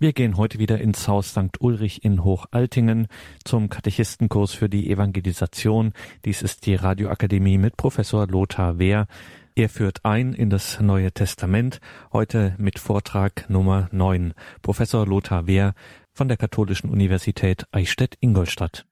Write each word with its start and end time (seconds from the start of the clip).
Wir 0.00 0.12
gehen 0.12 0.36
heute 0.36 0.60
wieder 0.60 0.80
ins 0.80 1.08
Haus 1.08 1.30
St. 1.30 1.60
Ulrich 1.60 2.04
in 2.04 2.22
Hochaltingen 2.22 3.08
zum 3.44 3.68
Katechistenkurs 3.68 4.52
für 4.52 4.68
die 4.68 4.88
Evangelisation. 4.92 5.92
Dies 6.24 6.42
ist 6.42 6.66
die 6.66 6.76
Radioakademie 6.76 7.58
mit 7.58 7.76
Professor 7.76 8.28
Lothar 8.28 8.78
Wehr. 8.78 9.08
Er 9.56 9.68
führt 9.68 10.04
ein 10.04 10.34
in 10.34 10.50
das 10.50 10.78
Neue 10.80 11.10
Testament, 11.10 11.80
heute 12.12 12.54
mit 12.58 12.78
Vortrag 12.78 13.50
Nummer 13.50 13.88
9. 13.90 14.34
Professor 14.62 15.04
Lothar 15.04 15.48
Wehr 15.48 15.74
von 16.12 16.28
der 16.28 16.36
Katholischen 16.36 16.90
Universität 16.90 17.66
Eichstätt-Ingolstadt. 17.72 18.86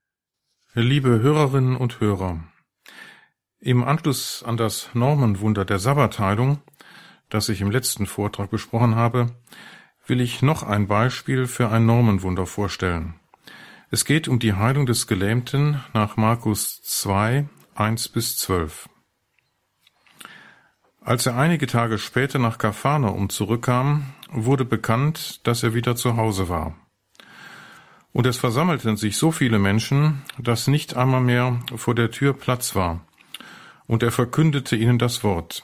Liebe 0.74 1.20
Hörerinnen 1.20 1.76
und 1.76 2.00
Hörer, 2.00 2.40
im 3.60 3.84
Anschluss 3.84 4.42
an 4.42 4.56
das 4.56 4.90
Normenwunder 4.92 5.64
der 5.64 5.78
Sabbatheilung, 5.78 6.62
das 7.28 7.48
ich 7.48 7.60
im 7.60 7.70
letzten 7.70 8.06
Vortrag 8.06 8.50
besprochen 8.50 8.96
habe, 8.96 9.36
will 10.06 10.20
ich 10.20 10.42
noch 10.42 10.62
ein 10.62 10.86
Beispiel 10.86 11.46
für 11.46 11.70
ein 11.70 11.86
Normenwunder 11.86 12.46
vorstellen. 12.46 13.14
Es 13.90 14.04
geht 14.04 14.28
um 14.28 14.38
die 14.38 14.54
Heilung 14.54 14.86
des 14.86 15.06
Gelähmten 15.06 15.80
nach 15.92 16.16
Markus 16.16 16.82
2, 16.82 17.48
1 17.74 18.08
bis 18.08 18.36
12. 18.38 18.88
Als 21.00 21.26
er 21.26 21.36
einige 21.36 21.66
Tage 21.66 21.98
später 21.98 22.38
nach 22.38 22.58
Kapharnaum 22.58 23.28
zurückkam, 23.28 24.06
wurde 24.30 24.64
bekannt, 24.64 25.46
dass 25.46 25.62
er 25.62 25.72
wieder 25.72 25.94
zu 25.94 26.16
Hause 26.16 26.48
war. 26.48 26.74
Und 28.12 28.26
es 28.26 28.38
versammelten 28.38 28.96
sich 28.96 29.16
so 29.16 29.30
viele 29.30 29.58
Menschen, 29.58 30.22
dass 30.38 30.66
nicht 30.66 30.96
einmal 30.96 31.20
mehr 31.20 31.60
vor 31.76 31.94
der 31.94 32.10
Tür 32.10 32.32
Platz 32.32 32.74
war. 32.74 33.06
Und 33.86 34.02
er 34.02 34.10
verkündete 34.10 34.74
ihnen 34.74 34.98
das 34.98 35.22
Wort. 35.22 35.62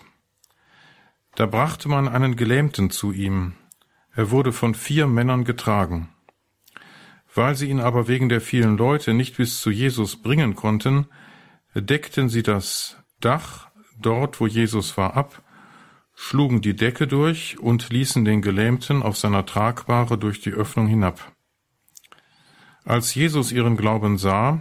Da 1.34 1.46
brachte 1.46 1.88
man 1.88 2.08
einen 2.08 2.36
Gelähmten 2.36 2.90
zu 2.90 3.10
ihm, 3.10 3.54
er 4.14 4.30
wurde 4.30 4.52
von 4.52 4.74
vier 4.74 5.06
Männern 5.06 5.44
getragen. 5.44 6.08
Weil 7.34 7.54
sie 7.54 7.70
ihn 7.70 7.80
aber 7.80 8.08
wegen 8.08 8.28
der 8.28 8.40
vielen 8.40 8.76
Leute 8.76 9.14
nicht 9.14 9.38
bis 9.38 9.60
zu 9.60 9.70
Jesus 9.70 10.16
bringen 10.22 10.54
konnten, 10.54 11.06
deckten 11.74 12.28
sie 12.28 12.42
das 12.42 12.98
Dach 13.20 13.68
dort, 13.98 14.40
wo 14.40 14.46
Jesus 14.46 14.96
war, 14.96 15.16
ab, 15.16 15.42
schlugen 16.14 16.60
die 16.60 16.76
Decke 16.76 17.06
durch 17.06 17.58
und 17.58 17.88
ließen 17.90 18.24
den 18.24 18.42
Gelähmten 18.42 19.02
auf 19.02 19.16
seiner 19.16 19.46
Tragbare 19.46 20.18
durch 20.18 20.40
die 20.40 20.52
Öffnung 20.52 20.86
hinab. 20.86 21.32
Als 22.84 23.14
Jesus 23.14 23.52
ihren 23.52 23.76
Glauben 23.76 24.18
sah, 24.18 24.60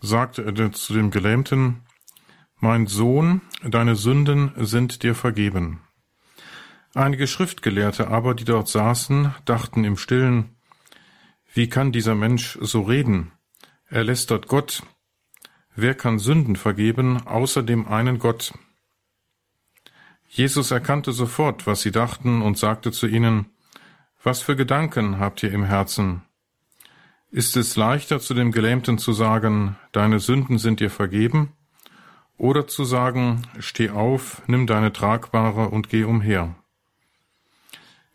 sagte 0.00 0.44
er 0.44 0.72
zu 0.72 0.92
dem 0.92 1.10
Gelähmten, 1.10 1.82
Mein 2.58 2.86
Sohn, 2.86 3.40
deine 3.62 3.96
Sünden 3.96 4.52
sind 4.56 5.02
dir 5.02 5.14
vergeben. 5.14 5.85
Einige 6.96 7.26
Schriftgelehrte 7.26 8.08
aber, 8.08 8.34
die 8.34 8.46
dort 8.46 8.68
saßen, 8.68 9.34
dachten 9.44 9.84
im 9.84 9.98
stillen, 9.98 10.56
wie 11.52 11.68
kann 11.68 11.92
dieser 11.92 12.14
Mensch 12.14 12.56
so 12.62 12.80
reden? 12.80 13.32
Er 13.90 14.02
lästert 14.02 14.48
Gott. 14.48 14.82
Wer 15.74 15.94
kann 15.94 16.18
Sünden 16.18 16.56
vergeben, 16.56 17.26
außer 17.26 17.62
dem 17.62 17.86
einen 17.86 18.18
Gott? 18.18 18.54
Jesus 20.26 20.70
erkannte 20.70 21.12
sofort, 21.12 21.66
was 21.66 21.82
sie 21.82 21.90
dachten, 21.90 22.40
und 22.40 22.56
sagte 22.56 22.92
zu 22.92 23.06
ihnen, 23.06 23.50
Was 24.22 24.40
für 24.40 24.56
Gedanken 24.56 25.20
habt 25.20 25.42
ihr 25.42 25.52
im 25.52 25.64
Herzen? 25.64 26.22
Ist 27.30 27.58
es 27.58 27.76
leichter, 27.76 28.20
zu 28.20 28.32
dem 28.32 28.52
Gelähmten 28.52 28.96
zu 28.96 29.12
sagen, 29.12 29.76
Deine 29.92 30.18
Sünden 30.18 30.56
sind 30.56 30.80
dir 30.80 30.90
vergeben, 30.90 31.52
oder 32.38 32.66
zu 32.66 32.86
sagen, 32.86 33.42
Steh 33.58 33.90
auf, 33.90 34.40
nimm 34.46 34.66
deine 34.66 34.94
Tragbare 34.94 35.68
und 35.68 35.90
geh 35.90 36.04
umher? 36.04 36.56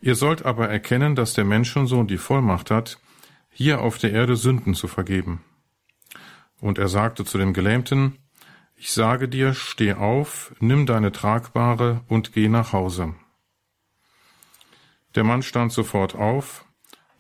Ihr 0.02 0.16
sollt 0.16 0.46
aber 0.46 0.68
erkennen, 0.68 1.16
dass 1.16 1.34
der 1.34 1.46
Menschensohn 1.46 2.08
die 2.08 2.18
Vollmacht 2.18 2.72
hat, 2.72 3.00
hier 3.52 3.82
auf 3.82 4.00
der 4.00 4.12
Erde 4.12 4.36
Sünden 4.36 4.74
zu 4.74 4.88
vergeben. 4.88 5.44
Und 6.60 6.80
er 6.80 6.88
sagte 6.88 7.24
zu 7.24 7.38
dem 7.38 7.54
Gelähmten, 7.54 8.18
ich 8.76 8.92
sage 8.92 9.30
dir, 9.30 9.54
steh 9.54 9.94
auf, 9.94 10.56
nimm 10.60 10.88
deine 10.88 11.12
Tragbare 11.12 12.02
und 12.08 12.34
geh 12.34 12.50
nach 12.50 12.74
Hause. 12.74 13.14
Der 15.14 15.24
Mann 15.24 15.44
stand 15.44 15.72
sofort 15.72 16.16
auf, 16.16 16.66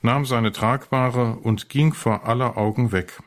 nahm 0.02 0.26
seine 0.26 0.52
Tragbare 0.52 1.36
und 1.36 1.70
ging 1.70 1.94
vor 1.94 2.26
aller 2.26 2.58
Augen 2.58 2.92
weg. 2.92 3.22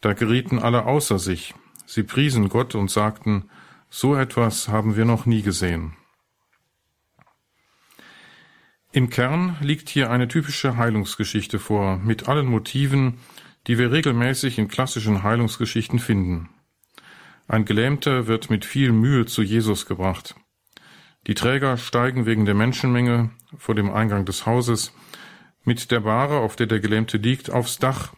Da 0.00 0.14
gerieten 0.14 0.58
alle 0.58 0.86
außer 0.86 1.18
sich, 1.18 1.54
sie 1.84 2.02
priesen 2.02 2.48
Gott 2.48 2.74
und 2.74 2.90
sagten, 2.90 3.50
so 3.90 4.16
etwas 4.16 4.68
haben 4.68 4.96
wir 4.96 5.04
noch 5.04 5.26
nie 5.26 5.42
gesehen. 5.42 5.96
Im 8.94 9.08
Kern 9.08 9.56
liegt 9.62 9.88
hier 9.88 10.10
eine 10.10 10.28
typische 10.28 10.76
Heilungsgeschichte 10.76 11.58
vor, 11.58 11.96
mit 11.96 12.28
allen 12.28 12.44
Motiven, 12.44 13.14
die 13.66 13.78
wir 13.78 13.90
regelmäßig 13.90 14.58
in 14.58 14.68
klassischen 14.68 15.22
Heilungsgeschichten 15.22 15.98
finden. 15.98 16.50
Ein 17.48 17.64
Gelähmter 17.64 18.26
wird 18.26 18.50
mit 18.50 18.66
viel 18.66 18.92
Mühe 18.92 19.24
zu 19.24 19.40
Jesus 19.40 19.86
gebracht. 19.86 20.34
Die 21.26 21.32
Träger 21.32 21.78
steigen 21.78 22.26
wegen 22.26 22.44
der 22.44 22.54
Menschenmenge 22.54 23.30
vor 23.56 23.74
dem 23.74 23.90
Eingang 23.90 24.26
des 24.26 24.44
Hauses 24.44 24.92
mit 25.64 25.90
der 25.90 26.00
Bahre, 26.00 26.40
auf 26.40 26.56
der 26.56 26.66
der 26.66 26.80
Gelähmte 26.80 27.16
liegt, 27.16 27.48
aufs 27.48 27.78
Dach, 27.78 28.12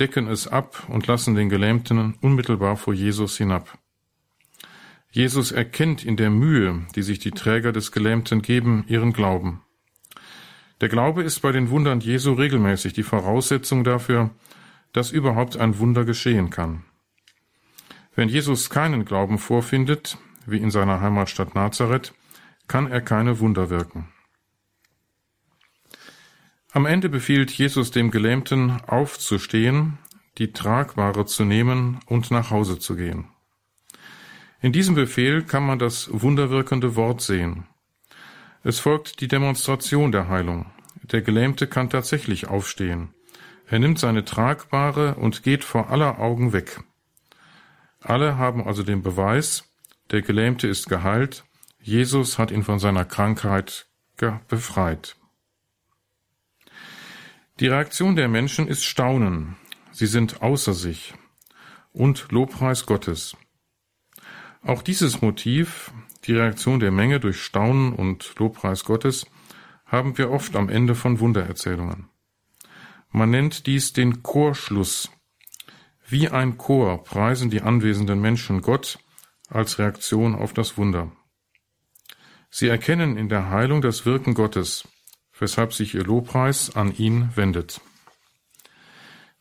decken 0.00 0.26
es 0.26 0.48
ab 0.48 0.88
und 0.88 1.06
lassen 1.06 1.36
den 1.36 1.48
Gelähmten 1.48 2.14
unmittelbar 2.20 2.76
vor 2.76 2.94
Jesus 2.94 3.36
hinab. 3.36 3.78
Jesus 5.12 5.52
erkennt 5.52 6.04
in 6.04 6.16
der 6.16 6.30
Mühe, 6.30 6.84
die 6.96 7.02
sich 7.02 7.20
die 7.20 7.30
Träger 7.30 7.70
des 7.70 7.92
Gelähmten 7.92 8.42
geben, 8.42 8.84
ihren 8.88 9.12
Glauben. 9.12 9.62
Der 10.80 10.88
Glaube 10.88 11.22
ist 11.22 11.40
bei 11.40 11.52
den 11.52 11.70
Wundern 11.70 12.00
Jesu 12.00 12.32
regelmäßig 12.32 12.94
die 12.94 13.02
Voraussetzung 13.02 13.84
dafür, 13.84 14.30
dass 14.92 15.10
überhaupt 15.10 15.56
ein 15.56 15.78
Wunder 15.78 16.04
geschehen 16.04 16.50
kann. 16.50 16.84
Wenn 18.14 18.28
Jesus 18.28 18.70
keinen 18.70 19.04
Glauben 19.04 19.38
vorfindet, 19.38 20.18
wie 20.46 20.58
in 20.58 20.70
seiner 20.70 21.00
Heimatstadt 21.00 21.54
Nazareth, 21.54 22.14
kann 22.66 22.90
er 22.90 23.00
keine 23.00 23.40
Wunder 23.40 23.68
wirken. 23.68 24.08
Am 26.72 26.86
Ende 26.86 27.08
befiehlt 27.08 27.50
Jesus 27.50 27.90
dem 27.90 28.10
Gelähmten 28.10 28.80
aufzustehen, 28.86 29.98
die 30.38 30.52
Tragbare 30.52 31.26
zu 31.26 31.44
nehmen 31.44 32.00
und 32.06 32.30
nach 32.30 32.50
Hause 32.50 32.78
zu 32.78 32.96
gehen. 32.96 33.26
In 34.60 34.72
diesem 34.72 34.94
Befehl 34.94 35.42
kann 35.42 35.64
man 35.64 35.78
das 35.78 36.08
wunderwirkende 36.12 36.94
Wort 36.94 37.20
sehen. 37.22 37.64
Es 38.62 38.78
folgt 38.78 39.20
die 39.20 39.28
Demonstration 39.28 40.12
der 40.12 40.28
Heilung. 40.28 40.66
Der 41.02 41.22
Gelähmte 41.22 41.66
kann 41.66 41.88
tatsächlich 41.88 42.48
aufstehen. 42.48 43.14
Er 43.66 43.78
nimmt 43.78 43.98
seine 43.98 44.24
Tragbare 44.24 45.14
und 45.14 45.42
geht 45.42 45.64
vor 45.64 45.90
aller 45.90 46.18
Augen 46.18 46.52
weg. 46.52 46.82
Alle 48.00 48.36
haben 48.36 48.66
also 48.66 48.82
den 48.82 49.02
Beweis, 49.02 49.64
der 50.10 50.22
Gelähmte 50.22 50.66
ist 50.66 50.88
geheilt, 50.88 51.44
Jesus 51.80 52.38
hat 52.38 52.50
ihn 52.50 52.62
von 52.62 52.78
seiner 52.78 53.04
Krankheit 53.04 53.86
befreit. 54.48 55.16
Die 57.60 57.68
Reaktion 57.68 58.16
der 58.16 58.28
Menschen 58.28 58.68
ist 58.68 58.84
Staunen. 58.84 59.56
Sie 59.92 60.06
sind 60.06 60.42
außer 60.42 60.74
sich 60.74 61.14
und 61.92 62.30
Lobpreis 62.30 62.86
Gottes. 62.86 63.36
Auch 64.62 64.82
dieses 64.82 65.22
Motiv 65.22 65.92
die 66.24 66.34
Reaktion 66.34 66.80
der 66.80 66.90
Menge 66.90 67.20
durch 67.20 67.42
Staunen 67.42 67.92
und 67.92 68.34
Lobpreis 68.38 68.84
Gottes 68.84 69.26
haben 69.86 70.18
wir 70.18 70.30
oft 70.30 70.54
am 70.56 70.68
Ende 70.68 70.94
von 70.94 71.20
Wundererzählungen. 71.20 72.08
Man 73.10 73.30
nennt 73.30 73.66
dies 73.66 73.92
den 73.92 74.22
Chorschluss. 74.22 75.10
Wie 76.06 76.28
ein 76.28 76.58
Chor 76.58 77.02
preisen 77.02 77.50
die 77.50 77.62
anwesenden 77.62 78.20
Menschen 78.20 78.62
Gott 78.62 78.98
als 79.48 79.78
Reaktion 79.78 80.34
auf 80.34 80.52
das 80.52 80.76
Wunder. 80.76 81.10
Sie 82.50 82.68
erkennen 82.68 83.16
in 83.16 83.28
der 83.28 83.50
Heilung 83.50 83.80
das 83.80 84.06
Wirken 84.06 84.34
Gottes, 84.34 84.86
weshalb 85.38 85.72
sich 85.72 85.94
ihr 85.94 86.04
Lobpreis 86.04 86.74
an 86.76 86.94
ihn 86.96 87.30
wendet. 87.34 87.80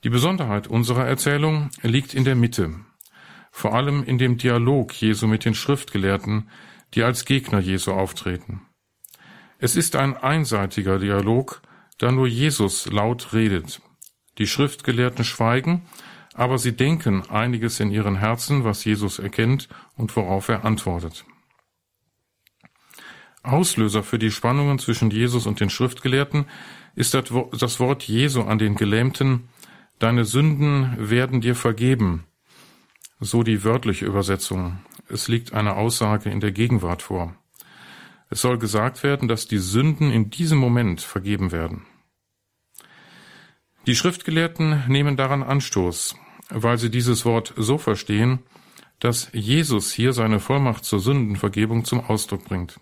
Die 0.03 0.09
Besonderheit 0.09 0.67
unserer 0.67 1.05
Erzählung 1.05 1.69
liegt 1.81 2.13
in 2.13 2.23
der 2.23 2.35
Mitte, 2.35 2.73
vor 3.51 3.73
allem 3.73 4.03
in 4.03 4.17
dem 4.17 4.37
Dialog 4.37 4.93
Jesu 4.93 5.27
mit 5.27 5.43
den 5.43 5.55
Schriftgelehrten, 5.55 6.49
die 6.93 7.03
als 7.03 7.25
Gegner 7.25 7.59
Jesu 7.59 7.91
auftreten. 7.91 8.61
Es 9.57 9.75
ist 9.75 9.95
ein 9.95 10.15
einseitiger 10.15 10.99
Dialog, 10.99 11.61
da 11.97 12.11
nur 12.11 12.27
Jesus 12.27 12.85
laut 12.85 13.33
redet. 13.33 13.81
Die 14.37 14.47
Schriftgelehrten 14.47 15.25
schweigen, 15.25 15.83
aber 16.33 16.57
sie 16.57 16.75
denken 16.75 17.29
einiges 17.29 17.79
in 17.79 17.91
ihren 17.91 18.15
Herzen, 18.15 18.63
was 18.63 18.85
Jesus 18.85 19.19
erkennt 19.19 19.67
und 19.97 20.15
worauf 20.15 20.47
er 20.47 20.63
antwortet. 20.63 21.25
Auslöser 23.43 24.03
für 24.03 24.19
die 24.19 24.31
Spannungen 24.31 24.79
zwischen 24.79 25.11
Jesus 25.11 25.45
und 25.45 25.59
den 25.59 25.69
Schriftgelehrten 25.69 26.45
ist 26.95 27.13
das 27.13 27.79
Wort 27.79 28.03
Jesu 28.03 28.43
an 28.43 28.59
den 28.59 28.75
Gelähmten, 28.75 29.49
Deine 29.99 30.23
Sünden 30.23 30.95
werden 30.97 31.41
dir 31.41 31.55
vergeben, 31.55 32.23
so 33.19 33.43
die 33.43 33.65
wörtliche 33.65 34.05
Übersetzung. 34.05 34.79
Es 35.09 35.27
liegt 35.27 35.53
eine 35.53 35.75
Aussage 35.75 36.29
in 36.29 36.39
der 36.39 36.51
Gegenwart 36.51 37.01
vor. 37.01 37.35
Es 38.29 38.41
soll 38.41 38.59
gesagt 38.59 39.03
werden, 39.03 39.27
dass 39.27 39.47
die 39.47 39.57
Sünden 39.57 40.11
in 40.11 40.29
diesem 40.29 40.59
Moment 40.59 41.01
vergeben 41.01 41.51
werden. 41.51 41.85
Die 43.87 43.95
Schriftgelehrten 43.95 44.83
nehmen 44.87 45.17
daran 45.17 45.41
Anstoß, 45.41 46.15
weil 46.49 46.77
sie 46.77 46.91
dieses 46.91 47.25
Wort 47.25 47.53
so 47.57 47.77
verstehen, 47.77 48.39
dass 48.99 49.29
Jesus 49.33 49.91
hier 49.91 50.13
seine 50.13 50.39
Vollmacht 50.39 50.85
zur 50.85 50.99
Sündenvergebung 50.99 51.85
zum 51.85 52.01
Ausdruck 52.01 52.45
bringt. 52.45 52.79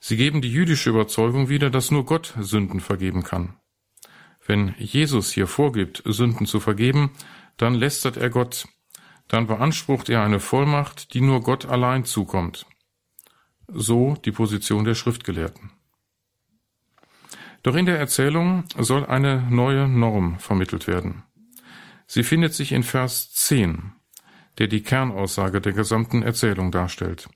Sie 0.00 0.16
geben 0.16 0.40
die 0.40 0.50
jüdische 0.50 0.90
Überzeugung 0.90 1.48
wieder, 1.48 1.70
dass 1.70 1.90
nur 1.90 2.06
Gott 2.06 2.34
Sünden 2.40 2.80
vergeben 2.80 3.22
kann. 3.22 3.56
Wenn 4.46 4.74
Jesus 4.78 5.30
hier 5.30 5.46
vorgibt, 5.46 6.02
Sünden 6.06 6.46
zu 6.46 6.58
vergeben, 6.58 7.10
dann 7.58 7.74
lästert 7.74 8.16
er 8.16 8.30
Gott, 8.30 8.66
dann 9.30 9.46
beansprucht 9.46 10.08
er 10.08 10.24
eine 10.24 10.40
Vollmacht, 10.40 11.14
die 11.14 11.20
nur 11.20 11.40
Gott 11.40 11.64
allein 11.64 12.04
zukommt. 12.04 12.66
So 13.68 14.16
die 14.24 14.32
Position 14.32 14.84
der 14.84 14.96
Schriftgelehrten. 14.96 15.70
Doch 17.62 17.76
in 17.76 17.86
der 17.86 17.96
Erzählung 17.96 18.64
soll 18.76 19.06
eine 19.06 19.46
neue 19.48 19.86
Norm 19.86 20.40
vermittelt 20.40 20.88
werden. 20.88 21.22
Sie 22.08 22.24
findet 22.24 22.54
sich 22.54 22.72
in 22.72 22.82
Vers 22.82 23.32
10, 23.32 23.92
der 24.58 24.66
die 24.66 24.82
Kernaussage 24.82 25.60
der 25.60 25.74
gesamten 25.74 26.24
Erzählung 26.24 26.72
darstellt. 26.72 27.28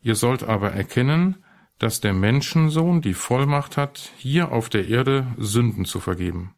Ihr 0.00 0.14
sollt 0.14 0.42
aber 0.42 0.72
erkennen, 0.72 1.44
dass 1.78 2.00
der 2.00 2.14
Menschensohn 2.14 3.02
die 3.02 3.12
Vollmacht 3.12 3.76
hat, 3.76 4.12
hier 4.16 4.50
auf 4.50 4.70
der 4.70 4.88
Erde 4.88 5.26
Sünden 5.36 5.84
zu 5.84 6.00
vergeben. 6.00 6.54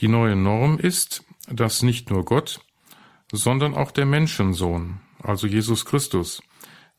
Die 0.00 0.08
neue 0.08 0.34
Norm 0.34 0.80
ist, 0.80 1.22
dass 1.46 1.82
nicht 1.82 2.10
nur 2.10 2.24
Gott, 2.24 2.60
sondern 3.32 3.74
auch 3.74 3.90
der 3.90 4.06
Menschensohn, 4.06 5.00
also 5.22 5.46
Jesus 5.46 5.84
Christus, 5.84 6.42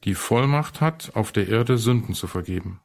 die 0.04 0.16
Vollmacht 0.16 0.82
hat, 0.82 1.12
auf 1.16 1.32
der 1.32 1.48
Erde 1.48 1.78
Sünden 1.78 2.14
zu 2.14 2.28
vergeben. 2.28 2.82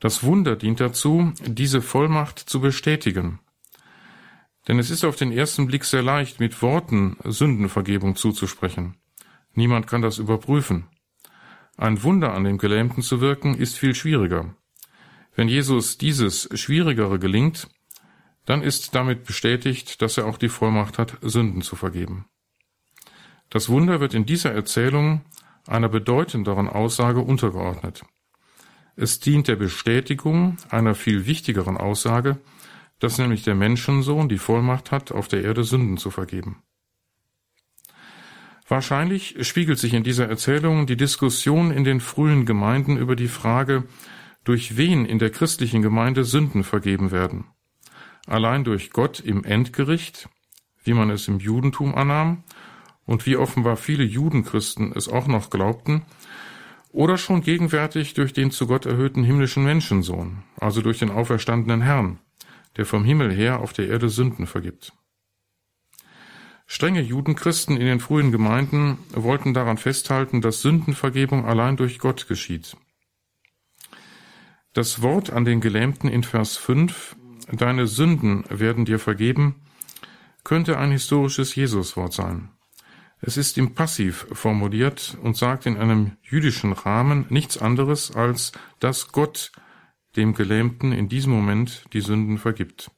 Das 0.00 0.22
Wunder 0.22 0.56
dient 0.56 0.80
dazu, 0.80 1.32
diese 1.44 1.82
Vollmacht 1.82 2.38
zu 2.38 2.60
bestätigen. 2.60 3.40
Denn 4.66 4.78
es 4.78 4.90
ist 4.90 5.04
auf 5.04 5.16
den 5.16 5.30
ersten 5.30 5.66
Blick 5.66 5.84
sehr 5.84 6.02
leicht, 6.02 6.40
mit 6.40 6.60
Worten 6.62 7.16
Sündenvergebung 7.24 8.16
zuzusprechen. 8.16 8.96
Niemand 9.54 9.86
kann 9.86 10.02
das 10.02 10.18
überprüfen. 10.18 10.86
Ein 11.76 12.02
Wunder 12.02 12.34
an 12.34 12.44
dem 12.44 12.58
Gelähmten 12.58 13.02
zu 13.02 13.20
wirken, 13.20 13.54
ist 13.54 13.76
viel 13.76 13.94
schwieriger. 13.94 14.54
Wenn 15.34 15.48
Jesus 15.48 15.98
dieses 15.98 16.48
Schwierigere 16.58 17.18
gelingt, 17.18 17.68
dann 18.46 18.62
ist 18.62 18.94
damit 18.94 19.24
bestätigt, 19.24 20.02
dass 20.02 20.18
er 20.18 20.26
auch 20.26 20.38
die 20.38 20.48
Vollmacht 20.48 20.98
hat, 20.98 21.18
Sünden 21.22 21.62
zu 21.62 21.76
vergeben. 21.76 22.26
Das 23.50 23.68
Wunder 23.68 24.00
wird 24.00 24.14
in 24.14 24.26
dieser 24.26 24.52
Erzählung 24.52 25.22
einer 25.66 25.88
bedeutenderen 25.88 26.68
Aussage 26.68 27.20
untergeordnet. 27.20 28.02
Es 28.96 29.20
dient 29.20 29.48
der 29.48 29.56
Bestätigung 29.56 30.56
einer 30.68 30.94
viel 30.94 31.26
wichtigeren 31.26 31.76
Aussage, 31.76 32.38
dass 32.98 33.18
nämlich 33.18 33.42
der 33.42 33.54
Menschensohn 33.54 34.28
die 34.28 34.38
Vollmacht 34.38 34.90
hat, 34.90 35.10
auf 35.10 35.26
der 35.26 35.42
Erde 35.42 35.64
Sünden 35.64 35.96
zu 35.96 36.10
vergeben. 36.10 36.62
Wahrscheinlich 38.68 39.36
spiegelt 39.48 39.78
sich 39.78 39.94
in 39.94 40.04
dieser 40.04 40.28
Erzählung 40.28 40.86
die 40.86 40.96
Diskussion 40.96 41.72
in 41.72 41.82
den 41.82 41.98
frühen 41.98 42.46
Gemeinden 42.46 42.98
über 42.98 43.16
die 43.16 43.28
Frage, 43.28 43.84
durch 44.44 44.76
wen 44.76 45.06
in 45.06 45.18
der 45.18 45.30
christlichen 45.30 45.82
Gemeinde 45.82 46.24
Sünden 46.24 46.62
vergeben 46.62 47.10
werden. 47.10 47.46
Allein 48.30 48.62
durch 48.62 48.90
Gott 48.90 49.18
im 49.18 49.42
Endgericht, 49.42 50.28
wie 50.84 50.94
man 50.94 51.10
es 51.10 51.26
im 51.26 51.40
Judentum 51.40 51.96
annahm 51.96 52.44
und 53.04 53.26
wie 53.26 53.36
offenbar 53.36 53.76
viele 53.76 54.04
Judenchristen 54.04 54.92
es 54.94 55.08
auch 55.08 55.26
noch 55.26 55.50
glaubten, 55.50 56.02
oder 56.92 57.18
schon 57.18 57.42
gegenwärtig 57.42 58.14
durch 58.14 58.32
den 58.32 58.52
zu 58.52 58.68
Gott 58.68 58.86
erhöhten 58.86 59.24
himmlischen 59.24 59.64
Menschensohn, 59.64 60.44
also 60.60 60.80
durch 60.80 61.00
den 61.00 61.10
auferstandenen 61.10 61.80
Herrn, 61.80 62.20
der 62.76 62.86
vom 62.86 63.04
Himmel 63.04 63.32
her 63.32 63.58
auf 63.58 63.72
der 63.72 63.88
Erde 63.88 64.08
Sünden 64.08 64.46
vergibt. 64.46 64.92
Strenge 66.68 67.00
Judenchristen 67.00 67.76
in 67.76 67.86
den 67.86 67.98
frühen 67.98 68.30
Gemeinden 68.30 68.98
wollten 69.12 69.54
daran 69.54 69.76
festhalten, 69.76 70.40
dass 70.40 70.62
Sündenvergebung 70.62 71.46
allein 71.46 71.76
durch 71.76 71.98
Gott 71.98 72.28
geschieht. 72.28 72.76
Das 74.72 75.02
Wort 75.02 75.32
an 75.32 75.44
den 75.44 75.60
Gelähmten 75.60 76.08
in 76.08 76.22
Vers 76.22 76.56
5, 76.56 77.16
Deine 77.52 77.86
Sünden 77.86 78.44
werden 78.48 78.84
dir 78.84 78.98
vergeben, 78.98 79.56
könnte 80.44 80.78
ein 80.78 80.90
historisches 80.90 81.54
Jesuswort 81.54 82.12
sein. 82.12 82.50
Es 83.20 83.36
ist 83.36 83.58
im 83.58 83.74
Passiv 83.74 84.26
formuliert 84.32 85.18
und 85.22 85.36
sagt 85.36 85.66
in 85.66 85.76
einem 85.76 86.16
jüdischen 86.22 86.72
Rahmen 86.72 87.26
nichts 87.28 87.58
anderes, 87.58 88.14
als 88.14 88.52
dass 88.78 89.12
Gott 89.12 89.52
dem 90.16 90.34
Gelähmten 90.34 90.92
in 90.92 91.08
diesem 91.08 91.32
Moment 91.32 91.84
die 91.92 92.00
Sünden 92.00 92.38
vergibt. 92.38 92.90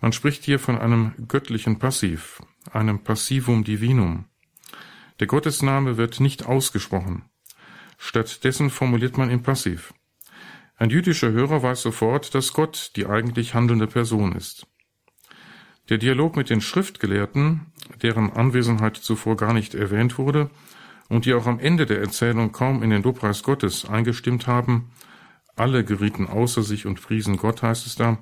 Man 0.00 0.12
spricht 0.12 0.44
hier 0.44 0.58
von 0.58 0.78
einem 0.78 1.12
göttlichen 1.28 1.78
Passiv, 1.78 2.42
einem 2.72 3.00
Passivum 3.00 3.64
Divinum. 3.64 4.26
Der 5.20 5.26
Gottesname 5.26 5.96
wird 5.96 6.20
nicht 6.20 6.46
ausgesprochen. 6.46 7.24
Stattdessen 7.98 8.70
formuliert 8.70 9.16
man 9.16 9.30
im 9.30 9.42
Passiv. 9.42 9.94
Ein 10.78 10.90
jüdischer 10.90 11.30
Hörer 11.30 11.62
weiß 11.62 11.80
sofort, 11.80 12.34
dass 12.34 12.52
Gott 12.52 12.92
die 12.96 13.06
eigentlich 13.06 13.54
handelnde 13.54 13.86
Person 13.86 14.32
ist. 14.32 14.66
Der 15.88 15.96
Dialog 15.96 16.36
mit 16.36 16.50
den 16.50 16.60
Schriftgelehrten, 16.60 17.72
deren 18.02 18.30
Anwesenheit 18.30 18.96
zuvor 18.96 19.36
gar 19.36 19.54
nicht 19.54 19.74
erwähnt 19.74 20.18
wurde 20.18 20.50
und 21.08 21.24
die 21.24 21.32
auch 21.32 21.46
am 21.46 21.60
Ende 21.60 21.86
der 21.86 22.00
Erzählung 22.00 22.52
kaum 22.52 22.82
in 22.82 22.90
den 22.90 23.02
Lobpreis 23.02 23.42
Gottes 23.42 23.86
eingestimmt 23.86 24.46
haben, 24.46 24.90
alle 25.54 25.82
gerieten 25.82 26.26
außer 26.26 26.62
sich 26.62 26.84
und 26.84 27.00
priesen 27.00 27.38
Gott, 27.38 27.62
heißt 27.62 27.86
es 27.86 27.94
da, 27.94 28.18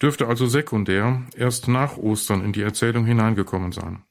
dürfte 0.00 0.28
also 0.28 0.46
sekundär 0.46 1.22
erst 1.34 1.66
nach 1.66 1.96
Ostern 1.96 2.44
in 2.44 2.52
die 2.52 2.62
Erzählung 2.62 3.04
hineingekommen 3.04 3.72
sein. 3.72 4.04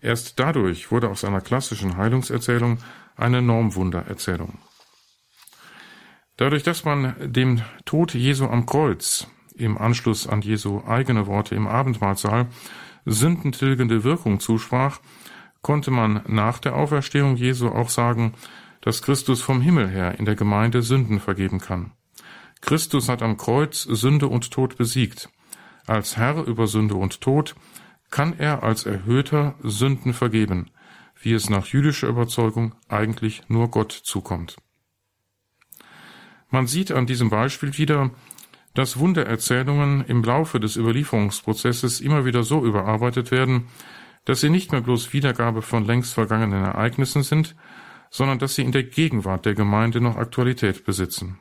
Erst 0.00 0.38
dadurch 0.38 0.90
wurde 0.90 1.10
aus 1.10 1.24
einer 1.24 1.42
klassischen 1.42 1.98
Heilungserzählung 1.98 2.78
eine 3.16 3.42
Normwundererzählung. 3.42 4.58
Dadurch, 6.36 6.62
dass 6.62 6.84
man 6.84 7.14
dem 7.20 7.62
Tod 7.84 8.14
Jesu 8.14 8.46
am 8.46 8.66
Kreuz 8.66 9.26
im 9.54 9.78
Anschluss 9.78 10.26
an 10.26 10.42
Jesu 10.42 10.82
eigene 10.86 11.26
Worte 11.26 11.54
im 11.54 11.66
Abendmahlsaal 11.66 12.48
sündentilgende 13.06 14.04
Wirkung 14.04 14.38
zusprach, 14.38 15.00
konnte 15.62 15.90
man 15.90 16.22
nach 16.26 16.58
der 16.58 16.76
Auferstehung 16.76 17.36
Jesu 17.36 17.68
auch 17.68 17.88
sagen, 17.88 18.34
dass 18.82 19.02
Christus 19.02 19.40
vom 19.40 19.60
Himmel 19.62 19.88
her 19.88 20.18
in 20.18 20.26
der 20.26 20.36
Gemeinde 20.36 20.82
Sünden 20.82 21.20
vergeben 21.20 21.58
kann. 21.58 21.92
Christus 22.60 23.08
hat 23.08 23.22
am 23.22 23.36
Kreuz 23.36 23.82
Sünde 23.82 24.28
und 24.28 24.50
Tod 24.50 24.76
besiegt. 24.76 25.28
Als 25.86 26.16
Herr 26.16 26.44
über 26.44 26.66
Sünde 26.66 26.96
und 26.96 27.20
Tod 27.20 27.54
kann 28.10 28.38
er 28.38 28.62
als 28.62 28.86
Erhöhter 28.86 29.54
Sünden 29.62 30.12
vergeben, 30.12 30.70
wie 31.20 31.32
es 31.32 31.48
nach 31.48 31.66
jüdischer 31.66 32.08
Überzeugung 32.08 32.74
eigentlich 32.88 33.42
nur 33.48 33.70
Gott 33.70 33.92
zukommt. 33.92 34.56
Man 36.50 36.66
sieht 36.66 36.92
an 36.92 37.06
diesem 37.06 37.30
Beispiel 37.30 37.76
wieder, 37.76 38.10
dass 38.74 38.98
Wundererzählungen 38.98 40.04
im 40.04 40.22
Laufe 40.22 40.60
des 40.60 40.76
Überlieferungsprozesses 40.76 42.00
immer 42.00 42.24
wieder 42.24 42.42
so 42.42 42.64
überarbeitet 42.64 43.30
werden, 43.30 43.68
dass 44.26 44.40
sie 44.40 44.50
nicht 44.50 44.72
mehr 44.72 44.82
bloß 44.82 45.12
Wiedergabe 45.12 45.62
von 45.62 45.84
längst 45.84 46.12
vergangenen 46.14 46.64
Ereignissen 46.64 47.22
sind, 47.22 47.56
sondern 48.10 48.38
dass 48.38 48.54
sie 48.54 48.62
in 48.62 48.72
der 48.72 48.84
Gegenwart 48.84 49.46
der 49.46 49.54
Gemeinde 49.54 50.00
noch 50.00 50.16
Aktualität 50.16 50.84
besitzen. 50.84 51.38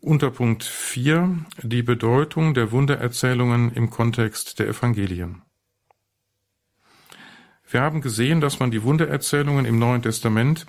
Unter 0.00 0.30
Punkt 0.30 0.64
4 0.64 1.44
die 1.62 1.82
Bedeutung 1.82 2.54
der 2.54 2.70
Wundererzählungen 2.70 3.72
im 3.72 3.90
Kontext 3.90 4.58
der 4.58 4.68
Evangelien. 4.68 5.42
Wir 7.68 7.82
haben 7.82 8.00
gesehen, 8.00 8.40
dass 8.40 8.60
man 8.60 8.70
die 8.70 8.82
Wundererzählungen 8.84 9.66
im 9.66 9.78
Neuen 9.78 10.02
Testament 10.02 10.66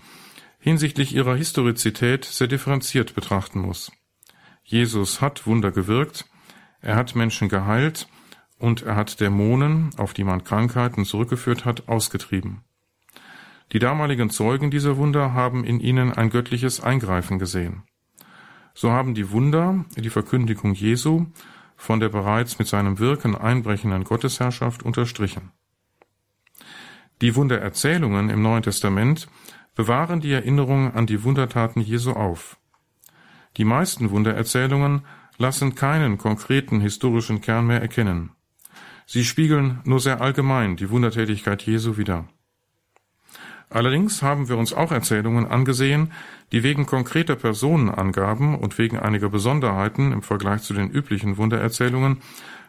hinsichtlich 0.60 1.16
ihrer 1.16 1.36
Historizität 1.36 2.26
sehr 2.26 2.48
differenziert 2.48 3.16
betrachten 3.16 3.60
muss. 3.60 3.92
Jesus 4.64 5.22
hat 5.22 5.48
Wunder 5.48 5.72
gewirkt, 5.72 6.26
er 6.82 6.96
hat 6.96 7.16
Menschen 7.16 7.50
geheilt 7.50 8.08
und 8.60 8.84
er 8.84 8.96
hat 8.96 9.20
Dämonen, 9.20 9.90
auf 9.98 10.14
die 10.14 10.24
man 10.24 10.44
Krankheiten 10.44 11.06
zurückgeführt 11.06 11.66
hat, 11.66 11.88
ausgetrieben. 11.88 12.62
Die 13.72 13.80
damaligen 13.80 14.30
Zeugen 14.30 14.72
dieser 14.72 14.98
Wunder 14.98 15.34
haben 15.34 15.64
in 15.64 15.80
ihnen 15.80 16.12
ein 16.12 16.30
göttliches 16.30 16.82
Eingreifen 16.82 17.40
gesehen. 17.40 17.84
So 18.74 18.92
haben 18.92 19.14
die 19.14 19.32
Wunder, 19.32 19.86
die 19.96 20.10
Verkündigung 20.10 20.74
Jesu, 20.74 21.28
von 21.76 22.00
der 22.00 22.10
bereits 22.10 22.60
mit 22.60 22.68
seinem 22.68 23.00
Wirken 23.00 23.36
einbrechenden 23.36 24.04
Gottesherrschaft 24.04 24.84
unterstrichen. 24.84 25.52
Die 27.22 27.36
Wundererzählungen 27.36 28.30
im 28.30 28.42
Neuen 28.42 28.64
Testament 28.64 29.28
bewahren 29.80 30.20
die 30.20 30.34
Erinnerung 30.34 30.94
an 30.94 31.06
die 31.06 31.24
Wundertaten 31.24 31.80
Jesu 31.80 32.12
auf. 32.12 32.58
Die 33.56 33.64
meisten 33.64 34.12
Wundererzählungen 34.12 35.06
lassen 35.38 35.74
keinen 35.74 36.18
konkreten 36.18 36.82
historischen 36.82 37.40
Kern 37.40 37.66
mehr 37.66 37.80
erkennen. 37.80 38.32
Sie 39.06 39.24
spiegeln 39.24 39.80
nur 39.86 40.02
sehr 40.02 40.20
allgemein 40.20 40.76
die 40.76 40.90
Wundertätigkeit 40.90 41.62
Jesu 41.62 41.96
wider. 41.96 42.28
Allerdings 43.70 44.22
haben 44.22 44.50
wir 44.50 44.58
uns 44.58 44.74
auch 44.74 44.92
Erzählungen 44.92 45.48
angesehen, 45.48 46.12
die 46.52 46.62
wegen 46.62 46.86
konkreter 46.86 47.38
Personenangaben 47.38 48.56
und 48.56 48.78
wegen 48.80 49.00
einiger 49.00 49.30
Besonderheiten 49.30 50.12
im 50.12 50.24
Vergleich 50.24 50.62
zu 50.64 50.74
den 50.74 50.90
üblichen 50.90 51.38
Wundererzählungen 51.38 52.18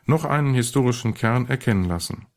noch 0.07 0.25
einen 0.25 0.55
historischen 0.55 1.15
Kern 1.15 1.49
erkennen 1.49 1.87
lassen. 1.87 2.30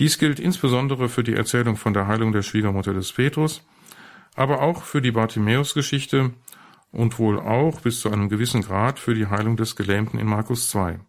Dies 0.00 0.16
gilt 0.16 0.40
insbesondere 0.40 1.10
für 1.10 1.22
die 1.22 1.34
Erzählung 1.34 1.76
von 1.76 1.92
der 1.92 2.06
Heilung 2.06 2.32
der 2.32 2.40
Schwiegermutter 2.40 2.94
des 2.94 3.12
Petrus, 3.12 3.62
aber 4.34 4.62
auch 4.62 4.82
für 4.82 5.02
die 5.02 5.10
Bartimäus-Geschichte 5.10 6.32
und 6.90 7.18
wohl 7.18 7.38
auch 7.38 7.82
bis 7.82 8.00
zu 8.00 8.10
einem 8.10 8.30
gewissen 8.30 8.62
Grad 8.62 8.98
für 8.98 9.14
die 9.14 9.26
Heilung 9.26 9.58
des 9.58 9.76
Gelähmten 9.76 10.18
in 10.18 10.26
Markus 10.26 10.70
2. 10.70 11.00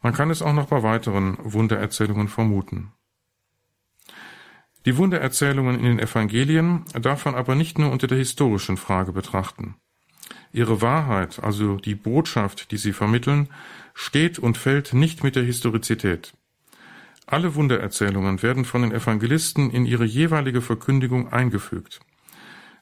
Man 0.00 0.14
kann 0.14 0.30
es 0.30 0.40
auch 0.40 0.54
noch 0.54 0.68
bei 0.68 0.82
weiteren 0.82 1.36
Wundererzählungen 1.42 2.28
vermuten. 2.28 2.92
Die 4.86 4.96
Wundererzählungen 4.96 5.78
in 5.78 5.84
den 5.84 5.98
Evangelien 5.98 6.86
darf 6.94 7.26
man 7.26 7.34
aber 7.34 7.56
nicht 7.56 7.78
nur 7.78 7.92
unter 7.92 8.06
der 8.06 8.16
historischen 8.16 8.78
Frage 8.78 9.12
betrachten. 9.12 9.74
Ihre 10.50 10.80
Wahrheit, 10.80 11.44
also 11.44 11.76
die 11.76 11.94
Botschaft, 11.94 12.70
die 12.70 12.78
sie 12.78 12.94
vermitteln, 12.94 13.50
steht 13.92 14.38
und 14.38 14.56
fällt 14.56 14.94
nicht 14.94 15.22
mit 15.22 15.36
der 15.36 15.44
Historizität. 15.44 16.32
Alle 17.30 17.54
Wundererzählungen 17.54 18.42
werden 18.42 18.64
von 18.64 18.82
den 18.82 18.90
Evangelisten 18.90 19.70
in 19.70 19.86
ihre 19.86 20.04
jeweilige 20.04 20.60
Verkündigung 20.60 21.32
eingefügt. 21.32 22.00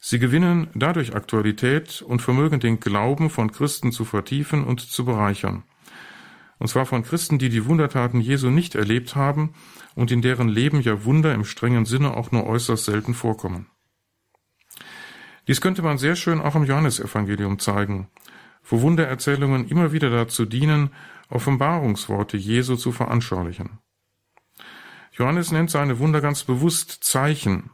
Sie 0.01 0.19
gewinnen 0.19 0.69
dadurch 0.75 1.15
Aktualität 1.15 2.01
und 2.01 2.23
vermögen 2.23 2.59
den 2.59 2.81
Glauben 2.81 3.29
von 3.29 3.53
Christen 3.53 3.93
zu 3.93 4.07
vertiefen 4.07 4.65
und 4.65 4.81
zu 4.81 5.05
bereichern. 5.05 5.65
Und 6.59 6.69
zwar 6.69 6.87
von 6.87 7.03
Christen, 7.03 7.39
die 7.39 7.51
die 7.51 7.67
Wundertaten 7.67 8.23
Jesu 8.23 8.49
nicht 8.49 8.75
erlebt 8.75 9.15
haben 9.15 9.53
und 9.95 10.11
in 10.11 10.23
deren 10.23 10.49
Leben 10.49 10.81
ja 10.81 11.05
Wunder 11.05 11.35
im 11.35 11.45
strengen 11.45 11.85
Sinne 11.85 12.17
auch 12.17 12.33
nur 12.33 12.47
äußerst 12.47 12.87
selten 12.87 13.13
vorkommen. 13.13 13.67
Dies 15.47 15.61
könnte 15.61 15.83
man 15.83 15.99
sehr 15.99 16.17
schön 16.17 16.41
auch 16.41 16.55
im 16.55 16.65
Johannesevangelium 16.65 17.59
zeigen, 17.59 18.09
wo 18.65 18.81
Wundererzählungen 18.81 19.69
immer 19.69 19.93
wieder 19.93 20.09
dazu 20.09 20.47
dienen, 20.47 20.89
Offenbarungsworte 21.29 22.39
Jesu 22.39 22.77
zu 22.77 22.93
veranschaulichen. 22.93 23.79
Johannes 25.19 25.51
nennt 25.51 25.69
seine 25.69 25.99
Wunder 25.99 26.21
ganz 26.21 26.45
bewusst 26.45 27.03
Zeichen. 27.03 27.71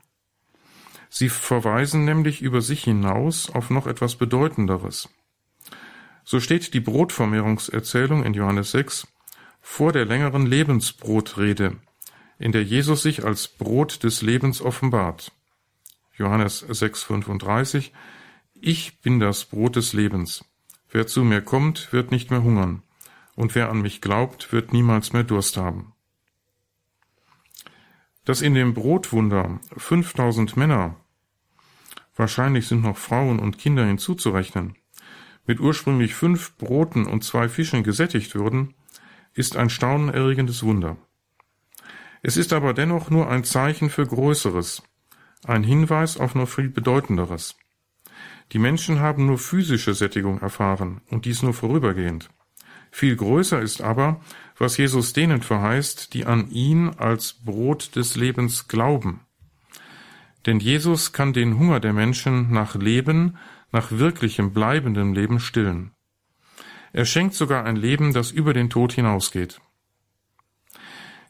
Sie 1.10 1.28
verweisen 1.28 2.06
nämlich 2.06 2.40
über 2.40 2.62
sich 2.62 2.84
hinaus 2.84 3.50
auf 3.50 3.68
noch 3.68 3.86
etwas 3.86 4.16
Bedeutenderes. 4.16 5.10
So 6.24 6.40
steht 6.40 6.72
die 6.72 6.80
Brotvermehrungserzählung 6.80 8.24
in 8.24 8.32
Johannes 8.32 8.70
6 8.70 9.08
vor 9.60 9.92
der 9.92 10.06
längeren 10.06 10.46
Lebensbrotrede, 10.46 11.76
in 12.38 12.52
der 12.52 12.64
Jesus 12.64 13.02
sich 13.02 13.24
als 13.24 13.48
Brot 13.48 14.02
des 14.04 14.22
Lebens 14.22 14.62
offenbart. 14.62 15.30
Johannes 16.16 16.66
6,35 16.66 17.90
Ich 18.54 19.02
bin 19.02 19.20
das 19.20 19.44
Brot 19.44 19.76
des 19.76 19.92
Lebens. 19.92 20.46
Wer 20.90 21.06
zu 21.06 21.24
mir 21.24 21.42
kommt, 21.42 21.92
wird 21.92 22.10
nicht 22.10 22.30
mehr 22.30 22.42
hungern, 22.42 22.82
und 23.34 23.54
wer 23.54 23.68
an 23.68 23.82
mich 23.82 24.00
glaubt, 24.00 24.50
wird 24.52 24.72
niemals 24.72 25.12
mehr 25.12 25.24
Durst 25.24 25.58
haben. 25.58 25.93
Dass 28.25 28.40
in 28.40 28.54
dem 28.54 28.73
Brotwunder 28.73 29.61
5000 29.76 30.57
Männer, 30.57 30.97
wahrscheinlich 32.16 32.66
sind 32.66 32.83
noch 32.83 32.97
Frauen 32.97 33.38
und 33.38 33.59
Kinder 33.59 33.85
hinzuzurechnen, 33.85 34.76
mit 35.47 35.61
ursprünglich 35.61 36.14
fünf 36.14 36.57
Broten 36.57 37.07
und 37.07 37.23
zwei 37.23 37.49
Fischen 37.49 37.85
gesättigt 37.85 38.35
würden, 38.35 38.75
ist 39.35 39.57
ein 39.57 39.69
staunenerregendes 39.69 40.62
Wunder. 40.62 40.97
Es 42.23 42.38
ist 42.38 42.54
aber 42.54 42.73
dennoch 42.73 43.11
nur 43.11 43.28
ein 43.28 43.45
Zeichen 43.45 43.90
für 43.90 44.07
Größeres, 44.07 44.83
ein 45.45 45.62
Hinweis 45.62 46.16
auf 46.16 46.35
noch 46.35 46.49
viel 46.49 46.71
Bedeutenderes. 46.71 47.57
Die 48.52 48.59
Menschen 48.59 49.00
haben 49.00 49.26
nur 49.26 49.38
physische 49.38 49.93
Sättigung 49.93 50.40
erfahren 50.40 51.02
und 51.11 51.26
dies 51.26 51.43
nur 51.43 51.52
vorübergehend. 51.52 52.31
Viel 52.96 53.16
größer 53.16 53.60
ist 53.60 53.82
aber, 53.82 54.20
was 54.56 54.76
Jesus 54.76 55.12
denen 55.12 55.42
verheißt, 55.42 56.14
die 56.14 56.26
an 56.26 56.48
ihn 56.52 56.90
als 56.90 57.32
Brot 57.32 57.96
des 57.96 58.14
Lebens 58.14 58.68
glauben. 58.68 59.22
Denn 60.46 60.60
Jesus 60.60 61.12
kann 61.12 61.32
den 61.32 61.58
Hunger 61.58 61.80
der 61.80 61.92
Menschen 61.92 62.52
nach 62.52 62.76
Leben, 62.76 63.36
nach 63.72 63.90
wirklichem 63.90 64.52
bleibendem 64.52 65.12
Leben 65.12 65.40
stillen. 65.40 65.90
Er 66.92 67.04
schenkt 67.04 67.34
sogar 67.34 67.64
ein 67.64 67.74
Leben, 67.74 68.12
das 68.12 68.30
über 68.30 68.54
den 68.54 68.70
Tod 68.70 68.92
hinausgeht. 68.92 69.60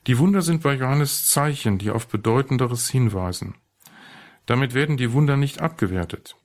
Die 0.06 0.18
Wunder 0.18 0.42
sind 0.42 0.62
bei 0.62 0.75
Johannes 0.75 1.28
Zeichen, 1.28 1.78
die 1.78 1.90
auf 1.90 2.09
Bedeutenderes 2.09 2.90
hinweisen. 2.90 3.54
Damit 4.44 4.75
werden 4.75 4.99
die 4.99 5.12
Wunder 5.14 5.38
nicht 5.38 5.62
abgewertet. 5.62 6.37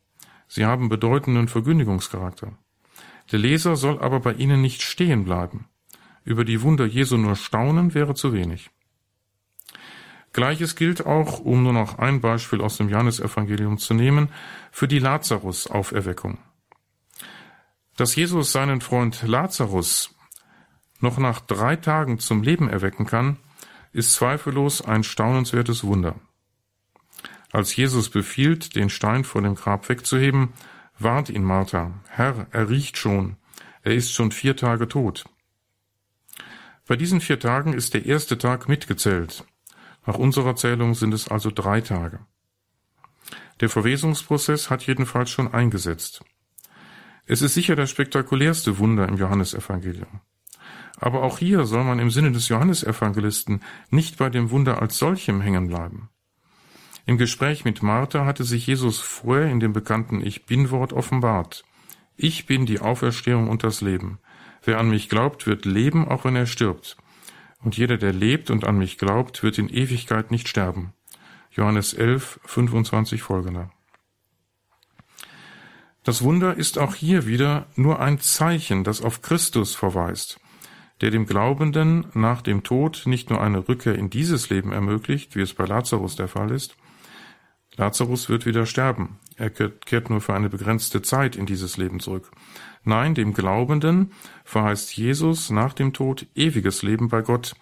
Sie 0.47 0.65
haben 0.65 0.87
bedeutenden 0.87 1.49
Verkündigungscharakter. 1.49 2.57
Der 3.31 3.39
Leser 3.39 3.75
soll 3.75 3.99
aber 3.99 4.19
bei 4.19 4.33
ihnen 4.33 4.61
nicht 4.61 4.81
stehen 4.81 5.25
bleiben. 5.25 5.67
Über 6.23 6.45
die 6.45 6.61
Wunder 6.61 6.85
Jesu 6.85 7.17
nur 7.17 7.35
staunen 7.35 7.93
wäre 7.93 8.15
zu 8.15 8.33
wenig. 8.33 8.69
Gleiches 10.33 10.75
gilt 10.75 11.05
auch, 11.05 11.39
um 11.39 11.63
nur 11.63 11.73
noch 11.73 11.97
ein 11.97 12.21
Beispiel 12.21 12.61
aus 12.61 12.77
dem 12.77 12.89
Johannesevangelium 12.89 13.77
zu 13.77 13.93
nehmen, 13.93 14.29
für 14.71 14.87
die 14.87 14.99
Lazarus-Auferweckung. 14.99 16.37
Dass 17.97 18.15
Jesus 18.15 18.51
seinen 18.51 18.81
Freund 18.81 19.23
Lazarus 19.23 20.15
noch 20.99 21.17
nach 21.17 21.39
drei 21.39 21.75
Tagen 21.75 22.19
zum 22.19 22.43
Leben 22.43 22.69
erwecken 22.69 23.05
kann, 23.05 23.37
ist 23.91 24.13
zweifellos 24.13 24.81
ein 24.81 25.03
staunenswertes 25.03 25.83
Wunder. 25.83 26.15
Als 27.51 27.75
Jesus 27.75 28.09
befiehlt, 28.09 28.75
den 28.75 28.89
Stein 28.89 29.23
vor 29.23 29.41
dem 29.41 29.55
Grab 29.55 29.89
wegzuheben, 29.89 30.53
warnt 30.99 31.29
ihn 31.29 31.43
Martha, 31.43 31.93
Herr, 32.09 32.47
er 32.51 32.69
riecht 32.69 32.97
schon, 32.97 33.37
er 33.83 33.95
ist 33.95 34.13
schon 34.13 34.31
vier 34.31 34.55
Tage 34.55 34.87
tot. 34.87 35.25
Bei 36.87 36.95
diesen 36.95 37.21
vier 37.21 37.39
Tagen 37.39 37.73
ist 37.73 37.93
der 37.93 38.05
erste 38.05 38.37
Tag 38.37 38.67
mitgezählt. 38.67 39.45
Nach 40.05 40.15
unserer 40.15 40.55
Zählung 40.55 40.95
sind 40.95 41.13
es 41.13 41.27
also 41.27 41.51
drei 41.51 41.81
Tage. 41.81 42.19
Der 43.59 43.69
Verwesungsprozess 43.69 44.69
hat 44.69 44.87
jedenfalls 44.87 45.29
schon 45.29 45.53
eingesetzt. 45.53 46.23
Es 47.25 47.41
ist 47.41 47.53
sicher 47.53 47.75
das 47.75 47.91
spektakulärste 47.91 48.79
Wunder 48.79 49.07
im 49.07 49.17
Johannesevangelium. 49.17 50.21
Aber 50.97 51.21
auch 51.21 51.37
hier 51.37 51.65
soll 51.65 51.83
man 51.83 51.99
im 51.99 52.09
Sinne 52.09 52.31
des 52.31 52.49
Johannesevangelisten 52.49 53.61
nicht 53.89 54.17
bei 54.17 54.29
dem 54.29 54.49
Wunder 54.49 54.81
als 54.81 54.97
solchem 54.97 55.41
hängen 55.41 55.67
bleiben. 55.67 56.09
Im 57.09 57.17
Gespräch 57.17 57.65
mit 57.65 57.81
Martha 57.81 58.23
hatte 58.23 58.43
sich 58.43 58.67
Jesus 58.67 58.99
vorher 58.99 59.49
in 59.49 59.59
dem 59.59 59.73
bekannten 59.73 60.23
Ich 60.23 60.45
Bin-Wort 60.45 60.93
offenbart. 60.93 61.65
Ich 62.15 62.45
bin 62.45 62.67
die 62.67 62.81
Auferstehung 62.81 63.49
und 63.49 63.63
das 63.63 63.81
Leben. 63.81 64.19
Wer 64.63 64.77
an 64.77 64.91
mich 64.91 65.09
glaubt, 65.09 65.47
wird 65.47 65.65
leben, 65.65 66.07
auch 66.07 66.23
wenn 66.23 66.35
er 66.35 66.45
stirbt. 66.45 66.97
Und 67.63 67.75
jeder, 67.75 67.97
der 67.97 68.13
lebt 68.13 68.51
und 68.51 68.63
an 68.63 68.77
mich 68.77 68.99
glaubt, 68.99 69.41
wird 69.41 69.57
in 69.57 69.69
Ewigkeit 69.69 70.29
nicht 70.29 70.47
sterben. 70.47 70.93
Johannes 71.49 71.95
11, 71.95 72.41
25 72.45 73.23
folgender. 73.23 73.71
Das 76.03 76.21
Wunder 76.21 76.57
ist 76.57 76.77
auch 76.77 76.93
hier 76.93 77.25
wieder 77.25 77.65
nur 77.75 77.99
ein 77.99 78.19
Zeichen, 78.19 78.83
das 78.83 79.01
auf 79.01 79.23
Christus 79.23 79.73
verweist, 79.73 80.39
der 81.01 81.09
dem 81.09 81.25
Glaubenden 81.25 82.05
nach 82.13 82.43
dem 82.43 82.61
Tod 82.61 83.01
nicht 83.07 83.31
nur 83.31 83.41
eine 83.41 83.67
Rückkehr 83.67 83.95
in 83.95 84.11
dieses 84.11 84.51
Leben 84.51 84.71
ermöglicht, 84.71 85.35
wie 85.35 85.41
es 85.41 85.55
bei 85.55 85.65
Lazarus 85.65 86.15
der 86.15 86.27
Fall 86.27 86.51
ist, 86.51 86.75
Lazarus 87.79 88.27
wird 88.27 88.45
wieder 88.45 88.65
sterben. 88.65 89.19
Er 89.37 89.49
kehrt 89.49 90.09
nur 90.09 90.19
für 90.19 90.33
eine 90.33 90.49
begrenzte 90.49 91.01
Zeit 91.01 91.37
in 91.37 91.45
dieses 91.45 91.77
Leben 91.77 92.01
zurück. 92.01 92.29
Nein, 92.83 93.15
dem 93.15 93.33
Glaubenden 93.33 94.11
verheißt 94.43 94.97
Jesus 94.97 95.49
nach 95.49 95.71
dem 95.71 95.93
Tod 95.93 96.27
ewiges 96.35 96.83
Leben 96.83 97.07
bei 97.07 97.21
Gott, 97.21 97.55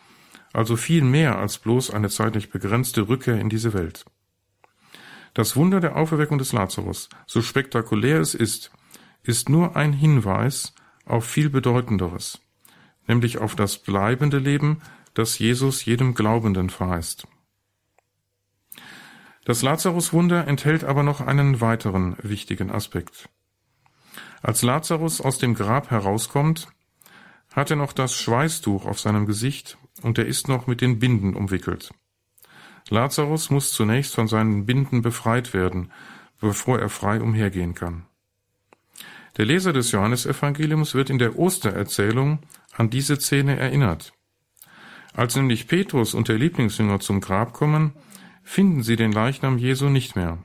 also 0.53 0.75
viel 0.75 1.03
mehr 1.03 1.37
als 1.37 1.59
bloß 1.59 1.91
eine 1.91 2.09
zeitlich 2.09 2.49
begrenzte 2.49 3.07
Rückkehr 3.07 3.39
in 3.39 3.49
diese 3.49 3.73
Welt. 3.73 4.05
Das 5.35 5.55
Wunder 5.55 5.79
der 5.81 5.95
Auferweckung 5.95 6.39
des 6.39 6.51
Lazarus, 6.51 7.09
so 7.27 7.43
spektakulär 7.43 8.19
es 8.19 8.33
ist, 8.33 8.71
ist 9.21 9.49
nur 9.49 9.75
ein 9.75 9.93
Hinweis 9.93 10.73
auf 11.05 11.25
viel 11.25 11.51
Bedeutenderes, 11.51 12.41
nämlich 13.05 13.37
auf 13.37 13.55
das 13.55 13.77
bleibende 13.77 14.39
Leben, 14.39 14.81
das 15.13 15.37
Jesus 15.37 15.85
jedem 15.85 16.15
Glaubenden 16.15 16.71
verheißt. 16.71 17.27
Das 19.47 19.61
Lazarus-Wunder 19.61 20.45
enthält 20.45 20.83
aber 20.83 21.03
noch 21.03 21.21
einen 21.21 21.61
weiteren 21.61 22.17
wichtigen 22.21 22.69
Aspekt. 22.69 23.29
Als 24.41 24.61
Lazarus 24.61 25.21
aus 25.21 25.37
dem 25.37 25.53
Grab 25.53 25.89
herauskommt, 25.89 26.67
hat 27.53 27.71
er 27.71 27.77
noch 27.77 27.93
das 27.93 28.13
Schweißtuch 28.13 28.85
auf 28.85 28.99
seinem 28.99 29.25
Gesicht 29.25 29.77
und 30.01 30.17
er 30.17 30.25
ist 30.25 30.49
noch 30.49 30.67
mit 30.67 30.81
den 30.81 30.99
Binden 30.99 31.33
umwickelt. 31.33 31.93
Lazarus 32.89 33.49
muss 33.49 33.71
zunächst 33.71 34.15
von 34.15 34.27
seinen 34.27 34.65
Binden 34.65 35.01
befreit 35.01 35.53
werden, 35.53 35.93
bevor 36.41 36.79
er 36.79 36.89
frei 36.89 37.21
umhergehen 37.21 37.73
kann. 37.73 38.05
Der 39.37 39.45
Leser 39.45 39.71
des 39.71 39.93
Johannesevangeliums 39.93 40.93
wird 40.93 41.09
in 41.09 41.19
der 41.19 41.39
Ostererzählung 41.39 42.39
an 42.73 42.89
diese 42.89 43.15
Szene 43.15 43.57
erinnert. 43.57 44.11
Als 45.13 45.37
nämlich 45.37 45.69
Petrus 45.69 46.13
und 46.13 46.27
der 46.27 46.37
Lieblingsjünger 46.37 46.99
zum 46.99 47.21
Grab 47.21 47.53
kommen, 47.53 47.93
finden 48.47 48.81
sie 48.81 48.95
den 48.95 49.11
Leichnam 49.11 49.57
Jesu 49.57 49.89
nicht 49.89 50.15
mehr. 50.15 50.37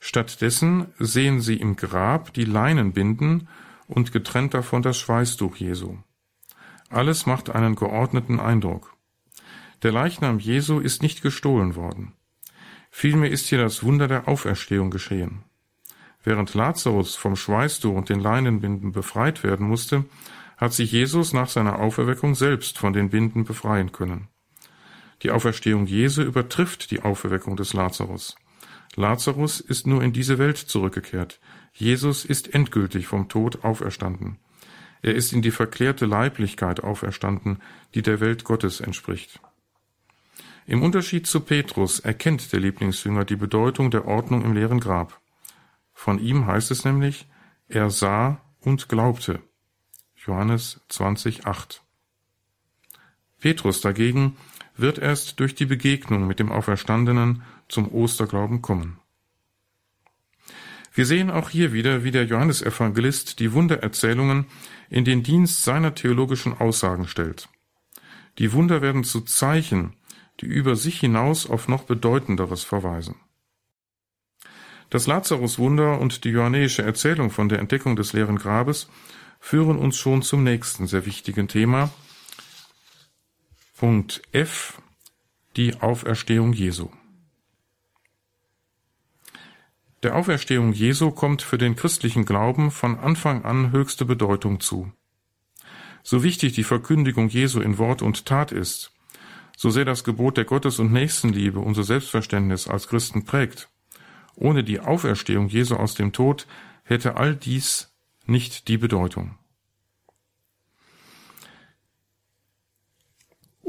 Stattdessen 0.00 0.88
sehen 0.98 1.40
sie 1.40 1.54
im 1.54 1.76
Grab 1.76 2.34
die 2.34 2.44
Leinenbinden 2.44 3.48
und 3.86 4.10
getrennt 4.10 4.54
davon 4.54 4.82
das 4.82 4.98
Schweißtuch 4.98 5.54
Jesu. 5.56 5.98
Alles 6.90 7.26
macht 7.26 7.48
einen 7.48 7.76
geordneten 7.76 8.40
Eindruck. 8.40 8.96
Der 9.84 9.92
Leichnam 9.92 10.40
Jesu 10.40 10.80
ist 10.80 11.00
nicht 11.00 11.22
gestohlen 11.22 11.76
worden. 11.76 12.12
Vielmehr 12.90 13.30
ist 13.30 13.46
hier 13.46 13.62
das 13.62 13.84
Wunder 13.84 14.08
der 14.08 14.26
Auferstehung 14.26 14.90
geschehen. 14.90 15.44
Während 16.24 16.54
Lazarus 16.54 17.14
vom 17.14 17.36
Schweißtuch 17.36 17.94
und 17.94 18.08
den 18.08 18.18
Leinenbinden 18.18 18.90
befreit 18.90 19.44
werden 19.44 19.66
musste, 19.66 20.06
hat 20.56 20.72
sich 20.72 20.90
Jesus 20.90 21.32
nach 21.34 21.48
seiner 21.48 21.78
Auferweckung 21.78 22.34
selbst 22.34 22.78
von 22.78 22.92
den 22.92 23.10
Binden 23.10 23.44
befreien 23.44 23.92
können. 23.92 24.26
Die 25.22 25.30
Auferstehung 25.30 25.86
Jesu 25.86 26.22
übertrifft 26.22 26.90
die 26.90 27.02
Auferweckung 27.02 27.56
des 27.56 27.72
Lazarus. 27.72 28.36
Lazarus 28.96 29.60
ist 29.60 29.86
nur 29.86 30.02
in 30.02 30.12
diese 30.12 30.38
Welt 30.38 30.56
zurückgekehrt. 30.56 31.40
Jesus 31.72 32.24
ist 32.24 32.54
endgültig 32.54 33.06
vom 33.06 33.28
Tod 33.28 33.64
auferstanden. 33.64 34.38
Er 35.02 35.14
ist 35.14 35.32
in 35.32 35.42
die 35.42 35.50
verklärte 35.50 36.06
Leiblichkeit 36.06 36.82
auferstanden, 36.82 37.62
die 37.94 38.02
der 38.02 38.20
Welt 38.20 38.44
Gottes 38.44 38.80
entspricht. 38.80 39.40
Im 40.66 40.82
Unterschied 40.82 41.26
zu 41.26 41.40
Petrus 41.40 42.00
erkennt 42.00 42.52
der 42.52 42.60
Lieblingsjünger 42.60 43.24
die 43.24 43.36
Bedeutung 43.36 43.90
der 43.90 44.06
Ordnung 44.06 44.44
im 44.44 44.52
leeren 44.52 44.80
Grab. 44.80 45.20
Von 45.92 46.18
ihm 46.18 46.46
heißt 46.46 46.70
es 46.70 46.84
nämlich, 46.84 47.26
er 47.68 47.90
sah 47.90 48.40
und 48.60 48.88
glaubte. 48.88 49.40
Johannes 50.14 50.80
20, 50.88 51.46
8. 51.46 51.82
Petrus 53.38 53.80
dagegen 53.80 54.36
wird 54.80 54.98
erst 54.98 55.40
durch 55.40 55.54
die 55.54 55.66
Begegnung 55.66 56.26
mit 56.26 56.38
dem 56.38 56.52
Auferstandenen 56.52 57.42
zum 57.68 57.92
Osterglauben 57.92 58.62
kommen. 58.62 58.98
Wir 60.92 61.06
sehen 61.06 61.30
auch 61.30 61.50
hier 61.50 61.72
wieder, 61.72 62.02
wie 62.02 62.10
der 62.10 62.24
Johannesevangelist 62.24 63.38
die 63.38 63.52
Wundererzählungen 63.52 64.46
in 64.88 65.04
den 65.04 65.22
Dienst 65.22 65.64
seiner 65.64 65.94
theologischen 65.94 66.58
Aussagen 66.58 67.06
stellt. 67.06 67.48
Die 68.38 68.52
Wunder 68.52 68.82
werden 68.82 69.04
zu 69.04 69.20
Zeichen, 69.20 69.94
die 70.40 70.46
über 70.46 70.74
sich 70.74 70.98
hinaus 70.98 71.48
auf 71.48 71.68
noch 71.68 71.84
Bedeutenderes 71.84 72.64
verweisen. 72.64 73.16
Das 74.88 75.06
Lazarus-Wunder 75.06 76.00
und 76.00 76.24
die 76.24 76.30
johannäische 76.30 76.82
Erzählung 76.82 77.30
von 77.30 77.48
der 77.48 77.60
Entdeckung 77.60 77.94
des 77.94 78.12
leeren 78.12 78.36
Grabes 78.36 78.88
führen 79.38 79.78
uns 79.78 79.96
schon 79.96 80.22
zum 80.22 80.42
nächsten 80.42 80.88
sehr 80.88 81.06
wichtigen 81.06 81.46
Thema. 81.46 81.90
Punkt 83.80 84.20
F. 84.32 84.82
Die 85.56 85.80
Auferstehung 85.80 86.52
Jesu. 86.52 86.90
Der 90.02 90.16
Auferstehung 90.16 90.74
Jesu 90.74 91.12
kommt 91.12 91.40
für 91.40 91.56
den 91.56 91.76
christlichen 91.76 92.26
Glauben 92.26 92.72
von 92.72 92.98
Anfang 92.98 93.42
an 93.46 93.72
höchste 93.72 94.04
Bedeutung 94.04 94.60
zu. 94.60 94.92
So 96.02 96.22
wichtig 96.22 96.52
die 96.52 96.62
Verkündigung 96.62 97.30
Jesu 97.30 97.62
in 97.62 97.78
Wort 97.78 98.02
und 98.02 98.26
Tat 98.26 98.52
ist, 98.52 98.92
so 99.56 99.70
sehr 99.70 99.86
das 99.86 100.04
Gebot 100.04 100.36
der 100.36 100.44
Gottes- 100.44 100.78
und 100.78 100.92
Nächstenliebe 100.92 101.60
unser 101.60 101.82
Selbstverständnis 101.82 102.68
als 102.68 102.86
Christen 102.86 103.24
prägt. 103.24 103.70
Ohne 104.34 104.62
die 104.62 104.80
Auferstehung 104.80 105.48
Jesu 105.48 105.76
aus 105.76 105.94
dem 105.94 106.12
Tod 106.12 106.46
hätte 106.84 107.16
all 107.16 107.34
dies 107.34 107.96
nicht 108.26 108.68
die 108.68 108.76
Bedeutung. 108.76 109.39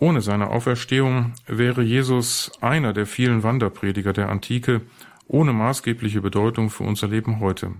Ohne 0.01 0.21
seine 0.21 0.49
Auferstehung 0.49 1.33
wäre 1.45 1.83
Jesus 1.83 2.51
einer 2.59 2.91
der 2.91 3.05
vielen 3.05 3.43
Wanderprediger 3.43 4.13
der 4.13 4.29
Antike 4.29 4.81
ohne 5.27 5.53
maßgebliche 5.53 6.21
Bedeutung 6.21 6.71
für 6.71 6.85
unser 6.85 7.07
Leben 7.07 7.39
heute. 7.39 7.75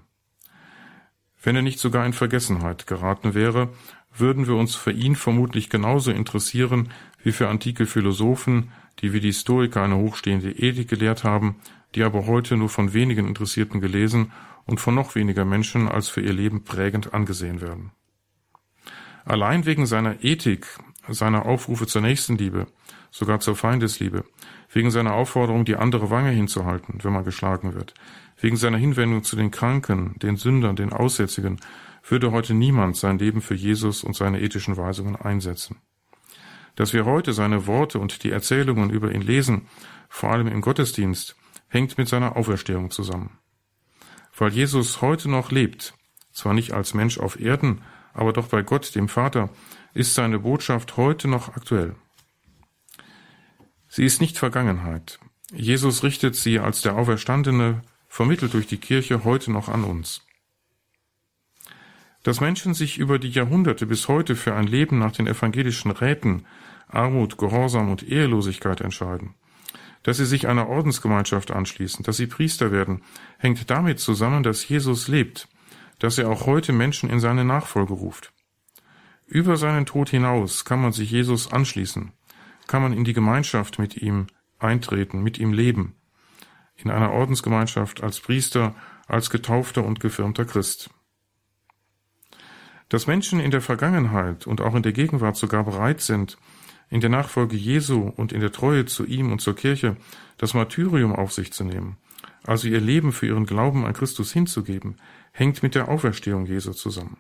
Wenn 1.42 1.56
er 1.56 1.64
nicht 1.64 1.80
sogar 1.80 2.06
in 2.06 2.14
Vergessenheit 2.14 2.86
geraten 2.86 3.34
wäre, 3.34 3.70
würden 4.16 4.46
wir 4.46 4.54
uns 4.56 4.76
für 4.76 4.92
ihn 4.92 5.16
vermutlich 5.16 5.72
genauso 5.72 6.12
interessieren 6.12 6.90
wie 7.24 7.32
für 7.32 7.50
antike 7.50 7.88
Philosophen, 7.88 8.72
die 9.00 9.14
wie 9.14 9.20
die 9.20 9.34
Stoiker 9.34 9.82
eine 9.82 9.98
hochstehende 9.98 10.52
Ethik 10.52 10.90
gelehrt 10.90 11.24
haben, 11.24 11.56
die 11.96 12.04
aber 12.04 12.28
heute 12.28 12.56
nur 12.56 12.70
von 12.70 12.94
wenigen 12.94 13.28
Interessierten 13.28 13.82
gelesen 13.82 14.32
und 14.68 14.80
von 14.80 14.94
noch 14.94 15.16
weniger 15.16 15.44
Menschen 15.44 15.88
als 15.88 16.08
für 16.08 16.22
ihr 16.22 16.34
Leben 16.34 16.66
prägend 16.66 17.16
angesehen 17.16 17.62
werden. 17.62 17.94
Allein 19.26 19.66
wegen 19.66 19.88
seiner 19.88 20.24
Ethik, 20.24 20.68
seiner 21.08 21.46
Aufrufe 21.46 21.88
zur 21.88 22.02
Nächstenliebe, 22.02 22.68
sogar 23.10 23.40
zur 23.40 23.56
Feindesliebe, 23.56 24.24
wegen 24.72 24.92
seiner 24.92 25.14
Aufforderung, 25.14 25.66
die 25.66 25.76
andere 25.76 26.10
Wange 26.10 26.30
hinzuhalten, 26.32 27.00
wenn 27.04 27.14
man 27.14 27.26
geschlagen 27.26 27.74
wird, 27.74 27.94
wegen 28.40 28.58
seiner 28.58 28.78
Hinwendung 28.78 29.24
zu 29.24 29.36
den 29.36 29.52
Kranken, 29.52 30.18
den 30.20 30.38
Sündern, 30.38 30.76
den 30.76 30.94
Aussätzigen, 30.94 31.60
würde 32.08 32.32
heute 32.32 32.54
niemand 32.54 32.98
sein 32.98 33.20
Leben 33.20 33.42
für 33.42 33.54
Jesus 33.54 34.04
und 34.04 34.16
seine 34.16 34.42
ethischen 34.42 34.78
Weisungen 34.78 35.16
einsetzen. 35.16 35.78
Dass 36.76 36.94
wir 36.94 37.06
heute 37.06 37.34
seine 37.34 37.68
Worte 37.68 38.00
und 38.00 38.24
die 38.24 38.32
Erzählungen 38.32 38.90
über 38.90 39.12
ihn 39.12 39.22
lesen, 39.22 39.68
vor 40.10 40.32
allem 40.32 40.48
im 40.48 40.62
Gottesdienst, 40.62 41.36
hängt 41.68 41.98
mit 41.98 42.08
seiner 42.08 42.36
Auferstehung 42.36 42.92
zusammen. 42.92 43.38
Weil 44.38 44.52
Jesus 44.52 45.02
heute 45.02 45.30
noch 45.30 45.52
lebt, 45.52 45.94
zwar 46.32 46.54
nicht 46.54 46.72
als 46.72 46.94
Mensch 46.94 47.18
auf 47.20 47.40
Erden, 47.40 47.82
aber 48.14 48.34
doch 48.34 48.48
bei 48.48 48.62
Gott, 48.62 48.96
dem 48.96 49.08
Vater, 49.08 49.50
ist 49.94 50.14
seine 50.14 50.40
Botschaft 50.40 50.98
heute 50.98 51.28
noch 51.28 51.56
aktuell. 51.56 51.96
Sie 53.88 54.06
ist 54.06 54.22
nicht 54.22 54.38
Vergangenheit. 54.38 55.20
Jesus 55.54 56.04
richtet 56.04 56.36
sie 56.36 56.60
als 56.60 56.82
der 56.82 56.96
Auferstandene, 56.96 57.82
vermittelt 58.08 58.54
durch 58.54 58.68
die 58.68 58.78
Kirche, 58.78 59.24
heute 59.26 59.52
noch 59.52 59.68
an 59.68 59.84
uns. 59.84 60.26
Dass 62.24 62.40
Menschen 62.40 62.74
sich 62.74 62.98
über 62.98 63.20
die 63.20 63.30
Jahrhunderte 63.30 63.86
bis 63.86 64.08
heute 64.08 64.36
für 64.36 64.54
ein 64.54 64.68
Leben 64.68 65.00
nach 65.00 65.12
den 65.12 65.28
evangelischen 65.28 65.92
Räten, 65.92 66.46
Armut, 66.88 67.38
Gehorsam 67.38 67.90
und 67.90 68.04
Ehelosigkeit 68.04 68.82
entscheiden, 68.82 69.36
dass 70.04 70.18
sie 70.18 70.26
sich 70.26 70.48
einer 70.48 70.70
Ordensgemeinschaft 70.70 71.52
anschließen, 71.52 72.04
dass 72.04 72.18
sie 72.18 72.28
Priester 72.28 72.72
werden, 72.72 73.04
hängt 73.40 73.70
damit 73.70 74.00
zusammen, 74.00 74.44
dass 74.44 74.68
Jesus 74.68 75.08
lebt, 75.08 75.48
dass 76.00 76.18
er 76.18 76.30
auch 76.30 76.46
heute 76.46 76.74
Menschen 76.74 77.10
in 77.10 77.20
seine 77.20 77.46
Nachfolge 77.46 77.94
ruft. 77.94 78.32
Über 79.32 79.58
seinen 79.58 79.86
Tod 79.86 80.10
hinaus 80.10 80.66
kann 80.66 80.82
man 80.82 80.92
sich 80.92 81.10
Jesus 81.10 81.52
anschließen 81.52 82.12
kann 82.72 82.82
man 82.82 82.94
in 82.94 83.04
die 83.04 83.12
Gemeinschaft 83.12 83.80
mit 83.80 83.98
ihm 83.98 84.28
eintreten, 84.58 85.22
mit 85.22 85.38
ihm 85.40 85.52
leben, 85.52 85.94
in 86.78 86.90
einer 86.90 87.12
Ordensgemeinschaft 87.12 88.02
als 88.02 88.22
Priester, 88.22 88.74
als 89.08 89.30
getaufter 89.30 89.84
und 89.84 90.00
gefirmter 90.00 90.46
Christ. 90.46 90.90
Dass 92.88 93.08
Menschen 93.08 93.42
in 93.42 93.52
der 93.52 93.60
Vergangenheit 93.60 94.48
und 94.48 94.62
auch 94.62 94.74
in 94.74 94.84
der 94.84 94.94
Gegenwart 94.94 95.36
sogar 95.36 95.66
bereit 95.66 96.00
sind, 96.00 96.38
in 96.90 97.02
der 97.02 97.10
Nachfolge 97.10 97.58
Jesu 97.58 98.08
und 98.16 98.32
in 98.32 98.40
der 98.40 98.54
Treue 98.54 98.86
zu 98.86 99.06
ihm 99.06 99.34
und 99.34 99.42
zur 99.42 99.58
Kirche 99.58 99.98
das 100.38 100.54
Martyrium 100.54 101.14
auf 101.14 101.34
sich 101.34 101.52
zu 101.52 101.66
nehmen, 101.66 101.98
also 102.44 102.70
ihr 102.70 102.80
Leben 102.80 103.12
für 103.12 103.28
ihren 103.28 103.46
Glauben 103.46 103.86
an 103.86 103.92
Christus 103.92 104.32
hinzugeben, 104.32 104.96
hängt 105.34 105.62
mit 105.62 105.76
der 105.76 105.90
Auferstehung 105.90 106.46
Jesu 106.46 106.72
zusammen. 106.72 107.18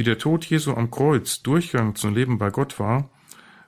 Wie 0.00 0.04
der 0.04 0.16
Tod 0.16 0.46
Jesu 0.46 0.72
am 0.72 0.90
Kreuz 0.90 1.42
Durchgang 1.42 1.94
zum 1.94 2.14
Leben 2.14 2.38
bei 2.38 2.48
Gott 2.48 2.80
war, 2.80 3.10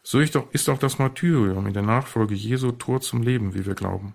so 0.02 0.18
ist 0.18 0.34
auch 0.70 0.78
das 0.78 0.98
Martyrium 0.98 1.66
in 1.66 1.74
der 1.74 1.82
Nachfolge 1.82 2.34
Jesu 2.34 2.72
Tor 2.72 3.02
zum 3.02 3.20
Leben, 3.20 3.52
wie 3.52 3.66
wir 3.66 3.74
glauben. 3.74 4.14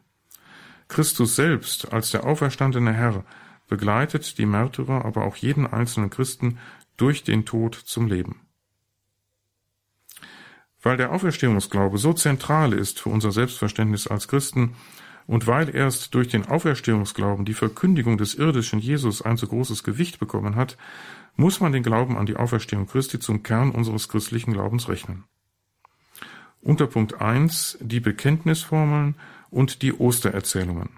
Christus 0.88 1.36
selbst 1.36 1.94
als 1.94 2.10
der 2.10 2.26
auferstandene 2.26 2.92
Herr 2.92 3.24
begleitet 3.68 4.40
die 4.40 4.48
Märtyrer, 4.48 5.06
aber 5.06 5.26
auch 5.26 5.36
jeden 5.36 5.68
einzelnen 5.68 6.10
Christen 6.10 6.58
durch 6.98 7.24
den 7.24 7.46
Tod 7.46 7.76
zum 7.76 8.08
Leben. 8.08 8.42
Weil 10.82 10.98
der 10.98 11.12
Auferstehungsglaube 11.12 12.00
so 12.00 12.14
zentral 12.14 12.74
ist 12.74 13.00
für 13.00 13.10
unser 13.10 13.32
Selbstverständnis 13.32 14.08
als 14.08 14.28
Christen 14.28 14.74
und 15.28 15.46
weil 15.46 15.76
erst 15.76 16.16
durch 16.16 16.30
den 16.30 16.46
Auferstehungsglauben 16.46 17.46
die 17.46 17.54
Verkündigung 17.54 18.18
des 18.18 18.34
irdischen 18.36 18.80
Jesus 18.80 19.22
ein 19.22 19.38
so 19.38 19.48
großes 19.48 19.84
Gewicht 19.84 20.20
bekommen 20.20 20.56
hat, 20.56 20.78
muss 21.36 21.60
man 21.60 21.74
den 21.74 21.84
Glauben 21.84 22.18
an 22.18 22.26
die 22.26 22.38
Auferstehung 22.38 22.88
Christi 22.88 23.20
zum 23.20 23.44
Kern 23.44 23.72
unseres 23.72 24.08
christlichen 24.08 24.54
Glaubens 24.54 24.88
rechnen. 24.88 25.26
Unter 26.62 26.88
Punkt 26.88 27.22
1 27.22 27.78
die 27.82 28.00
Bekenntnisformeln 28.00 29.16
und 29.52 29.82
die 29.82 29.94
Ostererzählungen. 29.94 30.90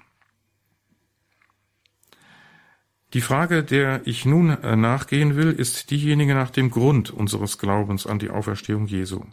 Die 3.13 3.21
Frage, 3.21 3.63
der 3.63 4.05
ich 4.05 4.25
nun 4.25 4.51
äh, 4.51 4.75
nachgehen 4.75 5.35
will, 5.35 5.51
ist 5.51 5.89
diejenige 5.89 6.35
nach 6.35 6.51
dem 6.51 6.69
Grund 6.69 7.09
unseres 7.09 7.57
Glaubens 7.57 8.05
an 8.05 8.19
die 8.19 8.29
Auferstehung 8.29 8.85
Jesu. 8.85 9.25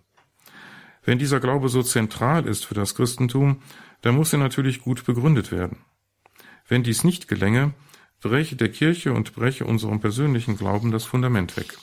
Wenn 1.04 1.18
dieser 1.18 1.40
Glaube 1.40 1.68
so 1.68 1.82
zentral 1.82 2.46
ist 2.46 2.64
für 2.64 2.74
das 2.74 2.94
Christentum, 2.94 3.60
dann 4.02 4.14
muss 4.14 4.32
er 4.32 4.38
natürlich 4.38 4.80
gut 4.80 5.04
begründet 5.04 5.52
werden. 5.52 5.78
Wenn 6.68 6.82
dies 6.82 7.04
nicht 7.04 7.28
gelänge, 7.28 7.74
breche 8.20 8.56
der 8.56 8.70
Kirche 8.70 9.12
und 9.12 9.34
breche 9.34 9.64
unserem 9.64 10.00
persönlichen 10.00 10.56
Glauben 10.56 10.90
das 10.90 11.04
Fundament 11.04 11.56
weg. 11.56 11.78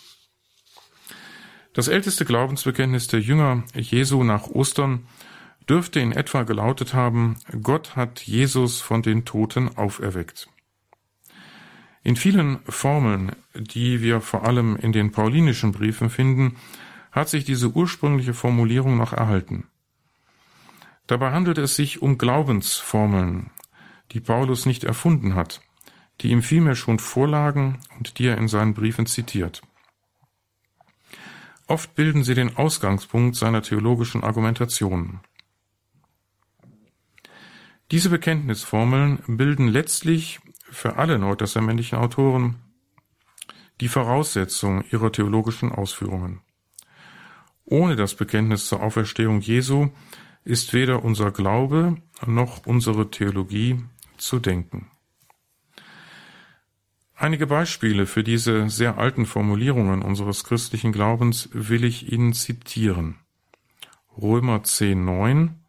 Das 1.73 1.87
älteste 1.87 2.25
Glaubensbekenntnis 2.25 3.07
der 3.07 3.19
Jünger 3.19 3.63
Jesu 3.73 4.23
nach 4.23 4.47
Ostern 4.47 5.07
dürfte 5.67 5.99
in 5.99 6.11
etwa 6.11 6.43
gelautet 6.43 6.93
haben, 6.93 7.37
Gott 7.61 7.95
hat 7.95 8.21
Jesus 8.21 8.81
von 8.81 9.01
den 9.01 9.25
Toten 9.25 9.75
auferweckt. 9.77 10.49
In 12.03 12.15
vielen 12.17 12.59
Formeln, 12.65 13.31
die 13.55 14.01
wir 14.01 14.19
vor 14.19 14.45
allem 14.45 14.75
in 14.75 14.91
den 14.91 15.11
paulinischen 15.11 15.71
Briefen 15.71 16.09
finden, 16.09 16.57
hat 17.11 17.29
sich 17.29 17.45
diese 17.45 17.69
ursprüngliche 17.69 18.33
Formulierung 18.33 18.97
noch 18.97 19.13
erhalten. 19.13 19.67
Dabei 21.07 21.31
handelt 21.31 21.57
es 21.57 21.75
sich 21.75 22.01
um 22.01 22.17
Glaubensformeln, 22.17 23.51
die 24.11 24.21
Paulus 24.21 24.65
nicht 24.65 24.83
erfunden 24.83 25.35
hat, 25.35 25.61
die 26.21 26.29
ihm 26.29 26.41
vielmehr 26.41 26.75
schon 26.75 26.99
vorlagen 26.99 27.79
und 27.97 28.19
die 28.19 28.27
er 28.27 28.37
in 28.37 28.47
seinen 28.47 28.73
Briefen 28.73 29.05
zitiert. 29.05 29.61
Oft 31.67 31.95
bilden 31.95 32.23
sie 32.23 32.35
den 32.35 32.57
Ausgangspunkt 32.57 33.35
seiner 33.35 33.61
theologischen 33.61 34.23
Argumentation. 34.23 35.21
Diese 37.91 38.09
Bekenntnisformeln 38.09 39.23
bilden 39.27 39.67
letztlich 39.67 40.39
für 40.69 40.97
alle 40.97 41.19
neutestamentlichen 41.19 41.97
Autoren 41.97 42.55
die 43.81 43.87
Voraussetzung 43.87 44.83
ihrer 44.91 45.11
theologischen 45.11 45.71
Ausführungen. 45.71 46.41
Ohne 47.65 47.95
das 47.95 48.15
Bekenntnis 48.15 48.67
zur 48.67 48.81
Auferstehung 48.81 49.41
Jesu 49.41 49.89
ist 50.45 50.73
weder 50.73 51.03
unser 51.03 51.31
Glaube 51.31 51.97
noch 52.25 52.65
unsere 52.65 53.09
Theologie 53.09 53.83
zu 54.17 54.39
denken. 54.39 54.89
Einige 57.15 57.47
Beispiele 57.47 58.05
für 58.05 58.23
diese 58.23 58.69
sehr 58.69 58.97
alten 58.97 59.25
Formulierungen 59.25 60.01
unseres 60.01 60.43
christlichen 60.43 60.91
Glaubens 60.91 61.49
will 61.53 61.83
ich 61.83 62.11
Ihnen 62.11 62.33
zitieren. 62.33 63.19
Römer 64.17 64.63
10, 64.63 65.05
9 65.05 65.59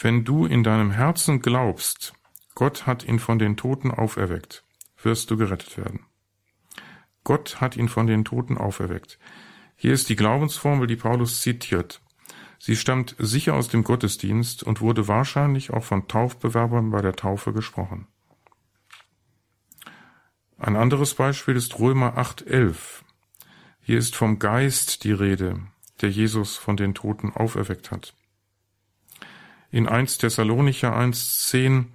Wenn 0.00 0.24
du 0.24 0.46
in 0.46 0.64
deinem 0.64 0.90
Herzen 0.90 1.40
glaubst, 1.40 2.14
Gott 2.54 2.86
hat 2.86 3.04
ihn 3.04 3.18
von 3.18 3.38
den 3.38 3.56
Toten 3.56 3.90
auferweckt, 3.90 4.64
wirst 5.02 5.30
du 5.30 5.36
gerettet 5.36 5.76
werden. 5.76 6.00
Gott 7.22 7.60
hat 7.60 7.76
ihn 7.76 7.88
von 7.88 8.06
den 8.06 8.24
Toten 8.24 8.56
auferweckt. 8.56 9.18
Hier 9.76 9.92
ist 9.92 10.08
die 10.08 10.16
Glaubensformel, 10.16 10.86
die 10.86 10.96
Paulus 10.96 11.40
zitiert. 11.40 12.00
Sie 12.58 12.76
stammt 12.76 13.14
sicher 13.18 13.54
aus 13.54 13.68
dem 13.68 13.84
Gottesdienst 13.84 14.62
und 14.62 14.80
wurde 14.80 15.08
wahrscheinlich 15.08 15.72
auch 15.72 15.84
von 15.84 16.08
Taufbewerbern 16.08 16.90
bei 16.90 17.02
der 17.02 17.14
Taufe 17.14 17.52
gesprochen. 17.52 18.06
Ein 20.58 20.76
anderes 20.76 21.14
Beispiel 21.14 21.54
ist 21.54 21.78
Römer 21.78 22.16
8.11. 22.16 22.76
Hier 23.82 23.98
ist 23.98 24.16
vom 24.16 24.38
Geist 24.38 25.04
die 25.04 25.12
Rede, 25.12 25.60
der 26.00 26.10
Jesus 26.10 26.56
von 26.56 26.76
den 26.76 26.94
Toten 26.94 27.32
auferweckt 27.32 27.90
hat. 27.90 28.14
In 29.70 29.86
1 29.86 30.18
Thessalonicher 30.18 30.96
1.10 30.96 31.86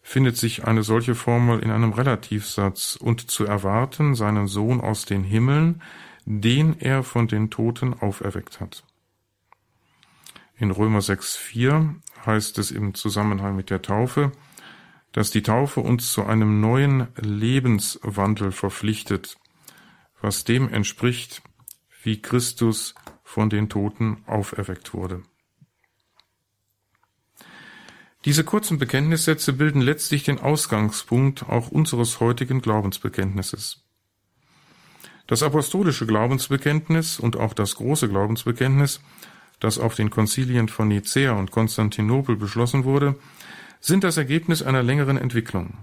findet 0.00 0.36
sich 0.36 0.64
eine 0.64 0.82
solche 0.82 1.14
Formel 1.14 1.60
in 1.60 1.70
einem 1.70 1.92
Relativsatz 1.92 2.96
und 2.96 3.30
zu 3.30 3.44
erwarten 3.44 4.14
seinen 4.14 4.46
Sohn 4.46 4.80
aus 4.80 5.04
den 5.04 5.24
Himmeln, 5.24 5.82
den 6.24 6.78
er 6.80 7.02
von 7.02 7.28
den 7.28 7.50
Toten 7.50 7.94
auferweckt 7.94 8.60
hat. 8.60 8.84
In 10.56 10.70
Römer 10.70 11.00
6.4 11.00 11.96
heißt 12.26 12.58
es 12.58 12.70
im 12.70 12.94
Zusammenhang 12.94 13.56
mit 13.56 13.70
der 13.70 13.82
Taufe, 13.82 14.32
dass 15.12 15.30
die 15.30 15.42
Taufe 15.42 15.80
uns 15.80 16.12
zu 16.12 16.24
einem 16.24 16.60
neuen 16.60 17.08
Lebenswandel 17.16 18.52
verpflichtet, 18.52 19.36
was 20.20 20.44
dem 20.44 20.68
entspricht, 20.68 21.42
wie 22.02 22.20
Christus 22.20 22.94
von 23.22 23.50
den 23.50 23.68
Toten 23.68 24.22
auferweckt 24.26 24.94
wurde. 24.94 25.22
Diese 28.24 28.42
kurzen 28.42 28.78
Bekenntnissätze 28.78 29.52
bilden 29.52 29.82
letztlich 29.82 30.22
den 30.22 30.40
Ausgangspunkt 30.40 31.42
auch 31.48 31.68
unseres 31.68 32.20
heutigen 32.20 32.60
Glaubensbekenntnisses. 32.60 33.84
Das 35.26 35.42
apostolische 35.42 36.06
Glaubensbekenntnis 36.06 37.18
und 37.18 37.36
auch 37.36 37.54
das 37.54 37.74
große 37.74 38.08
Glaubensbekenntnis, 38.08 39.00
das 39.64 39.78
auf 39.78 39.94
den 39.94 40.10
Konzilien 40.10 40.68
von 40.68 40.88
Nicäa 40.88 41.32
und 41.32 41.50
Konstantinopel 41.50 42.36
beschlossen 42.36 42.84
wurde, 42.84 43.16
sind 43.80 44.04
das 44.04 44.18
Ergebnis 44.18 44.62
einer 44.62 44.82
längeren 44.82 45.16
Entwicklung. 45.16 45.78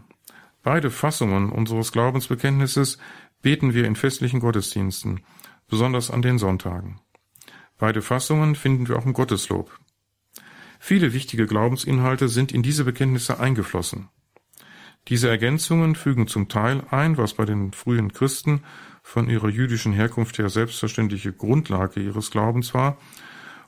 Beide 0.62 0.91
Fassungen 0.91 1.52
unseres 1.52 1.91
Glaubensbekenntnisses 1.91 3.00
beten 3.41 3.74
wir 3.74 3.86
in 3.86 3.96
festlichen 3.96 4.39
Gottesdiensten, 4.39 5.22
besonders 5.67 6.12
an 6.12 6.22
den 6.22 6.38
Sonntagen. 6.38 7.00
Beide 7.80 8.04
Fassungen 8.04 8.54
finden 8.54 8.88
wir 8.88 8.98
auch 8.98 9.06
im 9.06 9.13
Gotteslob. 9.13 9.72
Viele 10.80 11.13
wichtige 11.13 11.48
Glaubensinhalte 11.48 12.30
sind 12.30 12.52
in 12.52 12.62
diese 12.62 12.86
Bekenntnisse 12.86 13.39
eingeflossen. 13.39 14.10
Diese 15.08 15.28
Ergänzungen 15.28 15.96
fügen 15.96 16.28
zum 16.28 16.48
Teil 16.50 16.84
ein, 16.91 17.17
was 17.17 17.34
bei 17.34 17.46
den 17.46 17.74
frühen 17.74 18.13
Christen 18.13 18.63
von 19.02 19.28
ihrer 19.28 19.50
jüdischen 19.50 19.94
Herkunft 19.94 20.38
her 20.38 20.50
selbstverständliche 20.50 21.34
Grundlage 21.34 22.00
ihres 22.00 22.30
Glaubens 22.30 22.76
war, 22.76 23.00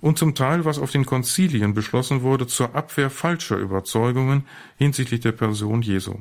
und 0.04 0.18
zum 0.18 0.36
Teil, 0.36 0.66
was 0.66 0.80
auf 0.80 0.92
den 0.92 1.06
Konzilien 1.06 1.74
beschlossen 1.74 2.24
wurde 2.24 2.46
zur 2.46 2.76
Abwehr 2.76 3.10
falscher 3.10 3.56
Überzeugungen 3.56 4.46
hinsichtlich 4.76 5.22
der 5.22 5.32
Person 5.32 5.82
Jesu. 5.82 6.16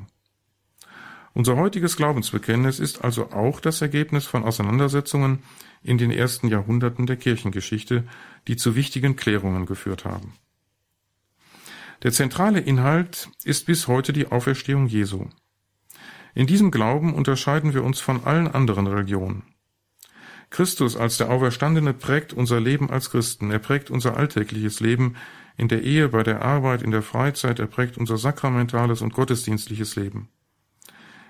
Unser 1.34 1.56
heutiges 1.56 1.96
Glaubensbekenntnis 1.96 2.78
ist 2.78 3.02
also 3.02 3.32
auch 3.32 3.58
das 3.58 3.82
Ergebnis 3.82 4.24
von 4.24 4.44
Auseinandersetzungen 4.44 5.42
in 5.82 5.98
den 5.98 6.12
ersten 6.12 6.46
Jahrhunderten 6.46 7.06
der 7.06 7.16
Kirchengeschichte, 7.16 8.04
die 8.46 8.54
zu 8.54 8.76
wichtigen 8.76 9.16
Klärungen 9.16 9.66
geführt 9.66 10.04
haben. 10.04 10.34
Der 12.04 12.12
zentrale 12.12 12.60
Inhalt 12.60 13.30
ist 13.42 13.66
bis 13.66 13.88
heute 13.88 14.12
die 14.12 14.28
Auferstehung 14.30 14.86
Jesu. 14.86 15.26
In 16.36 16.46
diesem 16.46 16.70
Glauben 16.70 17.14
unterscheiden 17.14 17.74
wir 17.74 17.82
uns 17.82 17.98
von 17.98 18.22
allen 18.22 18.46
anderen 18.46 18.86
Religionen. 18.86 19.42
Christus 20.52 20.96
als 20.96 21.16
der 21.16 21.30
Auferstandene 21.30 21.94
prägt 21.94 22.34
unser 22.34 22.60
Leben 22.60 22.90
als 22.90 23.10
Christen, 23.10 23.50
er 23.50 23.58
prägt 23.58 23.90
unser 23.90 24.18
alltägliches 24.18 24.80
Leben 24.80 25.16
in 25.56 25.68
der 25.68 25.82
Ehe, 25.82 26.10
bei 26.10 26.22
der 26.22 26.42
Arbeit, 26.42 26.82
in 26.82 26.90
der 26.90 27.02
Freizeit, 27.02 27.58
er 27.58 27.66
prägt 27.66 27.96
unser 27.96 28.18
sakramentales 28.18 29.00
und 29.00 29.14
gottesdienstliches 29.14 29.96
Leben. 29.96 30.28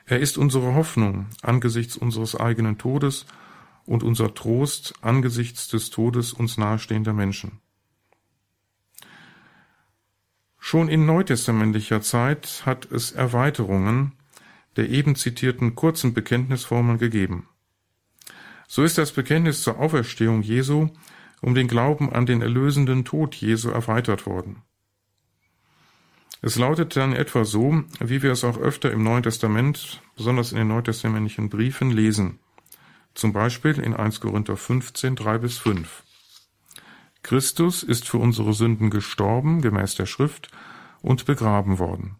Er 0.06 0.18
ist 0.18 0.38
unsere 0.38 0.74
Hoffnung 0.74 1.26
angesichts 1.40 1.96
unseres 1.96 2.34
eigenen 2.34 2.78
Todes 2.78 3.26
und 3.86 4.02
unser 4.02 4.34
Trost 4.34 4.94
angesichts 5.02 5.68
des 5.68 5.90
Todes 5.90 6.32
uns 6.32 6.58
nahestehender 6.58 7.12
Menschen. 7.12 7.60
Schon 10.58 10.88
in 10.88 11.06
neutestamentlicher 11.06 12.02
Zeit 12.02 12.62
hat 12.66 12.90
es 12.90 13.12
Erweiterungen 13.12 14.12
der 14.76 14.88
eben 14.88 15.16
zitierten 15.16 15.74
kurzen 15.74 16.14
Bekenntnisformeln 16.14 16.96
gegeben. 16.96 17.46
So 18.74 18.82
ist 18.84 18.96
das 18.96 19.12
Bekenntnis 19.12 19.60
zur 19.60 19.78
Auferstehung 19.78 20.40
Jesu 20.40 20.88
um 21.42 21.54
den 21.54 21.68
Glauben 21.68 22.10
an 22.10 22.24
den 22.24 22.40
erlösenden 22.40 23.04
Tod 23.04 23.34
Jesu 23.34 23.68
erweitert 23.68 24.24
worden. 24.24 24.62
Es 26.40 26.56
lautet 26.56 26.96
dann 26.96 27.12
etwa 27.12 27.44
so, 27.44 27.84
wie 28.00 28.22
wir 28.22 28.32
es 28.32 28.44
auch 28.44 28.56
öfter 28.56 28.90
im 28.90 29.02
Neuen 29.02 29.24
Testament, 29.24 30.00
besonders 30.16 30.52
in 30.52 30.56
den 30.56 30.68
neutestamentlichen 30.68 31.50
Briefen, 31.50 31.90
lesen. 31.90 32.38
Zum 33.12 33.34
Beispiel 33.34 33.78
in 33.78 33.92
1 33.92 34.20
Korinther 34.20 34.56
15, 34.56 35.16
3 35.16 35.36
bis 35.36 35.58
5. 35.58 36.02
Christus 37.22 37.82
ist 37.82 38.08
für 38.08 38.16
unsere 38.16 38.54
Sünden 38.54 38.88
gestorben, 38.88 39.60
gemäß 39.60 39.96
der 39.96 40.06
Schrift, 40.06 40.50
und 41.02 41.26
begraben 41.26 41.78
worden. 41.78 42.16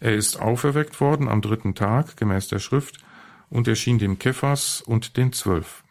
Er 0.00 0.16
ist 0.16 0.38
auferweckt 0.38 1.00
worden 1.00 1.28
am 1.28 1.40
dritten 1.40 1.74
Tag, 1.74 2.18
gemäß 2.18 2.48
der 2.48 2.58
Schrift, 2.58 2.98
und 3.50 3.68
erschien 3.68 3.98
dem 3.98 4.18
Kephas 4.18 4.80
und 4.80 5.16
den 5.16 5.32
Zwölf. 5.32 5.84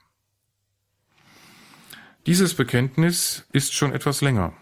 Dieses 2.26 2.56
Bekenntnis 2.56 3.46
ist 3.52 3.74
schon 3.74 3.94
etwas 3.94 4.22
länger. 4.22 4.54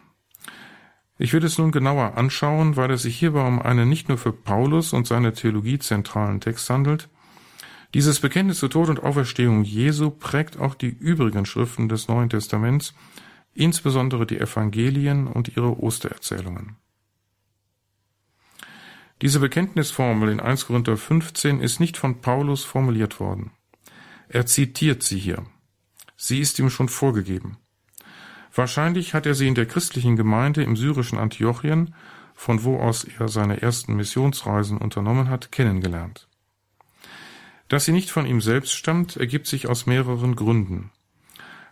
Ich 1.18 1.32
will 1.34 1.44
es 1.46 1.58
nun 1.58 1.72
genauer 1.72 2.18
anschauen, 2.18 2.76
weil 2.76 2.92
es 2.92 3.04
sich 3.04 3.18
hierbei 3.18 3.48
um 3.48 3.62
einen 3.62 3.88
nicht 3.88 4.10
nur 4.10 4.18
für 4.18 4.34
Paulus 4.34 4.94
und 4.94 5.08
seine 5.08 5.34
Theologie 5.34 5.80
zentralen 5.80 6.42
Text 6.42 6.70
handelt. 6.70 7.10
Dieses 7.94 8.20
Bekenntnis 8.20 8.60
zu 8.60 8.68
Tod 8.68 8.90
und 8.90 9.04
Auferstehung 9.04 9.64
Jesu 9.64 10.10
prägt 10.10 10.60
auch 10.60 10.76
die 10.76 10.90
übrigen 10.90 11.46
Schriften 11.46 11.88
des 11.88 12.08
Neuen 12.08 12.30
Testaments 12.30 12.94
insbesondere 13.54 14.26
die 14.26 14.40
Evangelien 14.40 15.28
und 15.28 15.56
ihre 15.56 15.80
Ostererzählungen. 15.80 16.78
Diese 19.24 19.40
Bekenntnisformel 19.40 20.28
in 20.28 20.42
1 20.42 20.68
Korinther 20.68 20.98
15 20.98 21.62
ist 21.62 21.80
nicht 21.80 21.96
von 21.96 22.20
Paulus 22.20 22.66
formuliert 22.66 23.22
worden. 23.22 23.52
Er 24.28 24.46
zitiert 24.46 25.02
sie 25.02 25.18
hier. 25.18 25.46
Sie 26.18 26.40
ist 26.40 26.60
ihm 26.60 26.70
schon 26.70 26.90
vorgegeben. 26.90 27.58
Wahrscheinlich 28.54 29.14
hat 29.14 29.26
er 29.26 29.34
sie 29.34 29.48
in 29.48 29.56
der 29.56 29.66
christlichen 29.66 30.18
Gemeinde 30.18 30.62
im 30.62 30.76
syrischen 30.76 31.18
Antiochien, 31.18 31.96
von 32.36 32.66
wo 32.66 32.82
aus 32.82 33.06
er 33.06 33.30
seine 33.30 33.62
ersten 33.62 33.96
Missionsreisen 33.96 34.78
unternommen 34.78 35.30
hat, 35.30 35.54
kennengelernt. 35.54 36.28
Dass 37.70 37.86
sie 37.86 37.94
nicht 37.94 38.12
von 38.12 38.26
ihm 38.26 38.42
selbst 38.42 38.74
stammt, 38.74 39.16
ergibt 39.16 39.48
sich 39.48 39.70
aus 39.70 39.86
mehreren 39.86 40.36
Gründen. 40.36 40.92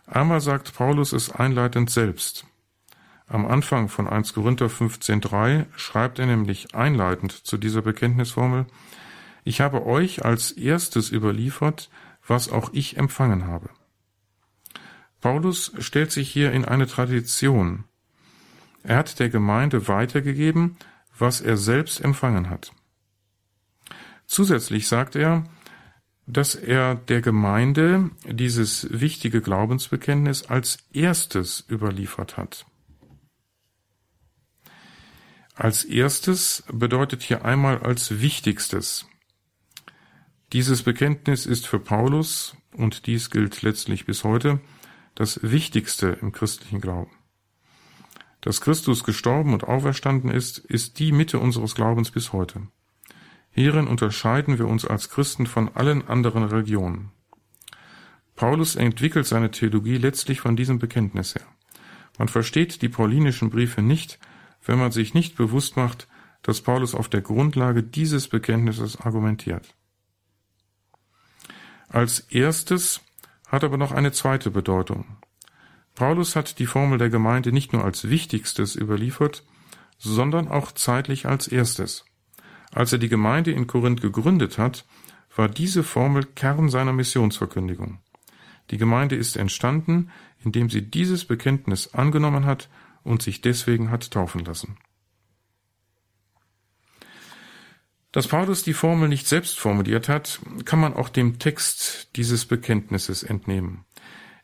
Einmal 0.06 0.40
sagt 0.40 0.72
Paulus 0.72 1.12
es 1.12 1.30
einleitend 1.30 1.90
selbst. 1.90 2.46
Am 3.32 3.46
Anfang 3.46 3.88
von 3.88 4.06
1 4.06 4.34
Korinther 4.34 4.66
15.3 4.66 5.64
schreibt 5.74 6.18
er 6.18 6.26
nämlich 6.26 6.74
einleitend 6.74 7.32
zu 7.32 7.56
dieser 7.56 7.80
Bekenntnisformel, 7.80 8.66
ich 9.42 9.62
habe 9.62 9.86
euch 9.86 10.22
als 10.22 10.50
erstes 10.50 11.10
überliefert, 11.10 11.88
was 12.26 12.52
auch 12.52 12.74
ich 12.74 12.98
empfangen 12.98 13.46
habe. 13.46 13.70
Paulus 15.22 15.72
stellt 15.78 16.12
sich 16.12 16.30
hier 16.30 16.52
in 16.52 16.66
eine 16.66 16.86
Tradition. 16.86 17.84
Er 18.82 18.98
hat 18.98 19.18
der 19.18 19.30
Gemeinde 19.30 19.88
weitergegeben, 19.88 20.76
was 21.16 21.40
er 21.40 21.56
selbst 21.56 22.04
empfangen 22.04 22.50
hat. 22.50 22.74
Zusätzlich 24.26 24.88
sagt 24.88 25.16
er, 25.16 25.44
dass 26.26 26.54
er 26.54 26.96
der 26.96 27.22
Gemeinde 27.22 28.10
dieses 28.26 28.88
wichtige 28.90 29.40
Glaubensbekenntnis 29.40 30.50
als 30.50 30.84
erstes 30.92 31.64
überliefert 31.70 32.36
hat. 32.36 32.66
Als 35.54 35.84
erstes 35.84 36.64
bedeutet 36.72 37.22
hier 37.22 37.44
einmal 37.44 37.78
als 37.82 38.20
wichtigstes. 38.20 39.06
Dieses 40.52 40.82
Bekenntnis 40.82 41.44
ist 41.44 41.66
für 41.66 41.78
Paulus, 41.78 42.56
und 42.74 43.06
dies 43.06 43.28
gilt 43.28 43.60
letztlich 43.62 44.06
bis 44.06 44.24
heute, 44.24 44.60
das 45.14 45.40
Wichtigste 45.42 46.18
im 46.22 46.32
christlichen 46.32 46.80
Glauben. 46.80 47.10
Dass 48.40 48.62
Christus 48.62 49.04
gestorben 49.04 49.52
und 49.52 49.64
auferstanden 49.64 50.30
ist, 50.30 50.58
ist 50.58 50.98
die 50.98 51.12
Mitte 51.12 51.38
unseres 51.38 51.74
Glaubens 51.74 52.10
bis 52.10 52.32
heute. 52.32 52.68
Hierin 53.50 53.86
unterscheiden 53.86 54.58
wir 54.58 54.66
uns 54.66 54.86
als 54.86 55.10
Christen 55.10 55.46
von 55.46 55.68
allen 55.76 56.08
anderen 56.08 56.44
Religionen. 56.44 57.10
Paulus 58.34 58.74
entwickelt 58.74 59.26
seine 59.26 59.50
Theologie 59.50 59.98
letztlich 59.98 60.40
von 60.40 60.56
diesem 60.56 60.78
Bekenntnis 60.78 61.34
her. 61.34 61.46
Man 62.18 62.28
versteht 62.28 62.80
die 62.80 62.88
paulinischen 62.88 63.50
Briefe 63.50 63.82
nicht, 63.82 64.18
wenn 64.64 64.78
man 64.78 64.92
sich 64.92 65.14
nicht 65.14 65.36
bewusst 65.36 65.76
macht, 65.76 66.08
dass 66.42 66.60
Paulus 66.60 66.94
auf 66.94 67.08
der 67.08 67.20
Grundlage 67.20 67.82
dieses 67.82 68.28
Bekenntnisses 68.28 69.00
argumentiert. 69.00 69.74
Als 71.88 72.20
erstes 72.20 73.00
hat 73.46 73.64
aber 73.64 73.76
noch 73.76 73.92
eine 73.92 74.12
zweite 74.12 74.50
Bedeutung. 74.50 75.04
Paulus 75.94 76.36
hat 76.36 76.58
die 76.58 76.66
Formel 76.66 76.98
der 76.98 77.10
Gemeinde 77.10 77.52
nicht 77.52 77.72
nur 77.72 77.84
als 77.84 78.08
wichtigstes 78.08 78.76
überliefert, 78.76 79.44
sondern 79.98 80.48
auch 80.48 80.72
zeitlich 80.72 81.26
als 81.26 81.48
erstes. 81.48 82.04
Als 82.72 82.92
er 82.92 82.98
die 82.98 83.10
Gemeinde 83.10 83.52
in 83.52 83.66
Korinth 83.66 84.00
gegründet 84.00 84.56
hat, 84.58 84.86
war 85.36 85.48
diese 85.48 85.82
Formel 85.82 86.24
Kern 86.24 86.70
seiner 86.70 86.92
Missionsverkündigung. 86.92 88.00
Die 88.70 88.78
Gemeinde 88.78 89.16
ist 89.16 89.36
entstanden, 89.36 90.10
indem 90.42 90.70
sie 90.70 90.82
dieses 90.82 91.26
Bekenntnis 91.26 91.94
angenommen 91.94 92.46
hat 92.46 92.68
und 93.04 93.22
sich 93.22 93.40
deswegen 93.40 93.90
hat 93.90 94.10
taufen 94.10 94.44
lassen. 94.44 94.76
Dass 98.12 98.28
Paulus 98.28 98.62
die 98.62 98.74
Formel 98.74 99.08
nicht 99.08 99.26
selbst 99.26 99.58
formuliert 99.58 100.08
hat, 100.08 100.40
kann 100.66 100.78
man 100.78 100.92
auch 100.94 101.08
dem 101.08 101.38
Text 101.38 102.10
dieses 102.16 102.44
Bekenntnisses 102.44 103.22
entnehmen. 103.22 103.86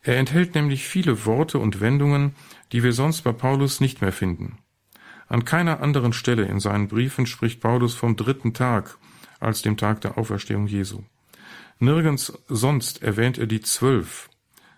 Er 0.00 0.16
enthält 0.16 0.54
nämlich 0.54 0.88
viele 0.88 1.26
Worte 1.26 1.58
und 1.58 1.80
Wendungen, 1.80 2.34
die 2.72 2.82
wir 2.82 2.92
sonst 2.92 3.22
bei 3.22 3.32
Paulus 3.32 3.80
nicht 3.80 4.00
mehr 4.00 4.12
finden. 4.12 4.58
An 5.26 5.44
keiner 5.44 5.80
anderen 5.80 6.14
Stelle 6.14 6.46
in 6.46 6.60
seinen 6.60 6.88
Briefen 6.88 7.26
spricht 7.26 7.60
Paulus 7.60 7.94
vom 7.94 8.16
dritten 8.16 8.54
Tag 8.54 8.96
als 9.38 9.60
dem 9.60 9.76
Tag 9.76 10.00
der 10.00 10.16
Auferstehung 10.16 10.66
Jesu. 10.66 11.02
Nirgends 11.78 12.32
sonst 12.48 13.02
erwähnt 13.02 13.36
er 13.36 13.46
die 13.46 13.60
Zwölf. 13.60 14.30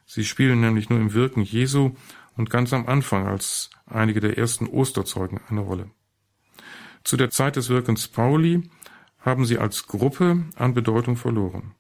Sie 0.05 0.25
spielen 0.25 0.61
nämlich 0.61 0.91
nur 0.91 0.99
im 0.99 1.15
Wirken 1.15 1.43
Jesu 1.43 1.93
und 2.41 2.49
ganz 2.49 2.73
am 2.73 2.87
Anfang 2.87 3.27
als 3.27 3.69
einige 3.85 4.21
der 4.21 4.39
ersten 4.39 4.67
Osterzeugen 4.67 5.43
eine 5.51 5.61
Rolle. 5.61 5.91
Zu 7.05 7.19
der 7.19 7.29
Zeit 7.29 7.57
des 7.57 7.69
Wirkens 7.69 8.09
Pauli 8.09 8.71
haben 9.19 9.45
sie 9.45 9.59
als 9.59 9.87
Gruppe 9.87 10.45
an 10.57 10.73
Bedeutung 10.73 11.17
verloren. 11.17 11.75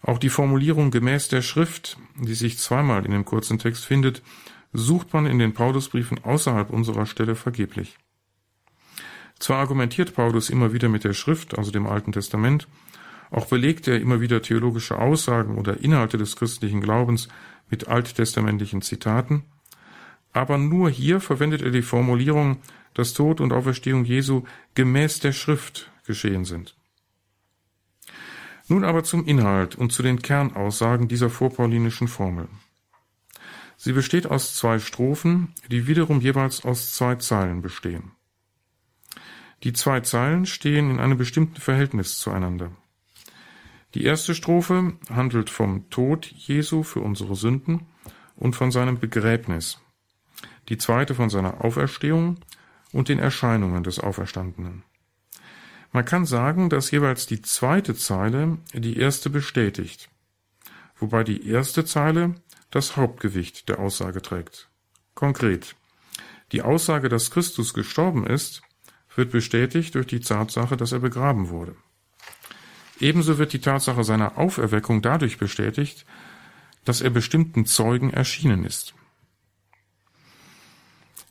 Auch 0.00 0.18
die 0.18 0.28
Formulierung 0.28 0.92
gemäß 0.92 1.26
der 1.26 1.42
Schrift, 1.42 1.98
die 2.14 2.34
sich 2.34 2.58
zweimal 2.58 3.04
in 3.04 3.10
dem 3.10 3.24
kurzen 3.24 3.58
Text 3.58 3.84
findet, 3.84 4.22
sucht 4.72 5.12
man 5.12 5.26
in 5.26 5.40
den 5.40 5.54
Paulusbriefen 5.54 6.22
außerhalb 6.22 6.70
unserer 6.70 7.06
Stelle 7.06 7.34
vergeblich. 7.34 7.98
Zwar 9.40 9.58
argumentiert 9.58 10.14
Paulus 10.14 10.50
immer 10.50 10.72
wieder 10.72 10.88
mit 10.88 11.02
der 11.02 11.14
Schrift, 11.14 11.58
also 11.58 11.72
dem 11.72 11.88
Alten 11.88 12.12
Testament, 12.12 12.68
auch 13.32 13.46
belegt 13.46 13.88
er 13.88 14.00
immer 14.00 14.20
wieder 14.20 14.40
theologische 14.40 14.98
Aussagen 14.98 15.58
oder 15.58 15.80
Inhalte 15.80 16.16
des 16.16 16.36
christlichen 16.36 16.80
Glaubens 16.80 17.28
mit 17.72 17.88
alttestamentlichen 17.88 18.82
Zitaten, 18.82 19.42
aber 20.32 20.58
nur 20.58 20.90
hier 20.90 21.20
verwendet 21.20 21.62
er 21.62 21.70
die 21.70 21.82
Formulierung, 21.82 22.58
dass 22.94 23.14
Tod 23.14 23.40
und 23.40 23.52
Auferstehung 23.52 24.04
Jesu 24.04 24.44
gemäß 24.74 25.20
der 25.20 25.32
Schrift 25.32 25.90
geschehen 26.06 26.44
sind. 26.44 26.76
Nun 28.68 28.84
aber 28.84 29.02
zum 29.02 29.26
Inhalt 29.26 29.74
und 29.74 29.90
zu 29.90 30.02
den 30.02 30.20
Kernaussagen 30.20 31.08
dieser 31.08 31.30
vorpaulinischen 31.30 32.08
Formel. 32.08 32.48
Sie 33.76 33.92
besteht 33.92 34.26
aus 34.26 34.54
zwei 34.54 34.78
Strophen, 34.78 35.54
die 35.70 35.86
wiederum 35.86 36.20
jeweils 36.20 36.64
aus 36.64 36.92
zwei 36.92 37.16
Zeilen 37.16 37.62
bestehen. 37.62 38.12
Die 39.64 39.72
zwei 39.72 40.00
Zeilen 40.00 40.44
stehen 40.44 40.90
in 40.90 41.00
einem 41.00 41.16
bestimmten 41.16 41.60
Verhältnis 41.60 42.18
zueinander. 42.18 42.70
Die 43.94 44.04
erste 44.04 44.34
Strophe 44.34 44.94
handelt 45.10 45.50
vom 45.50 45.90
Tod 45.90 46.26
Jesu 46.26 46.82
für 46.82 47.00
unsere 47.00 47.36
Sünden 47.36 47.86
und 48.36 48.56
von 48.56 48.70
seinem 48.70 48.98
Begräbnis. 48.98 49.78
Die 50.68 50.78
zweite 50.78 51.14
von 51.14 51.28
seiner 51.28 51.62
Auferstehung 51.64 52.38
und 52.92 53.08
den 53.08 53.18
Erscheinungen 53.18 53.84
des 53.84 53.98
Auferstandenen. 53.98 54.82
Man 55.92 56.06
kann 56.06 56.24
sagen, 56.24 56.70
dass 56.70 56.90
jeweils 56.90 57.26
die 57.26 57.42
zweite 57.42 57.94
Zeile 57.94 58.58
die 58.72 58.96
erste 58.96 59.28
bestätigt, 59.28 60.08
wobei 60.96 61.22
die 61.22 61.46
erste 61.46 61.84
Zeile 61.84 62.36
das 62.70 62.96
Hauptgewicht 62.96 63.68
der 63.68 63.78
Aussage 63.78 64.22
trägt. 64.22 64.70
Konkret. 65.14 65.76
Die 66.52 66.62
Aussage, 66.62 67.10
dass 67.10 67.30
Christus 67.30 67.74
gestorben 67.74 68.26
ist, 68.26 68.62
wird 69.14 69.30
bestätigt 69.30 69.94
durch 69.94 70.06
die 70.06 70.20
Tatsache, 70.20 70.78
dass 70.78 70.92
er 70.92 71.00
begraben 71.00 71.50
wurde. 71.50 71.76
Ebenso 73.02 73.36
wird 73.36 73.52
die 73.52 73.60
Tatsache 73.60 74.04
seiner 74.04 74.38
Auferweckung 74.38 75.02
dadurch 75.02 75.36
bestätigt, 75.36 76.06
dass 76.84 77.00
er 77.00 77.10
bestimmten 77.10 77.66
Zeugen 77.66 78.10
erschienen 78.10 78.64
ist. 78.64 78.94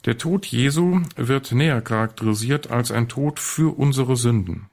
Der 0.03 0.17
Tod 0.17 0.45
Jesu 0.45 1.01
wird 1.15 1.53
näher 1.53 1.81
charakterisiert 1.81 2.71
als 2.71 2.91
ein 2.91 3.07
Tod 3.07 3.39
für 3.39 3.77
unsere 3.77 4.17
Sünden. 4.17 4.69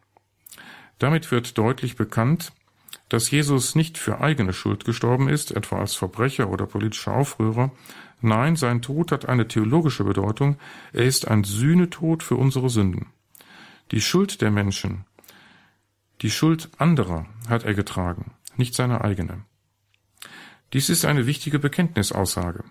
Damit 0.98 1.30
wird 1.30 1.56
deutlich 1.56 1.94
bekannt, 1.94 2.52
dass 3.08 3.30
Jesus 3.30 3.76
nicht 3.76 3.96
für 3.96 4.20
eigene 4.20 4.52
Schuld 4.52 4.84
gestorben 4.84 5.28
ist, 5.28 5.52
etwa 5.52 5.78
als 5.78 5.94
Verbrecher 5.94 6.48
oder 6.48 6.66
politischer 6.66 7.12
Aufrührer. 7.12 7.70
Nein, 8.20 8.56
sein 8.56 8.82
Tod 8.82 9.12
hat 9.12 9.28
eine 9.28 9.46
theologische 9.46 10.02
Bedeutung. 10.02 10.58
Er 10.92 11.04
ist 11.04 11.28
ein 11.28 11.44
Sühnetod 11.44 12.24
für 12.24 12.34
unsere 12.34 12.70
Sünden. 12.70 13.06
Die 13.92 14.00
Schuld 14.00 14.40
der 14.40 14.50
Menschen 14.50 15.04
die 16.20 16.30
Schuld 16.32 16.68
anderer 16.78 17.26
hat 17.48 17.64
er 17.64 17.74
getragen, 17.74 18.32
nicht 18.56 18.74
seine 18.74 19.02
eigene. 19.02 19.44
Dies 20.72 20.88
ist 20.88 21.04
eine 21.04 21.26
wichtige 21.26 21.60
Bekenntnisaussage. 21.60 22.64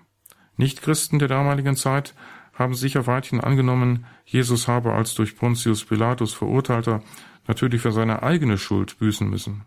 Nichtchristen 0.58 1.18
der 1.18 1.30
damaligen 1.30 1.78
Zeit 1.78 2.14
haben 2.54 2.74
sicher 2.74 3.08
weithin 3.08 3.40
angenommen, 3.40 4.06
Jesus 4.26 4.68
habe 4.68 4.94
als 4.94 5.16
durch 5.16 5.38
Pontius 5.38 5.86
Pilatus 5.86 6.34
Verurteilter 6.34 7.02
natürlich 7.48 7.82
für 7.82 7.94
seine 7.94 8.22
eigene 8.22 8.58
Schuld 8.58 9.00
büßen 9.00 9.30
müssen. 9.30 9.64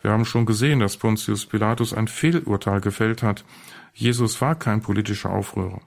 Wir 0.00 0.10
haben 0.10 0.24
schon 0.24 0.46
gesehen, 0.46 0.80
dass 0.80 0.96
Pontius 0.96 1.44
Pilatus 1.44 1.92
ein 1.92 2.08
Fehlurteil 2.08 2.80
gefällt 2.80 3.22
hat. 3.22 3.44
Jesus 3.92 4.40
war 4.40 4.54
kein 4.54 4.80
politischer 4.80 5.30
Aufrührer. 5.30 5.82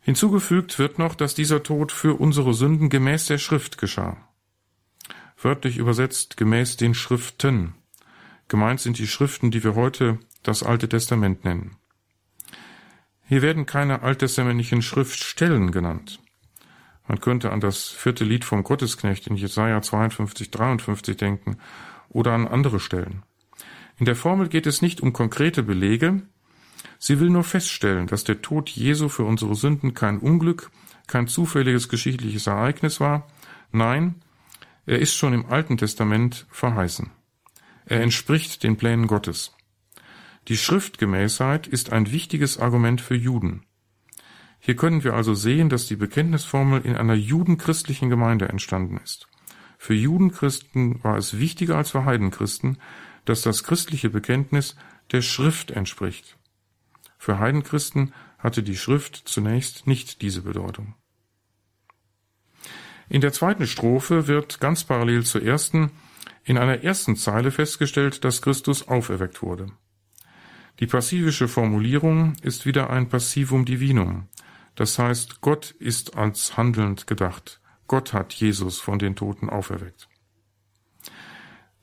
Hinzugefügt 0.00 0.78
wird 0.78 0.98
noch, 0.98 1.14
dass 1.14 1.34
dieser 1.34 1.62
Tod 1.62 1.90
für 1.90 2.20
unsere 2.20 2.52
Sünden 2.52 2.90
gemäß 2.90 3.26
der 3.26 3.38
Schrift 3.38 3.78
geschah 3.78 4.27
wörtlich 5.40 5.78
übersetzt 5.78 6.36
gemäß 6.36 6.76
den 6.76 6.94
Schriften. 6.94 7.74
Gemeint 8.48 8.80
sind 8.80 8.98
die 8.98 9.06
Schriften, 9.06 9.50
die 9.50 9.62
wir 9.62 9.74
heute 9.74 10.18
das 10.42 10.62
Alte 10.62 10.88
Testament 10.88 11.44
nennen. 11.44 11.76
Hier 13.26 13.42
werden 13.42 13.66
keine 13.66 14.02
alttestamentlichen 14.02 14.80
Schriftstellen 14.80 15.70
genannt. 15.70 16.20
Man 17.06 17.20
könnte 17.20 17.52
an 17.52 17.60
das 17.60 17.88
vierte 17.88 18.24
Lied 18.24 18.44
vom 18.44 18.62
Gottesknecht 18.62 19.26
in 19.26 19.36
Jesaja 19.36 19.80
52, 19.80 20.50
53 20.50 21.16
denken 21.16 21.58
oder 22.08 22.32
an 22.32 22.46
andere 22.46 22.80
Stellen. 22.80 23.22
In 23.98 24.06
der 24.06 24.16
Formel 24.16 24.48
geht 24.48 24.66
es 24.66 24.82
nicht 24.82 25.00
um 25.00 25.12
konkrete 25.12 25.62
Belege, 25.62 26.22
sie 26.98 27.20
will 27.20 27.30
nur 27.30 27.44
feststellen, 27.44 28.06
dass 28.06 28.24
der 28.24 28.42
Tod 28.42 28.70
Jesu 28.70 29.08
für 29.08 29.24
unsere 29.24 29.54
Sünden 29.54 29.94
kein 29.94 30.18
Unglück, 30.18 30.70
kein 31.06 31.26
zufälliges 31.26 31.88
geschichtliches 31.88 32.46
Ereignis 32.46 33.00
war, 33.00 33.26
nein, 33.72 34.16
er 34.88 35.00
ist 35.00 35.14
schon 35.14 35.34
im 35.34 35.44
Alten 35.44 35.76
Testament 35.76 36.46
verheißen. 36.50 37.10
Er 37.84 38.00
entspricht 38.00 38.62
den 38.62 38.78
Plänen 38.78 39.06
Gottes. 39.06 39.54
Die 40.48 40.56
Schriftgemäßheit 40.56 41.66
ist 41.66 41.92
ein 41.92 42.10
wichtiges 42.10 42.56
Argument 42.56 43.02
für 43.02 43.14
Juden. 43.14 43.66
Hier 44.58 44.76
können 44.76 45.04
wir 45.04 45.12
also 45.12 45.34
sehen, 45.34 45.68
dass 45.68 45.86
die 45.86 45.96
Bekenntnisformel 45.96 46.86
in 46.86 46.96
einer 46.96 47.12
judenchristlichen 47.12 48.08
Gemeinde 48.08 48.48
entstanden 48.48 48.96
ist. 49.04 49.28
Für 49.76 49.92
Judenchristen 49.92 51.04
war 51.04 51.18
es 51.18 51.38
wichtiger 51.38 51.76
als 51.76 51.90
für 51.90 52.06
Heidenchristen, 52.06 52.78
dass 53.26 53.42
das 53.42 53.64
christliche 53.64 54.08
Bekenntnis 54.08 54.74
der 55.12 55.20
Schrift 55.20 55.70
entspricht. 55.70 56.38
Für 57.18 57.38
Heidenchristen 57.38 58.14
hatte 58.38 58.62
die 58.62 58.76
Schrift 58.76 59.16
zunächst 59.26 59.86
nicht 59.86 60.22
diese 60.22 60.40
Bedeutung. 60.40 60.94
In 63.08 63.20
der 63.20 63.32
zweiten 63.32 63.66
Strophe 63.66 64.26
wird 64.26 64.60
ganz 64.60 64.84
parallel 64.84 65.24
zur 65.24 65.42
ersten 65.42 65.90
in 66.44 66.58
einer 66.58 66.82
ersten 66.82 67.16
Zeile 67.16 67.50
festgestellt, 67.50 68.24
dass 68.24 68.42
Christus 68.42 68.88
auferweckt 68.88 69.42
wurde. 69.42 69.66
Die 70.80 70.86
passivische 70.86 71.48
Formulierung 71.48 72.34
ist 72.42 72.64
wieder 72.64 72.90
ein 72.90 73.08
Passivum 73.08 73.64
divinum. 73.64 74.28
Das 74.74 74.98
heißt, 74.98 75.40
Gott 75.40 75.72
ist 75.78 76.16
als 76.16 76.56
handelnd 76.56 77.06
gedacht. 77.06 77.60
Gott 77.86 78.12
hat 78.12 78.32
Jesus 78.34 78.78
von 78.78 78.98
den 78.98 79.16
Toten 79.16 79.50
auferweckt. 79.50 80.08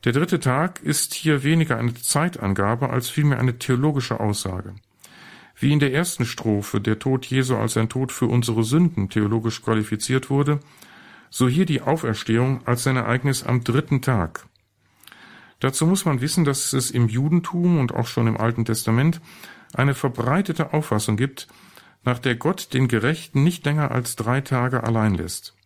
Der 0.06 0.14
dritte 0.14 0.40
Tag 0.40 0.82
ist 0.82 1.14
hier 1.14 1.44
weniger 1.44 1.78
eine 1.78 1.94
Zeitangabe 1.96 2.90
als 2.92 3.10
vielmehr 3.10 3.40
eine 3.40 3.58
theologische 3.58 4.20
Aussage. 4.20 4.76
Wie 5.58 5.74
in 5.74 5.80
der 5.80 5.94
ersten 5.94 6.26
Strophe 6.26 6.80
der 6.80 7.00
Tod 7.00 7.26
Jesu 7.26 7.56
als 7.56 7.76
ein 7.76 7.90
Tod 7.90 8.12
für 8.12 8.28
unsere 8.28 8.64
Sünden 8.64 9.10
theologisch 9.10 9.62
qualifiziert 9.62 10.30
wurde, 10.30 10.60
so 11.36 11.50
hier 11.50 11.66
die 11.66 11.82
Auferstehung 11.82 12.66
als 12.66 12.88
ein 12.88 12.96
Ereignis 12.96 13.44
am 13.44 13.62
dritten 13.62 14.02
Tag. 14.02 14.46
Dazu 15.60 15.86
muss 15.86 16.06
man 16.06 16.22
wissen, 16.22 16.46
dass 16.46 16.72
es 16.72 16.92
im 16.92 17.10
Judentum 17.10 17.78
und 17.78 17.94
auch 17.94 18.08
schon 18.08 18.28
im 18.28 18.38
Alten 18.38 18.64
Testament 18.64 19.20
eine 19.74 19.96
verbreitete 19.96 20.72
Auffassung 20.72 21.18
gibt, 21.18 21.50
nach 22.06 22.20
der 22.20 22.38
Gott 22.38 22.74
den 22.74 22.88
Gerechten 22.88 23.44
nicht 23.44 23.66
länger 23.66 23.92
als 23.92 24.16
drei 24.16 24.40
Tage 24.40 24.86
allein 24.86 25.14
lässt. 25.14 25.58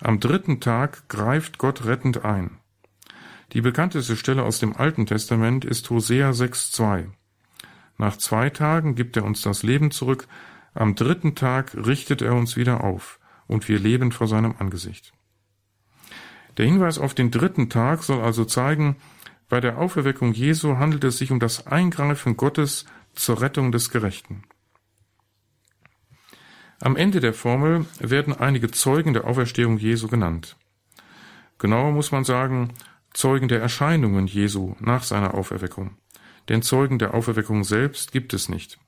Am 0.00 0.20
dritten 0.20 0.60
Tag 0.60 1.08
greift 1.08 1.58
Gott 1.58 1.84
rettend 1.84 2.24
ein. 2.24 2.58
Die 3.54 3.60
bekannteste 3.60 4.14
Stelle 4.14 4.44
aus 4.44 4.60
dem 4.60 4.76
Alten 4.76 5.04
Testament 5.04 5.64
ist 5.64 5.90
Hosea 5.90 6.30
6,2. 6.30 7.06
Nach 7.96 8.16
zwei 8.16 8.50
Tagen 8.50 8.94
gibt 8.94 9.16
er 9.16 9.24
uns 9.24 9.42
das 9.42 9.64
Leben 9.64 9.90
zurück, 9.90 10.28
am 10.74 10.94
dritten 10.94 11.34
Tag 11.34 11.74
richtet 11.74 12.22
er 12.22 12.36
uns 12.36 12.56
wieder 12.56 12.84
auf, 12.84 13.18
und 13.48 13.68
wir 13.68 13.80
leben 13.80 14.12
vor 14.12 14.28
seinem 14.28 14.54
Angesicht. 14.58 15.12
Der 16.56 16.66
Hinweis 16.66 16.98
auf 16.98 17.14
den 17.14 17.32
dritten 17.32 17.68
Tag 17.70 18.04
soll 18.04 18.20
also 18.20 18.44
zeigen, 18.44 18.96
bei 19.48 19.60
der 19.60 19.78
Auferweckung 19.78 20.32
Jesu 20.32 20.76
handelt 20.76 21.02
es 21.04 21.18
sich 21.18 21.32
um 21.32 21.40
das 21.40 21.66
Eingreifen 21.66 22.36
Gottes 22.36 22.84
zur 23.14 23.40
Rettung 23.40 23.72
des 23.72 23.90
Gerechten. 23.90 24.42
Am 26.80 26.94
Ende 26.94 27.18
der 27.18 27.34
Formel 27.34 27.86
werden 27.98 28.34
einige 28.34 28.70
Zeugen 28.70 29.14
der 29.14 29.26
Auferstehung 29.26 29.78
Jesu 29.78 30.06
genannt. 30.06 30.56
Genauer 31.58 31.90
muss 31.90 32.12
man 32.12 32.24
sagen, 32.24 32.74
Zeugen 33.14 33.48
der 33.48 33.60
Erscheinungen 33.60 34.26
Jesu 34.26 34.76
nach 34.78 35.02
seiner 35.02 35.34
Auferweckung. 35.34 35.96
Denn 36.48 36.62
Zeugen 36.62 36.98
der 36.98 37.14
Auferweckung 37.14 37.64
selbst 37.64 38.12
gibt 38.12 38.32
es 38.32 38.48
nicht. 38.48 38.78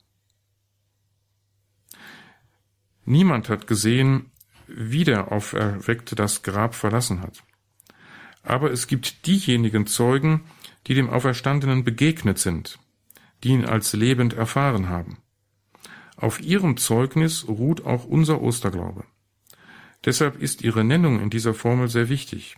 Niemand 3.05 3.49
hat 3.49 3.66
gesehen, 3.66 4.29
wie 4.74 5.04
der 5.04 5.33
Auferweckte 5.33 6.14
das 6.14 6.42
Grab 6.42 6.74
verlassen 6.74 7.22
hat. 7.22 7.42
Aber 8.42 8.70
es 8.70 8.87
gibt 8.87 9.26
diejenigen 9.26 9.87
Zeugen, 9.87 10.44
die 10.87 10.94
dem 10.94 11.11
Auferstandenen 11.11 11.85
begegnet 11.85 12.38
sind, 12.38 12.78
die 13.44 13.50
ihn 13.50 13.64
als 13.64 13.92
lebend 13.92 14.33
erfahren 14.33 14.88
haben. 14.88 15.18
Auf 16.16 16.40
ihrem 16.40 16.76
Zeugnis 16.76 17.48
ruht 17.48 17.85
auch 17.85 18.04
unser 18.04 18.40
Osterglaube. 18.42 19.04
Deshalb 20.04 20.40
ist 20.40 20.62
ihre 20.62 20.85
Nennung 20.85 21.20
in 21.20 21.30
dieser 21.30 21.54
Formel 21.54 21.88
sehr 21.88 22.09
wichtig. 22.09 22.56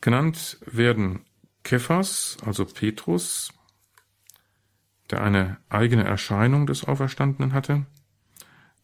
Genannt 0.00 0.58
werden 0.66 1.24
Kephas, 1.62 2.36
also 2.44 2.66
Petrus, 2.66 3.52
der 5.10 5.22
eine 5.22 5.58
eigene 5.68 6.04
Erscheinung 6.04 6.66
des 6.66 6.84
Auferstandenen 6.84 7.52
hatte. 7.52 7.86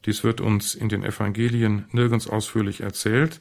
Dies 0.06 0.24
wird 0.24 0.40
uns 0.40 0.74
in 0.74 0.88
den 0.88 1.04
Evangelien 1.04 1.86
nirgends 1.92 2.28
ausführlich 2.28 2.80
erzählt, 2.80 3.40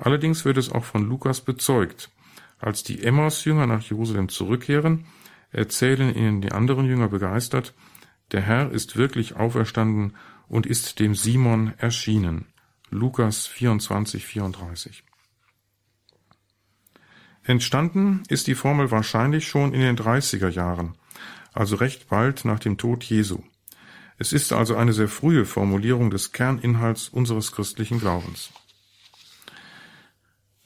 Allerdings 0.00 0.44
wird 0.44 0.56
es 0.56 0.72
auch 0.72 0.84
von 0.84 1.08
Lukas 1.08 1.42
bezeugt. 1.42 2.10
Als 2.58 2.82
die 2.82 3.02
Emmaus-Jünger 3.02 3.66
nach 3.66 3.82
Jerusalem 3.82 4.28
zurückkehren, 4.28 5.06
erzählen 5.50 6.14
ihnen 6.14 6.40
die 6.40 6.52
anderen 6.52 6.86
Jünger 6.86 7.08
begeistert, 7.08 7.74
der 8.32 8.40
Herr 8.40 8.70
ist 8.70 8.96
wirklich 8.96 9.36
auferstanden 9.36 10.16
und 10.48 10.66
ist 10.66 11.00
dem 11.00 11.14
Simon 11.14 11.74
erschienen. 11.78 12.46
Lukas 12.88 13.46
24, 13.46 14.24
34. 14.24 15.04
Entstanden 17.42 18.22
ist 18.28 18.46
die 18.46 18.54
Formel 18.54 18.90
wahrscheinlich 18.90 19.48
schon 19.48 19.74
in 19.74 19.80
den 19.80 19.96
30er 19.96 20.48
Jahren, 20.48 20.96
also 21.52 21.76
recht 21.76 22.08
bald 22.08 22.44
nach 22.44 22.60
dem 22.60 22.78
Tod 22.78 23.02
Jesu. 23.04 23.42
Es 24.20 24.34
ist 24.34 24.52
also 24.52 24.76
eine 24.76 24.92
sehr 24.92 25.08
frühe 25.08 25.46
Formulierung 25.46 26.10
des 26.10 26.32
Kerninhalts 26.32 27.08
unseres 27.08 27.52
christlichen 27.52 28.00
Glaubens. 28.00 28.50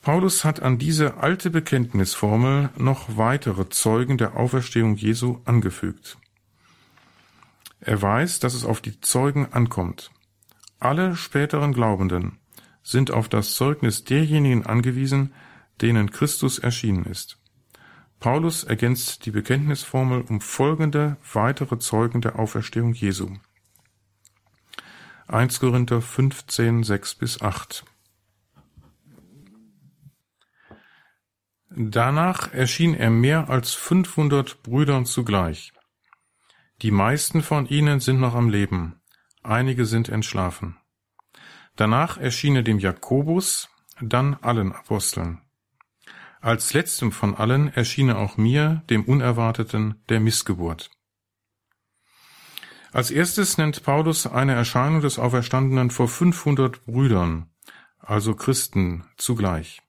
Paulus 0.03 0.45
hat 0.45 0.61
an 0.61 0.77
diese 0.77 1.19
alte 1.19 1.51
Bekenntnisformel 1.51 2.71
noch 2.77 3.17
weitere 3.17 3.69
Zeugen 3.69 4.19
der 4.19 4.37
Auferstehung 4.37 4.97
Jesu 4.97 5.39
angefügt. 5.45 6.19
Er 7.79 8.03
weiß, 8.03 8.41
dass 8.41 8.55
es 8.55 8.65
auf 8.65 8.81
die 8.81 9.01
Zeugen 9.01 9.47
ankommt. 9.53 10.11
Alle 10.81 11.15
späteren 11.15 11.73
Glaubenden 11.73 12.41
sind 12.83 13.13
auf 13.13 13.29
das 13.29 13.55
Zeugnis 13.55 14.03
derjenigen 14.03 14.67
angewiesen, 14.67 15.33
denen 15.81 16.11
Christus 16.11 16.59
erschienen 16.59 17.05
ist. 17.05 17.39
Paulus 18.25 18.65
ergänzt 18.65 19.27
die 19.27 19.31
Bekenntnisformel 19.31 20.23
um 20.23 20.41
folgende 20.41 21.19
weitere 21.31 21.79
Zeugen 21.79 22.23
der 22.23 22.39
Auferstehung 22.39 22.95
Jesu. 22.95 23.37
1 25.27 25.61
Korinther 25.61 26.01
15, 26.01 26.85
6 26.85 27.17
bis 27.17 27.43
8 27.43 27.85
Danach 31.69 32.51
erschien 32.55 32.95
er 32.95 33.11
mehr 33.11 33.51
als 33.51 33.75
500 33.75 34.63
Brüdern 34.63 35.05
zugleich. 35.05 35.75
Die 36.81 36.93
meisten 36.93 37.43
von 37.43 37.67
ihnen 37.67 38.01
sind 38.01 38.21
noch 38.21 38.35
am 38.35 38.49
Leben, 38.49 39.03
einige 39.43 39.85
sind 39.85 40.09
entschlafen. 40.09 40.79
Danach 41.77 42.17
erschien 42.17 42.57
er 42.57 42.63
dem 42.63 42.79
Jakobus, 42.79 43.69
dann 44.01 44.33
allen 44.41 44.73
Aposteln. 44.73 45.44
Als 46.45 46.75
letztem 46.75 47.11
von 47.11 47.35
allen 47.35 47.73
erschien 47.73 48.11
er 48.11 48.19
auch 48.19 48.37
mir, 48.37 48.83
dem 48.91 49.05
Unerwarteten, 49.05 50.05
der 50.11 50.21
Missgeburt. 50.21 50.91
Als 52.93 53.11
erstes 53.11 53.57
nennt 53.57 53.83
Paulus 53.83 54.27
eine 54.27 54.53
Erscheinung 54.53 55.01
des 55.01 55.19
Auferstandenen 55.19 55.89
vor 55.89 56.07
500 56.07 56.85
Brüdern, 56.85 57.49
also 57.99 58.35
Christen 58.35 59.07
zugleich. 59.17 59.81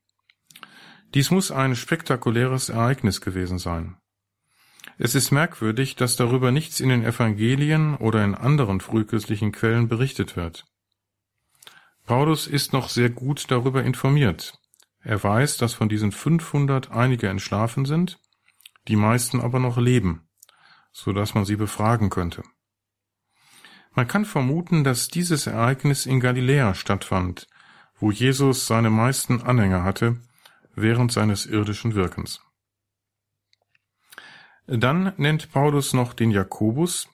Dies 1.14 1.30
muss 1.30 1.52
ein 1.52 1.76
spektakuläres 1.76 2.70
Ereignis 2.70 3.20
gewesen 3.20 3.60
sein. 3.60 3.98
Es 4.98 5.14
ist 5.14 5.32
merkwürdig, 5.32 5.98
dass 5.98 6.16
darüber 6.16 6.54
nichts 6.54 6.80
in 6.80 6.88
den 6.88 7.04
Evangelien 7.04 7.98
oder 7.98 8.24
in 8.24 8.34
anderen 8.34 8.80
frühchristlichen 8.80 9.52
Quellen 9.52 9.90
berichtet 9.90 10.38
wird. 10.38 10.64
Paulus 12.06 12.48
ist 12.48 12.72
noch 12.72 12.88
sehr 12.88 13.10
gut 13.10 13.52
darüber 13.52 13.84
informiert. 13.84 14.58
Er 15.06 15.24
weiß, 15.24 15.58
dass 15.58 15.76
von 15.76 15.88
diesen 15.88 16.12
500 16.12 16.92
einige 16.92 17.30
entschlafen 17.30 17.86
sind, 17.86 18.20
die 18.88 18.96
meisten 18.96 19.40
aber 19.40 19.60
noch 19.60 19.78
leben, 19.78 20.28
so 20.92 21.14
dass 21.14 21.36
man 21.36 21.46
sie 21.46 21.58
befragen 21.58 22.10
könnte. 22.10 22.42
Man 23.94 24.08
kann 24.08 24.26
vermuten, 24.26 24.84
dass 24.84 25.08
dieses 25.08 25.46
Ereignis 25.46 26.08
in 26.08 26.20
Galiläa 26.20 26.74
stattfand, 26.74 27.48
wo 28.00 28.10
Jesus 28.10 28.66
seine 28.66 28.90
meisten 28.90 29.44
Anhänger 29.44 29.84
hatte 29.84 30.20
während 30.74 31.12
seines 31.12 31.46
irdischen 31.46 31.94
Wirkens. 31.94 32.42
Dann 34.66 35.14
nennt 35.18 35.52
Paulus 35.52 35.94
noch 35.94 36.14
den 36.14 36.32
Jakobus. 36.32 37.08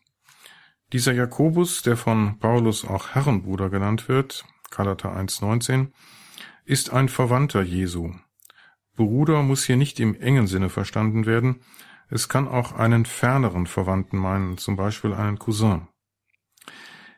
Dieser 0.93 1.11
Jakobus, 1.11 1.81
der 1.81 1.97
von 1.97 2.39
Paulus 2.39 2.85
auch 2.85 3.09
Herrenbruder 3.09 3.69
genannt 3.69 4.07
wird, 4.07 4.45
Galater 4.69 5.13
1,19, 5.13 5.91
ist 6.65 6.91
ein 6.91 7.09
Verwandter 7.09 7.61
Jesu. 7.61 8.13
Bruder 8.95 9.41
muss 9.41 9.63
hier 9.63 9.77
nicht 9.77 9.99
im 9.99 10.15
engen 10.15 10.47
Sinne 10.47 10.69
verstanden 10.69 11.25
werden, 11.25 11.61
es 12.09 12.27
kann 12.27 12.47
auch 12.47 12.73
einen 12.73 13.05
ferneren 13.05 13.67
Verwandten 13.67 14.17
meinen, 14.17 14.57
zum 14.57 14.75
Beispiel 14.75 15.13
einen 15.13 15.39
Cousin. 15.39 15.87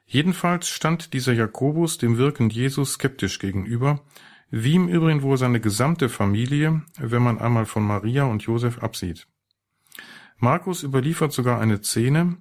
Jedenfalls 0.05 0.69
stand 0.69 1.13
dieser 1.13 1.33
Jakobus 1.33 1.97
dem 1.97 2.17
Wirken 2.17 2.49
Jesus 2.49 2.93
skeptisch 2.93 3.39
gegenüber, 3.39 4.01
wie 4.51 4.75
im 4.75 4.87
Übrigen 4.87 5.23
wohl 5.23 5.37
seine 5.37 5.59
gesamte 5.59 6.09
Familie, 6.09 6.83
wenn 6.99 7.23
man 7.23 7.39
einmal 7.39 7.65
von 7.65 7.83
Maria 7.83 8.25
und 8.25 8.43
Josef 8.43 8.83
absieht. 8.83 9.27
Markus 10.37 10.83
überliefert 10.83 11.33
sogar 11.33 11.59
eine 11.59 11.81
Szene, 11.81 12.37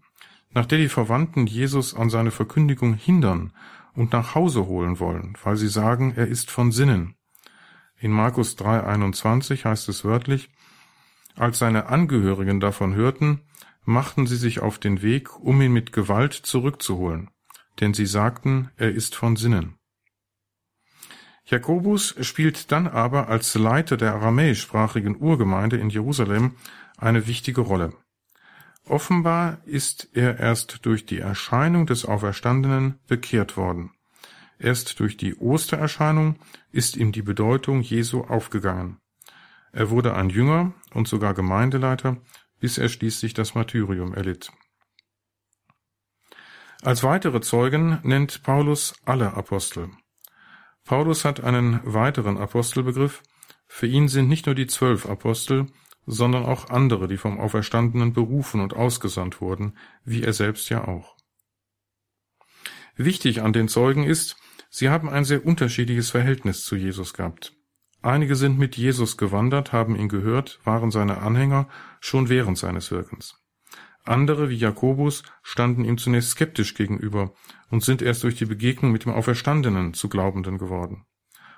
nach 0.50 0.66
der 0.66 0.78
die 0.78 0.88
Verwandten 0.88 1.46
Jesus 1.46 1.94
an 1.94 2.10
seine 2.10 2.30
Verkündigung 2.30 2.92
hindern 2.92 3.54
und 3.94 4.12
nach 4.12 4.34
Hause 4.34 4.66
holen 4.66 4.98
wollen, 5.00 5.36
weil 5.42 5.56
sie 5.56 5.68
sagen, 5.68 6.14
er 6.16 6.26
ist 6.26 6.50
von 6.50 6.72
Sinnen. 6.72 7.16
In 7.98 8.10
Markus 8.10 8.56
3,21 8.56 9.64
heißt 9.64 9.88
es 9.88 10.04
wörtlich, 10.04 10.50
als 11.36 11.58
seine 11.58 11.86
Angehörigen 11.86 12.60
davon 12.60 12.94
hörten, 12.94 13.42
machten 13.84 14.26
sie 14.26 14.36
sich 14.36 14.60
auf 14.60 14.78
den 14.78 15.02
Weg, 15.02 15.38
um 15.38 15.60
ihn 15.62 15.72
mit 15.72 15.92
Gewalt 15.92 16.32
zurückzuholen, 16.32 17.30
denn 17.80 17.94
sie 17.94 18.06
sagten, 18.06 18.70
er 18.76 18.92
ist 18.92 19.14
von 19.14 19.36
Sinnen. 19.36 19.76
Jakobus 21.44 22.14
spielt 22.20 22.70
dann 22.70 22.86
aber 22.86 23.28
als 23.28 23.54
Leiter 23.54 23.96
der 23.96 24.14
aramäischsprachigen 24.14 25.20
Urgemeinde 25.20 25.76
in 25.76 25.90
Jerusalem 25.90 26.54
eine 26.96 27.26
wichtige 27.26 27.62
Rolle. 27.62 27.92
Offenbar 28.92 29.62
ist 29.64 30.10
er 30.12 30.38
erst 30.38 30.84
durch 30.84 31.06
die 31.06 31.18
Erscheinung 31.18 31.86
des 31.86 32.04
Auferstandenen 32.04 33.00
bekehrt 33.06 33.56
worden. 33.56 33.92
Erst 34.58 35.00
durch 35.00 35.16
die 35.16 35.34
Ostererscheinung 35.34 36.38
ist 36.72 36.98
ihm 36.98 37.10
die 37.10 37.22
Bedeutung 37.22 37.80
Jesu 37.80 38.20
aufgegangen. 38.20 38.98
Er 39.72 39.88
wurde 39.88 40.14
ein 40.14 40.28
Jünger 40.28 40.74
und 40.92 41.08
sogar 41.08 41.32
Gemeindeleiter, 41.32 42.18
bis 42.60 42.76
er 42.76 42.90
schließlich 42.90 43.32
das 43.32 43.54
Martyrium 43.54 44.12
erlitt. 44.12 44.52
Als 46.82 47.02
weitere 47.02 47.40
Zeugen 47.40 47.98
nennt 48.02 48.42
Paulus 48.42 48.92
alle 49.06 49.32
Apostel. 49.32 49.88
Paulus 50.84 51.24
hat 51.24 51.42
einen 51.42 51.80
weiteren 51.84 52.36
Apostelbegriff. 52.36 53.22
Für 53.68 53.86
ihn 53.86 54.08
sind 54.08 54.28
nicht 54.28 54.44
nur 54.44 54.54
die 54.54 54.66
zwölf 54.66 55.06
Apostel, 55.06 55.68
sondern 56.06 56.44
auch 56.44 56.70
andere, 56.70 57.08
die 57.08 57.16
vom 57.16 57.38
Auferstandenen 57.38 58.12
berufen 58.12 58.60
und 58.60 58.74
ausgesandt 58.74 59.40
wurden, 59.40 59.76
wie 60.04 60.22
er 60.22 60.32
selbst 60.32 60.68
ja 60.68 60.86
auch. 60.86 61.16
Wichtig 62.96 63.42
an 63.42 63.52
den 63.52 63.68
Zeugen 63.68 64.04
ist, 64.04 64.36
sie 64.68 64.88
haben 64.88 65.08
ein 65.08 65.24
sehr 65.24 65.46
unterschiedliches 65.46 66.10
Verhältnis 66.10 66.64
zu 66.64 66.76
Jesus 66.76 67.14
gehabt. 67.14 67.54
Einige 68.02 68.34
sind 68.34 68.58
mit 68.58 68.76
Jesus 68.76 69.16
gewandert, 69.16 69.72
haben 69.72 69.94
ihn 69.94 70.08
gehört, 70.08 70.58
waren 70.64 70.90
seine 70.90 71.18
Anhänger 71.18 71.68
schon 72.00 72.28
während 72.28 72.58
seines 72.58 72.90
Wirkens. 72.90 73.38
Andere, 74.04 74.50
wie 74.50 74.56
Jakobus, 74.56 75.22
standen 75.42 75.84
ihm 75.84 75.96
zunächst 75.96 76.30
skeptisch 76.30 76.74
gegenüber 76.74 77.32
und 77.70 77.84
sind 77.84 78.02
erst 78.02 78.24
durch 78.24 78.34
die 78.34 78.46
Begegnung 78.46 78.90
mit 78.90 79.04
dem 79.04 79.12
Auferstandenen 79.12 79.94
zu 79.94 80.08
Glaubenden 80.08 80.58
geworden. 80.58 81.06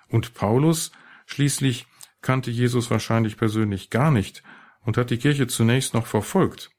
Und 0.08 0.34
Paulus 0.34 0.92
schließlich 1.24 1.86
kannte 2.24 2.50
Jesus 2.50 2.90
wahrscheinlich 2.90 3.36
persönlich 3.36 3.90
gar 3.90 4.10
nicht 4.10 4.42
und 4.80 4.96
hat 4.96 5.10
die 5.10 5.18
Kirche 5.18 5.46
zunächst 5.46 5.92
noch 5.92 6.06
verfolgt, 6.06 6.70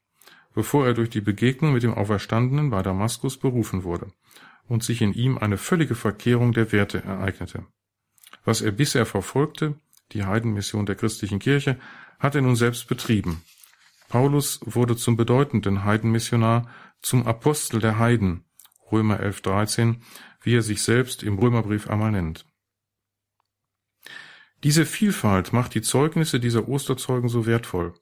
bevor 0.54 0.84
er 0.84 0.92
durch 0.92 1.08
die 1.08 1.20
Begegnung 1.20 1.72
mit 1.72 1.84
dem 1.84 1.94
Auferstandenen 1.94 2.70
bei 2.70 2.82
Damaskus 2.82 3.38
berufen 3.38 3.84
wurde 3.84 4.08
und 4.66 4.82
sich 4.82 5.00
in 5.00 5.14
ihm 5.14 5.38
eine 5.38 5.56
völlige 5.56 5.94
Verkehrung 5.94 6.52
der 6.52 6.72
Werte 6.72 7.04
ereignete. 7.04 7.64
Was 8.44 8.60
er 8.60 8.72
bisher 8.72 9.06
verfolgte, 9.06 9.76
die 10.12 10.24
Heidenmission 10.24 10.84
der 10.84 10.96
christlichen 10.96 11.38
Kirche, 11.38 11.78
hat 12.18 12.34
er 12.34 12.42
nun 12.42 12.56
selbst 12.56 12.88
betrieben. 12.88 13.42
Paulus 14.08 14.60
wurde 14.64 14.96
zum 14.96 15.16
bedeutenden 15.16 15.84
Heidenmissionar, 15.84 16.68
zum 17.02 17.24
Apostel 17.24 17.80
der 17.80 17.98
Heiden, 18.00 18.44
Römer 18.90 19.20
11, 19.20 19.42
13, 19.42 20.02
wie 20.42 20.56
er 20.56 20.62
sich 20.62 20.82
selbst 20.82 21.22
im 21.22 21.38
Römerbrief 21.38 21.88
einmal 21.88 22.10
nennt. 22.10 22.46
Diese 24.66 24.84
Vielfalt 24.84 25.52
macht 25.52 25.76
die 25.76 25.80
Zeugnisse 25.80 26.40
dieser 26.40 26.68
Osterzeugen 26.68 27.28
so 27.28 27.46
wertvoll. 27.46 27.94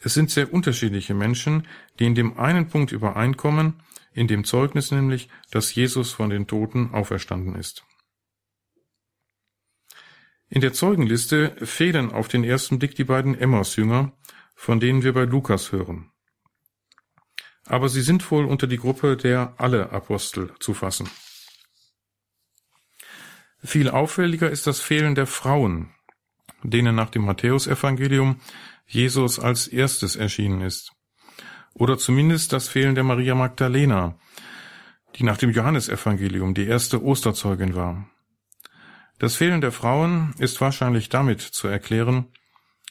Es 0.00 0.14
sind 0.14 0.30
sehr 0.30 0.50
unterschiedliche 0.50 1.12
Menschen, 1.12 1.68
die 1.98 2.06
in 2.06 2.14
dem 2.14 2.38
einen 2.38 2.68
Punkt 2.68 2.90
übereinkommen, 2.90 3.82
in 4.14 4.26
dem 4.26 4.44
Zeugnis 4.44 4.90
nämlich, 4.90 5.28
dass 5.50 5.74
Jesus 5.74 6.12
von 6.12 6.30
den 6.30 6.46
Toten 6.46 6.94
auferstanden 6.94 7.54
ist. 7.54 7.84
In 10.48 10.62
der 10.62 10.72
Zeugenliste 10.72 11.54
fehlen 11.66 12.10
auf 12.10 12.28
den 12.28 12.44
ersten 12.44 12.78
Blick 12.78 12.94
die 12.94 13.04
beiden 13.04 13.38
Emmaus-Jünger, 13.38 14.16
von 14.54 14.80
denen 14.80 15.02
wir 15.02 15.12
bei 15.12 15.24
Lukas 15.24 15.70
hören. 15.70 16.12
Aber 17.66 17.90
sie 17.90 18.00
sind 18.00 18.30
wohl 18.30 18.46
unter 18.46 18.66
die 18.66 18.78
Gruppe 18.78 19.18
der 19.18 19.52
alle 19.58 19.90
Apostel 19.90 20.54
zu 20.60 20.72
fassen. 20.72 21.10
Viel 23.62 23.90
auffälliger 23.90 24.48
ist 24.48 24.66
das 24.66 24.80
Fehlen 24.80 25.14
der 25.14 25.26
Frauen, 25.26 25.92
denen 26.62 26.94
nach 26.94 27.10
dem 27.10 27.24
Matthäusevangelium 27.24 28.40
Jesus 28.86 29.38
als 29.38 29.68
erstes 29.68 30.16
erschienen 30.16 30.60
ist. 30.60 30.92
Oder 31.74 31.98
zumindest 31.98 32.52
das 32.52 32.68
Fehlen 32.68 32.94
der 32.94 33.04
Maria 33.04 33.34
Magdalena, 33.34 34.18
die 35.16 35.24
nach 35.24 35.36
dem 35.36 35.50
Johannesevangelium 35.50 36.54
die 36.54 36.66
erste 36.66 37.02
Osterzeugin 37.02 37.74
war. 37.74 38.08
Das 39.18 39.36
Fehlen 39.36 39.60
der 39.60 39.72
Frauen 39.72 40.34
ist 40.38 40.60
wahrscheinlich 40.60 41.08
damit 41.08 41.40
zu 41.40 41.68
erklären, 41.68 42.26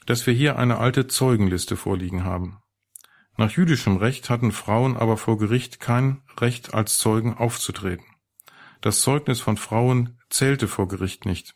dass 0.05 0.25
wir 0.27 0.33
hier 0.33 0.57
eine 0.57 0.77
alte 0.77 1.07
Zeugenliste 1.07 1.75
vorliegen 1.77 2.23
haben. 2.23 2.61
Nach 3.37 3.51
jüdischem 3.51 3.97
Recht 3.97 4.29
hatten 4.29 4.51
Frauen 4.51 4.97
aber 4.97 5.17
vor 5.17 5.37
Gericht 5.37 5.79
kein 5.79 6.21
Recht 6.39 6.73
als 6.73 6.97
Zeugen 6.97 7.35
aufzutreten. 7.35 8.05
Das 8.81 9.01
Zeugnis 9.01 9.39
von 9.39 9.57
Frauen 9.57 10.19
zählte 10.29 10.67
vor 10.67 10.87
Gericht 10.87 11.25
nicht. 11.25 11.53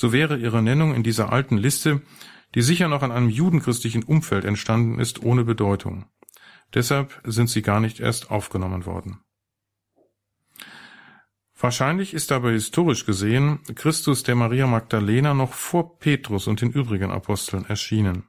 So 0.00 0.12
wäre 0.12 0.36
ihre 0.36 0.62
Nennung 0.62 0.94
in 0.94 1.02
dieser 1.02 1.32
alten 1.32 1.56
Liste, 1.58 2.02
die 2.54 2.62
sicher 2.62 2.86
noch 2.86 3.02
an 3.02 3.10
einem 3.10 3.28
judenchristlichen 3.28 4.04
Umfeld 4.04 4.44
entstanden 4.44 5.00
ist, 5.00 5.24
ohne 5.24 5.42
Bedeutung. 5.42 6.04
Deshalb 6.72 7.20
sind 7.24 7.50
sie 7.50 7.62
gar 7.62 7.80
nicht 7.80 7.98
erst 7.98 8.30
aufgenommen 8.30 8.86
worden. 8.86 9.18
Wahrscheinlich 11.58 12.14
ist 12.14 12.30
aber 12.30 12.52
historisch 12.52 13.06
gesehen 13.06 13.58
Christus 13.74 14.22
der 14.22 14.36
Maria 14.36 14.68
Magdalena 14.68 15.34
noch 15.34 15.52
vor 15.52 15.98
Petrus 15.98 16.46
und 16.46 16.60
den 16.60 16.70
übrigen 16.70 17.10
Aposteln 17.10 17.64
erschienen. 17.64 18.22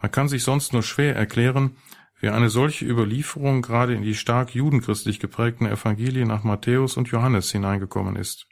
Man 0.00 0.12
kann 0.12 0.28
sich 0.28 0.44
sonst 0.44 0.72
nur 0.72 0.82
schwer 0.82 1.14
erklären, 1.14 1.76
wie 2.20 2.30
eine 2.30 2.48
solche 2.48 2.86
Überlieferung 2.86 3.60
gerade 3.60 3.92
in 3.92 4.02
die 4.02 4.14
stark 4.14 4.54
judenchristlich 4.54 5.20
geprägten 5.20 5.66
Evangelien 5.66 6.28
nach 6.28 6.42
Matthäus 6.42 6.96
und 6.96 7.08
Johannes 7.08 7.52
hineingekommen 7.52 8.16
ist. 8.16 8.46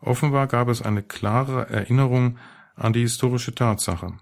Offenbar 0.00 0.46
gab 0.46 0.68
es 0.68 0.82
eine 0.82 1.02
klare 1.02 1.68
Erinnerung 1.68 2.38
an 2.74 2.92
die 2.92 3.00
historische 3.00 3.54
Tatsache. 3.54 4.18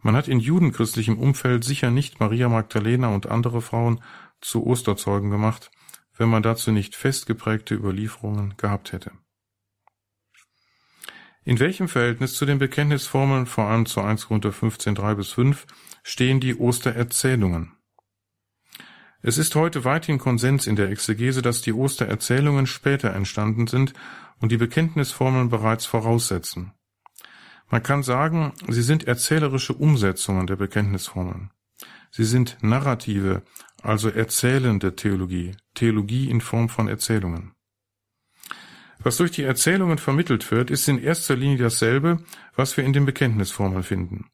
Man 0.00 0.14
hat 0.14 0.28
in 0.28 0.38
judenchristlichem 0.38 1.18
Umfeld 1.18 1.64
sicher 1.64 1.90
nicht 1.90 2.20
Maria 2.20 2.48
Magdalena 2.48 3.08
und 3.08 3.26
andere 3.26 3.60
Frauen 3.60 4.00
zu 4.40 4.64
Osterzeugen 4.64 5.30
gemacht, 5.30 5.70
wenn 6.16 6.28
man 6.28 6.42
dazu 6.42 6.70
nicht 6.70 6.94
festgeprägte 6.94 7.74
Überlieferungen 7.74 8.56
gehabt 8.56 8.92
hätte. 8.92 9.12
In 11.44 11.58
welchem 11.58 11.88
Verhältnis 11.88 12.34
zu 12.34 12.44
den 12.44 12.58
Bekenntnisformeln, 12.58 13.46
vor 13.46 13.64
allem 13.64 13.86
zu 13.86 14.00
1 14.02 14.26
Korinther 14.26 14.52
15, 14.52 14.94
3 14.94 15.14
bis 15.14 15.30
5, 15.30 15.66
stehen 16.02 16.40
die 16.40 16.54
Ostererzählungen? 16.54 17.77
Es 19.20 19.36
ist 19.36 19.54
heute 19.56 19.84
weithin 19.84 20.18
Konsens 20.18 20.66
in 20.66 20.76
der 20.76 20.90
Exegese, 20.90 21.42
dass 21.42 21.60
die 21.60 21.72
Ostererzählungen 21.72 22.66
später 22.66 23.12
entstanden 23.12 23.66
sind 23.66 23.92
und 24.40 24.52
die 24.52 24.56
Bekenntnisformeln 24.56 25.48
bereits 25.48 25.86
voraussetzen. 25.86 26.72
Man 27.68 27.82
kann 27.82 28.02
sagen, 28.02 28.52
sie 28.68 28.82
sind 28.82 29.08
erzählerische 29.08 29.74
Umsetzungen 29.74 30.46
der 30.46 30.56
Bekenntnisformeln. 30.56 31.50
Sie 32.10 32.24
sind 32.24 32.58
narrative, 32.62 33.42
also 33.82 34.08
erzählende 34.08 34.94
Theologie, 34.94 35.56
Theologie 35.74 36.30
in 36.30 36.40
Form 36.40 36.68
von 36.68 36.88
Erzählungen. 36.88 37.52
Was 39.00 39.16
durch 39.16 39.32
die 39.32 39.42
Erzählungen 39.42 39.98
vermittelt 39.98 40.50
wird, 40.50 40.70
ist 40.70 40.88
in 40.88 41.02
erster 41.02 41.36
Linie 41.36 41.58
dasselbe, 41.58 42.24
was 42.54 42.76
wir 42.76 42.84
in 42.84 42.92
den 42.92 43.04
Bekenntnisformeln 43.04 43.82
finden. 43.82 44.30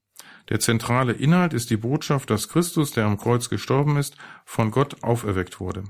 Der 0.48 0.60
zentrale 0.60 1.12
Inhalt 1.12 1.54
ist 1.54 1.70
die 1.70 1.76
Botschaft, 1.76 2.30
dass 2.30 2.48
Christus, 2.48 2.92
der 2.92 3.06
am 3.06 3.16
Kreuz 3.16 3.48
gestorben 3.48 3.96
ist, 3.96 4.16
von 4.44 4.70
Gott 4.70 5.02
auferweckt 5.02 5.58
wurde. 5.60 5.84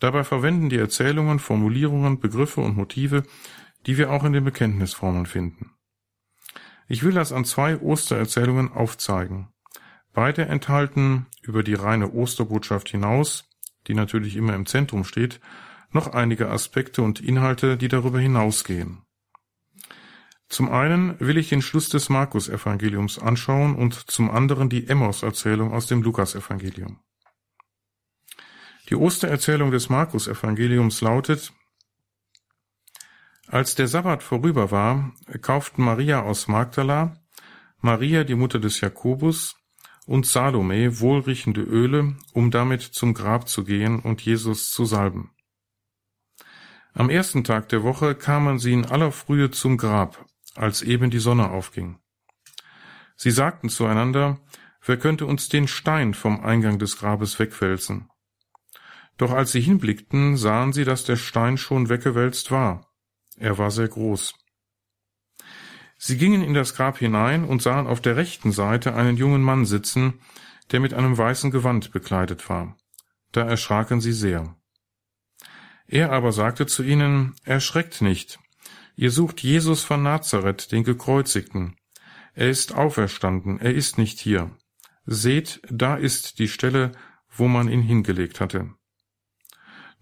Dabei 0.00 0.24
verwenden 0.24 0.68
die 0.68 0.78
Erzählungen 0.78 1.38
Formulierungen, 1.38 2.18
Begriffe 2.18 2.60
und 2.60 2.76
Motive, 2.76 3.22
die 3.86 3.96
wir 3.96 4.10
auch 4.10 4.24
in 4.24 4.32
den 4.32 4.44
Bekenntnisformeln 4.44 5.26
finden. 5.26 5.70
Ich 6.88 7.02
will 7.02 7.12
das 7.12 7.32
an 7.32 7.44
zwei 7.44 7.78
Ostererzählungen 7.78 8.72
aufzeigen. 8.72 9.48
Beide 10.12 10.46
enthalten 10.46 11.26
über 11.42 11.62
die 11.62 11.74
reine 11.74 12.12
Osterbotschaft 12.12 12.88
hinaus, 12.88 13.48
die 13.86 13.94
natürlich 13.94 14.36
immer 14.36 14.54
im 14.54 14.66
Zentrum 14.66 15.04
steht, 15.04 15.40
noch 15.90 16.08
einige 16.08 16.50
Aspekte 16.50 17.02
und 17.02 17.20
Inhalte, 17.20 17.76
die 17.76 17.88
darüber 17.88 18.18
hinausgehen. 18.18 19.03
Zum 20.48 20.70
einen 20.70 21.18
will 21.20 21.38
ich 21.38 21.48
den 21.48 21.62
Schluss 21.62 21.88
des 21.88 22.08
Markus-Evangeliums 22.08 23.18
anschauen 23.18 23.74
und 23.74 23.94
zum 23.94 24.30
anderen 24.30 24.68
die 24.68 24.86
Emmaus-Erzählung 24.86 25.72
aus 25.72 25.86
dem 25.86 26.02
Lukas-Evangelium. 26.02 27.00
Die 28.90 28.96
Ostererzählung 28.96 29.70
des 29.70 29.88
Markus-Evangeliums 29.88 31.00
lautet, 31.00 31.52
als 33.46 33.74
der 33.74 33.88
Sabbat 33.88 34.22
vorüber 34.22 34.70
war, 34.70 35.12
kauften 35.40 35.82
Maria 35.82 36.22
aus 36.22 36.48
Magdala, 36.48 37.16
Maria, 37.80 38.24
die 38.24 38.34
Mutter 38.34 38.58
des 38.58 38.80
Jakobus, 38.80 39.56
und 40.06 40.26
Salome 40.26 41.00
wohlriechende 41.00 41.62
Öle, 41.62 42.16
um 42.32 42.50
damit 42.50 42.82
zum 42.82 43.14
Grab 43.14 43.48
zu 43.48 43.64
gehen 43.64 44.00
und 44.00 44.20
Jesus 44.20 44.70
zu 44.70 44.84
salben. 44.84 45.30
Am 46.92 47.10
ersten 47.10 47.42
Tag 47.42 47.68
der 47.70 47.82
Woche 47.82 48.14
kamen 48.14 48.58
sie 48.58 48.72
in 48.72 48.86
aller 48.86 49.12
Frühe 49.12 49.50
zum 49.50 49.76
Grab, 49.76 50.24
als 50.54 50.82
eben 50.82 51.10
die 51.10 51.18
Sonne 51.18 51.50
aufging. 51.50 51.98
Sie 53.16 53.30
sagten 53.30 53.68
zueinander, 53.68 54.40
wer 54.84 54.96
könnte 54.96 55.26
uns 55.26 55.48
den 55.48 55.68
Stein 55.68 56.14
vom 56.14 56.44
Eingang 56.44 56.78
des 56.78 56.98
Grabes 56.98 57.38
wegwälzen? 57.38 58.08
Doch 59.16 59.30
als 59.30 59.52
sie 59.52 59.60
hinblickten, 59.60 60.36
sahen 60.36 60.72
sie, 60.72 60.84
dass 60.84 61.04
der 61.04 61.16
Stein 61.16 61.56
schon 61.56 61.88
weggewälzt 61.88 62.50
war. 62.50 62.90
Er 63.36 63.58
war 63.58 63.70
sehr 63.70 63.88
groß. 63.88 64.34
Sie 65.96 66.18
gingen 66.18 66.42
in 66.42 66.54
das 66.54 66.74
Grab 66.74 66.98
hinein 66.98 67.44
und 67.44 67.62
sahen 67.62 67.86
auf 67.86 68.00
der 68.00 68.16
rechten 68.16 68.52
Seite 68.52 68.94
einen 68.94 69.16
jungen 69.16 69.42
Mann 69.42 69.64
sitzen, 69.64 70.20
der 70.72 70.80
mit 70.80 70.94
einem 70.94 71.16
weißen 71.16 71.50
Gewand 71.50 71.92
bekleidet 71.92 72.48
war. 72.48 72.76
Da 73.32 73.42
erschraken 73.42 74.00
sie 74.00 74.12
sehr. 74.12 74.56
Er 75.86 76.12
aber 76.12 76.32
sagte 76.32 76.66
zu 76.66 76.82
ihnen, 76.82 77.34
Erschreckt 77.44 78.00
nicht, 78.00 78.38
ihr 78.96 79.10
sucht 79.10 79.42
Jesus 79.42 79.82
von 79.82 80.02
Nazareth, 80.02 80.72
den 80.72 80.84
Gekreuzigten. 80.84 81.76
Er 82.34 82.50
ist 82.50 82.74
auferstanden, 82.74 83.60
er 83.60 83.74
ist 83.74 83.98
nicht 83.98 84.18
hier. 84.18 84.50
Seht, 85.06 85.60
da 85.70 85.96
ist 85.96 86.38
die 86.38 86.48
Stelle, 86.48 86.92
wo 87.28 87.48
man 87.48 87.68
ihn 87.68 87.82
hingelegt 87.82 88.40
hatte. 88.40 88.74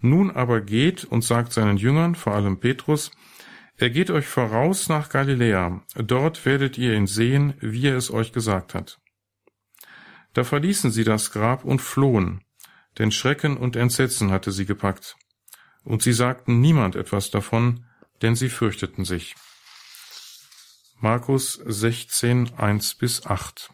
Nun 0.01 0.31
aber 0.31 0.61
geht 0.61 1.05
und 1.05 1.23
sagt 1.23 1.53
seinen 1.53 1.77
Jüngern, 1.77 2.15
vor 2.15 2.35
allem 2.35 2.59
Petrus, 2.59 3.11
er 3.77 3.91
geht 3.91 4.11
euch 4.11 4.27
voraus 4.27 4.89
nach 4.89 5.09
Galiläa, 5.09 5.83
dort 5.95 6.45
werdet 6.45 6.77
ihr 6.79 6.95
ihn 6.95 7.07
sehen, 7.07 7.55
wie 7.61 7.87
er 7.87 7.97
es 7.97 8.11
euch 8.11 8.33
gesagt 8.33 8.75
hat. 8.75 9.01
Da 10.35 10.45
verließen 10.45 10.91
sie 10.91 11.05
das 11.05 11.31
Grab 11.33 11.65
und 11.65 11.81
flohen, 11.81 12.43
denn 12.99 13.11
Schrecken 13.11 13.57
und 13.57 13.77
Entsetzen 13.77 14.31
hatte 14.31 14.53
sie 14.53 14.67
gepackt. 14.67 15.17
Und 15.85 16.03
sie 16.03 16.13
sagten 16.13 16.61
niemand 16.61 16.97
etwas 16.97 17.31
davon, 17.31 17.87
denn 18.23 18.37
sie 18.37 18.49
fürchteten 18.49 19.05
sich. 19.05 19.35
Markus 21.01 21.55
16, 21.55 22.55
1 22.57 22.95
bis 22.95 23.27
8 23.27 23.71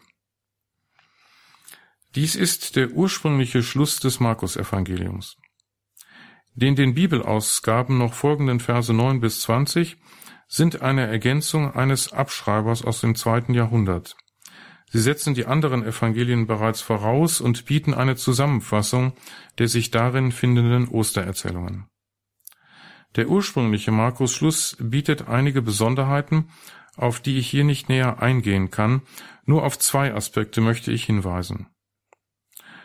Dies 2.15 2.35
ist 2.35 2.75
der 2.75 2.89
ursprüngliche 2.91 3.61
Schluss 3.61 3.99
des 3.99 4.19
Markus-Evangeliums. 4.19 5.37
Den 6.55 6.75
den 6.75 6.95
Bibelausgaben 6.95 7.99
noch 7.99 8.15
folgenden 8.15 8.59
Verse 8.59 8.91
9 8.91 9.19
bis 9.19 9.41
20 9.41 9.97
sind 10.47 10.81
eine 10.81 11.05
Ergänzung 11.05 11.71
eines 11.75 12.11
Abschreibers 12.11 12.83
aus 12.83 13.01
dem 13.01 13.15
zweiten 13.15 13.53
Jahrhundert. 13.53 14.17
Sie 14.91 14.99
setzen 14.99 15.35
die 15.35 15.45
anderen 15.45 15.83
Evangelien 15.85 16.47
bereits 16.47 16.81
voraus 16.81 17.41
und 17.41 17.65
bieten 17.65 17.93
eine 17.93 18.15
Zusammenfassung 18.15 19.13
der 19.59 19.67
sich 19.67 19.91
darin 19.91 20.31
findenden 20.31 20.87
Ostererzählungen. 20.87 21.88
Der 23.15 23.29
ursprüngliche 23.29 23.91
Markus-Schluss 23.91 24.77
bietet 24.79 25.27
einige 25.27 25.61
Besonderheiten, 25.61 26.49
auf 26.95 27.19
die 27.19 27.37
ich 27.37 27.49
hier 27.49 27.63
nicht 27.63 27.89
näher 27.89 28.21
eingehen 28.21 28.71
kann, 28.71 29.01
nur 29.45 29.63
auf 29.63 29.79
zwei 29.79 30.13
Aspekte 30.13 30.61
möchte 30.61 30.91
ich 30.91 31.05
hinweisen. 31.05 31.67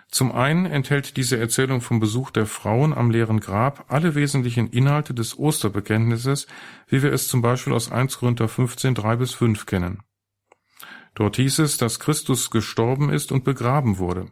Zum 0.09 0.31
einen 0.31 0.67
enthält 0.67 1.17
diese 1.17 1.39
Erzählung 1.39 1.81
vom 1.81 1.99
Besuch 1.99 2.31
der 2.31 2.47
Frauen 2.47 2.95
am 2.95 3.11
leeren 3.11 3.41
Grab 3.41 3.87
alle 3.89 4.15
wesentlichen 4.15 4.69
Inhalte 4.69 5.13
des 5.13 5.37
Osterbekenntnisses, 5.37 6.47
wie 6.87 7.03
wir 7.03 7.13
es 7.13 7.27
zum 7.27 7.43
Beispiel 7.43 7.73
aus 7.73 7.91
1 7.91 8.19
Korinther 8.19 8.47
15, 8.47 8.95
3 8.95 9.17
bis 9.17 9.35
5 9.35 9.67
kennen. 9.67 10.03
Dort 11.15 11.37
hieß 11.37 11.59
es, 11.61 11.79
dass 11.79 11.99
Christus 11.99 12.51
gestorben 12.51 13.11
ist 13.11 13.33
und 13.33 13.43
begraben 13.45 13.99
wurde. 13.99 14.27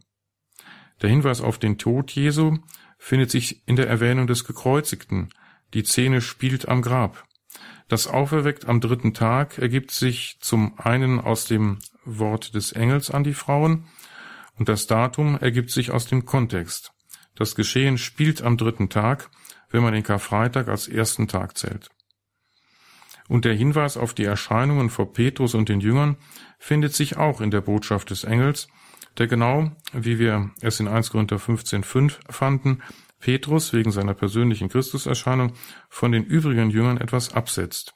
Der 1.01 1.11
Hinweis 1.11 1.41
auf 1.41 1.59
den 1.59 1.79
Tod 1.79 2.13
Jesu 2.13 2.59
findet 2.99 3.33
sich 3.33 3.67
in 3.67 3.75
der 3.75 3.89
Erwähnung 3.89 4.29
des 4.29 4.45
Gekreuzigten, 4.45 5.31
die 5.75 5.85
Szene 5.85 6.21
spielt 6.21 6.69
am 6.69 6.83
Grab. 6.83 7.25
Das 7.89 8.07
Auferweckt 8.07 8.67
am 8.67 8.81
dritten 8.81 9.15
Tag 9.15 9.59
ergibt 9.59 9.91
sich 9.91 10.39
zum 10.41 10.79
einen 10.79 11.21
aus 11.21 11.45
dem 11.45 11.79
Wort 12.05 12.55
des 12.55 12.73
Engels 12.73 13.11
an 13.11 13.25
die 13.25 13.35
Frauen 13.35 13.85
und 14.59 14.69
das 14.69 14.87
Datum 14.87 15.39
ergibt 15.39 15.71
sich 15.71 15.91
aus 15.91 16.07
dem 16.07 16.25
Kontext. 16.25 16.93
Das 17.35 17.55
Geschehen 17.55 17.99
spielt 17.99 18.43
am 18.43 18.57
dritten 18.57 18.89
Tag, 18.89 19.31
wenn 19.71 19.83
man 19.83 19.93
den 19.93 20.03
Karfreitag 20.03 20.69
als 20.69 20.89
ersten 20.89 21.29
Tag 21.29 21.57
zählt. 21.57 21.89
Und 23.29 23.45
der 23.45 23.55
Hinweis 23.55 23.97
auf 23.97 24.15
die 24.15 24.25
Erscheinungen 24.25 24.91
vor 24.91 25.13
Petrus 25.13 25.55
und 25.55 25.69
den 25.69 25.81
Jüngern 25.81 26.17
findet 26.59 26.95
sich 26.95 27.17
auch 27.17 27.41
in 27.41 27.51
der 27.51 27.61
Botschaft 27.61 28.11
des 28.11 28.25
Engels, 28.25 28.69
der 29.19 29.27
genau, 29.27 29.73
wie 29.93 30.19
wir 30.19 30.51
es 30.61 30.81
in 30.81 30.89
1 30.89 31.11
Korinther 31.11 31.37
15,5 31.37 32.19
fanden, 32.31 32.83
Petrus 33.23 33.73
wegen 33.73 33.93
seiner 33.93 34.15
persönlichen 34.15 34.69
Christuserscheinung 34.69 35.55
von 35.89 36.13
den 36.13 36.25
übrigen 36.25 36.71
Jüngern 36.71 36.99
etwas 36.99 37.33
absetzt. 37.33 37.95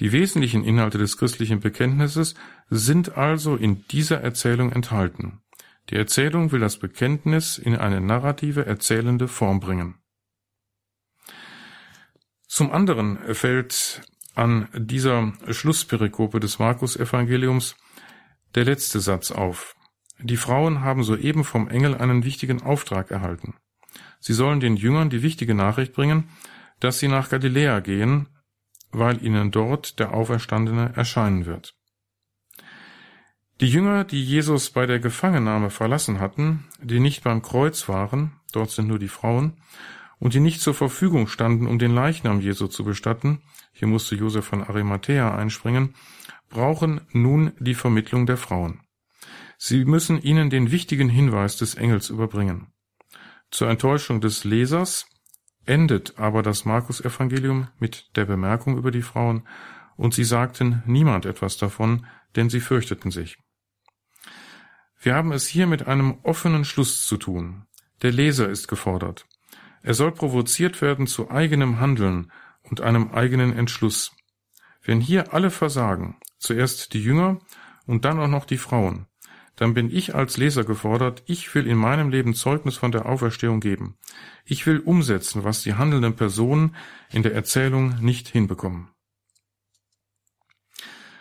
Die 0.00 0.12
wesentlichen 0.12 0.64
Inhalte 0.64 0.98
des 0.98 1.18
christlichen 1.18 1.60
Bekenntnisses 1.60 2.34
sind 2.70 3.16
also 3.18 3.54
in 3.54 3.86
dieser 3.88 4.22
Erzählung 4.22 4.72
enthalten. 4.72 5.42
Die 5.90 5.96
Erzählung 5.96 6.52
will 6.52 6.60
das 6.60 6.78
Bekenntnis 6.78 7.58
in 7.58 7.76
eine 7.76 8.00
narrative, 8.00 8.64
erzählende 8.64 9.28
Form 9.28 9.60
bringen. 9.60 9.96
Zum 12.46 12.72
anderen 12.72 13.18
fällt 13.34 14.00
an 14.34 14.68
dieser 14.74 15.34
Schlussperikope 15.50 16.40
des 16.40 16.58
Markus-Evangeliums 16.58 17.76
der 18.54 18.64
letzte 18.64 19.00
Satz 19.00 19.30
auf. 19.30 19.76
Die 20.18 20.38
Frauen 20.38 20.80
haben 20.80 21.02
soeben 21.02 21.44
vom 21.44 21.68
Engel 21.68 21.94
einen 21.94 22.24
wichtigen 22.24 22.62
Auftrag 22.62 23.10
erhalten. 23.10 23.54
Sie 24.20 24.34
sollen 24.34 24.60
den 24.60 24.76
Jüngern 24.76 25.10
die 25.10 25.22
wichtige 25.22 25.54
Nachricht 25.54 25.92
bringen, 25.92 26.28
dass 26.78 26.98
sie 26.98 27.08
nach 27.08 27.28
Galiläa 27.28 27.80
gehen, 27.80 28.28
weil 28.92 29.24
ihnen 29.24 29.50
dort 29.50 29.98
der 29.98 30.14
Auferstandene 30.14 30.92
erscheinen 30.94 31.46
wird. 31.46 31.74
Die 33.60 33.68
Jünger, 33.68 34.04
die 34.04 34.24
Jesus 34.24 34.70
bei 34.70 34.86
der 34.86 35.00
Gefangennahme 35.00 35.68
verlassen 35.70 36.18
hatten, 36.18 36.64
die 36.82 37.00
nicht 37.00 37.22
beim 37.22 37.42
Kreuz 37.42 37.88
waren, 37.88 38.32
dort 38.52 38.70
sind 38.70 38.88
nur 38.88 38.98
die 38.98 39.08
Frauen, 39.08 39.60
und 40.18 40.34
die 40.34 40.40
nicht 40.40 40.60
zur 40.60 40.74
Verfügung 40.74 41.26
standen, 41.26 41.66
um 41.66 41.78
den 41.78 41.94
Leichnam 41.94 42.40
Jesu 42.40 42.68
zu 42.68 42.84
bestatten, 42.84 43.42
hier 43.72 43.88
musste 43.88 44.14
Josef 44.14 44.44
von 44.44 44.62
Arimathea 44.62 45.34
einspringen, 45.34 45.94
brauchen 46.48 47.00
nun 47.12 47.52
die 47.58 47.74
Vermittlung 47.74 48.26
der 48.26 48.36
Frauen. 48.36 48.80
Sie 49.56 49.84
müssen 49.84 50.20
ihnen 50.20 50.50
den 50.50 50.70
wichtigen 50.70 51.08
Hinweis 51.08 51.56
des 51.56 51.74
Engels 51.74 52.10
überbringen. 52.10 52.68
Zur 53.50 53.68
Enttäuschung 53.68 54.20
des 54.20 54.44
Lesers 54.44 55.06
endet 55.66 56.18
aber 56.18 56.42
das 56.42 56.64
Markus-Evangelium 56.64 57.68
mit 57.78 58.16
der 58.16 58.24
Bemerkung 58.24 58.78
über 58.78 58.90
die 58.90 59.02
Frauen, 59.02 59.46
und 59.96 60.14
sie 60.14 60.24
sagten 60.24 60.82
niemand 60.86 61.26
etwas 61.26 61.58
davon, 61.58 62.06
denn 62.36 62.48
sie 62.48 62.60
fürchteten 62.60 63.10
sich. 63.10 63.38
Wir 64.98 65.14
haben 65.14 65.32
es 65.32 65.46
hier 65.46 65.66
mit 65.66 65.86
einem 65.86 66.18
offenen 66.22 66.64
Schluss 66.64 67.06
zu 67.06 67.16
tun. 67.16 67.66
Der 68.02 68.12
Leser 68.12 68.48
ist 68.48 68.68
gefordert. 68.68 69.26
Er 69.82 69.94
soll 69.94 70.12
provoziert 70.12 70.80
werden 70.80 71.06
zu 71.06 71.30
eigenem 71.30 71.80
Handeln 71.80 72.30
und 72.62 72.80
einem 72.80 73.10
eigenen 73.12 73.56
Entschluss. 73.56 74.12
Wenn 74.82 75.00
hier 75.00 75.34
alle 75.34 75.50
versagen, 75.50 76.18
zuerst 76.38 76.92
die 76.94 77.02
Jünger 77.02 77.38
und 77.86 78.04
dann 78.04 78.18
auch 78.20 78.28
noch 78.28 78.44
die 78.44 78.58
Frauen, 78.58 79.06
dann 79.60 79.74
bin 79.74 79.94
ich 79.94 80.14
als 80.14 80.38
Leser 80.38 80.64
gefordert, 80.64 81.22
ich 81.26 81.54
will 81.54 81.66
in 81.66 81.76
meinem 81.76 82.08
Leben 82.08 82.32
Zeugnis 82.32 82.78
von 82.78 82.92
der 82.92 83.04
Auferstehung 83.04 83.60
geben. 83.60 83.98
Ich 84.46 84.66
will 84.66 84.78
umsetzen, 84.80 85.44
was 85.44 85.62
die 85.62 85.74
handelnden 85.74 86.16
Personen 86.16 86.74
in 87.10 87.22
der 87.22 87.34
Erzählung 87.34 87.94
nicht 88.00 88.26
hinbekommen. 88.26 88.88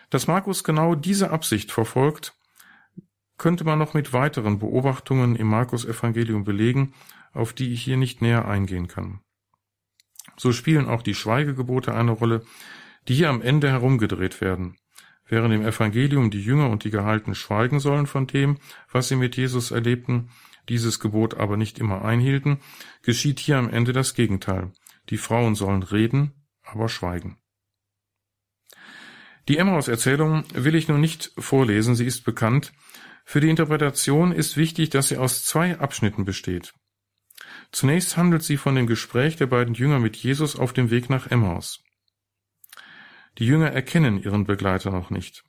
Dass 0.10 0.28
Markus 0.28 0.64
genau 0.64 0.96
diese 0.96 1.32
Absicht 1.32 1.74
verfolgt, 1.74 2.34
könnte 3.38 3.66
man 3.66 3.78
noch 3.78 3.94
mit 3.94 4.14
weiteren 4.14 4.58
Beobachtungen 4.58 5.36
im 5.36 5.48
Markus 5.48 5.84
Evangelium 5.84 6.46
belegen, 6.46 6.94
auf 7.34 7.52
die 7.52 7.74
ich 7.74 7.84
hier 7.84 7.98
nicht 7.98 8.22
näher 8.22 8.48
eingehen 8.48 8.88
kann. 8.88 9.20
So 10.38 10.54
spielen 10.54 10.88
auch 10.88 11.02
die 11.02 11.14
Schweigegebote 11.14 11.94
eine 11.94 12.12
Rolle, 12.12 12.46
die 13.10 13.16
hier 13.16 13.30
am 13.30 13.42
Ende 13.42 13.70
herumgedreht 13.70 14.40
werden. 14.40 14.78
Während 15.30 15.54
im 15.54 15.62
Evangelium 15.64 16.32
die 16.32 16.42
Jünger 16.42 16.70
und 16.70 16.84
die 16.84 16.90
Gehalten 16.90 17.36
schweigen 17.36 17.80
sollen 17.80 18.08
von 18.08 18.26
dem, 18.26 18.58
was 18.92 19.08
sie 19.08 19.16
mit 19.16 19.38
Jesus 19.38 19.70
erlebten, 19.70 20.30
dieses 20.70 21.00
Gebot 21.00 21.36
aber 21.36 21.56
nicht 21.56 21.78
immer 21.78 22.04
einhielten, 22.04 22.58
geschieht 23.04 23.40
hier 23.40 23.58
am 23.58 23.70
Ende 23.70 23.94
das 23.94 24.16
Gegenteil. 24.16 24.72
Die 25.10 25.18
Frauen 25.18 25.54
sollen 25.54 25.84
reden, 25.84 26.34
aber 26.64 26.90
schweigen. 26.90 27.38
Die 29.48 29.58
Emmaus-Erzählung 29.58 30.44
will 30.54 30.76
ich 30.76 30.88
nun 30.88 31.02
nicht 31.02 31.32
vorlesen, 31.38 31.96
sie 31.96 32.06
ist 32.06 32.24
bekannt. 32.24 32.74
Für 33.24 33.40
die 33.40 33.50
Interpretation 33.50 34.32
ist 34.32 34.58
wichtig, 34.58 34.90
dass 34.90 35.10
sie 35.10 35.18
aus 35.18 35.46
zwei 35.46 35.78
Abschnitten 35.80 36.26
besteht. 36.26 36.74
Zunächst 37.72 38.18
handelt 38.18 38.42
sie 38.42 38.58
von 38.58 38.74
dem 38.74 38.88
Gespräch 38.88 39.36
der 39.36 39.48
beiden 39.48 39.76
Jünger 39.76 40.00
mit 40.00 40.16
Jesus 40.16 40.56
auf 40.56 40.74
dem 40.74 40.90
Weg 40.90 41.10
nach 41.10 41.28
Emmaus. 41.28 41.84
Die 43.38 43.46
Jünger 43.46 43.72
erkennen 43.72 44.22
ihren 44.22 44.46
Begleiter 44.46 44.92
noch 44.92 45.10
nicht, 45.10 45.46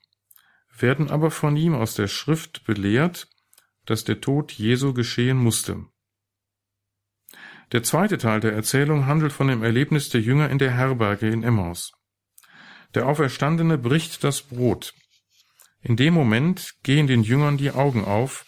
werden 0.77 1.09
aber 1.09 1.31
von 1.31 1.57
ihm 1.57 1.75
aus 1.75 1.95
der 1.95 2.07
Schrift 2.07 2.63
belehrt 2.65 3.27
dass 3.85 4.03
der 4.03 4.21
Tod 4.21 4.51
Jesu 4.51 4.93
geschehen 4.93 5.37
musste. 5.37 5.85
Der 7.71 7.83
zweite 7.83 8.17
Teil 8.17 8.39
der 8.39 8.53
Erzählung 8.53 9.05
handelt 9.05 9.31
von 9.31 9.47
dem 9.47 9.63
Erlebnis 9.63 10.09
der 10.09 10.21
Jünger 10.21 10.49
in 10.49 10.59
der 10.59 10.71
Herberge 10.71 11.29
in 11.29 11.43
Emmaus. 11.43 11.93
Der 12.93 13.07
Auferstandene 13.07 13.77
bricht 13.77 14.23
das 14.23 14.41
Brot. 14.41 14.93
In 15.81 15.95
dem 15.95 16.13
Moment 16.13 16.75
gehen 16.83 17.07
den 17.07 17.23
Jüngern 17.23 17.57
die 17.57 17.71
Augen 17.71 18.03
auf 18.03 18.45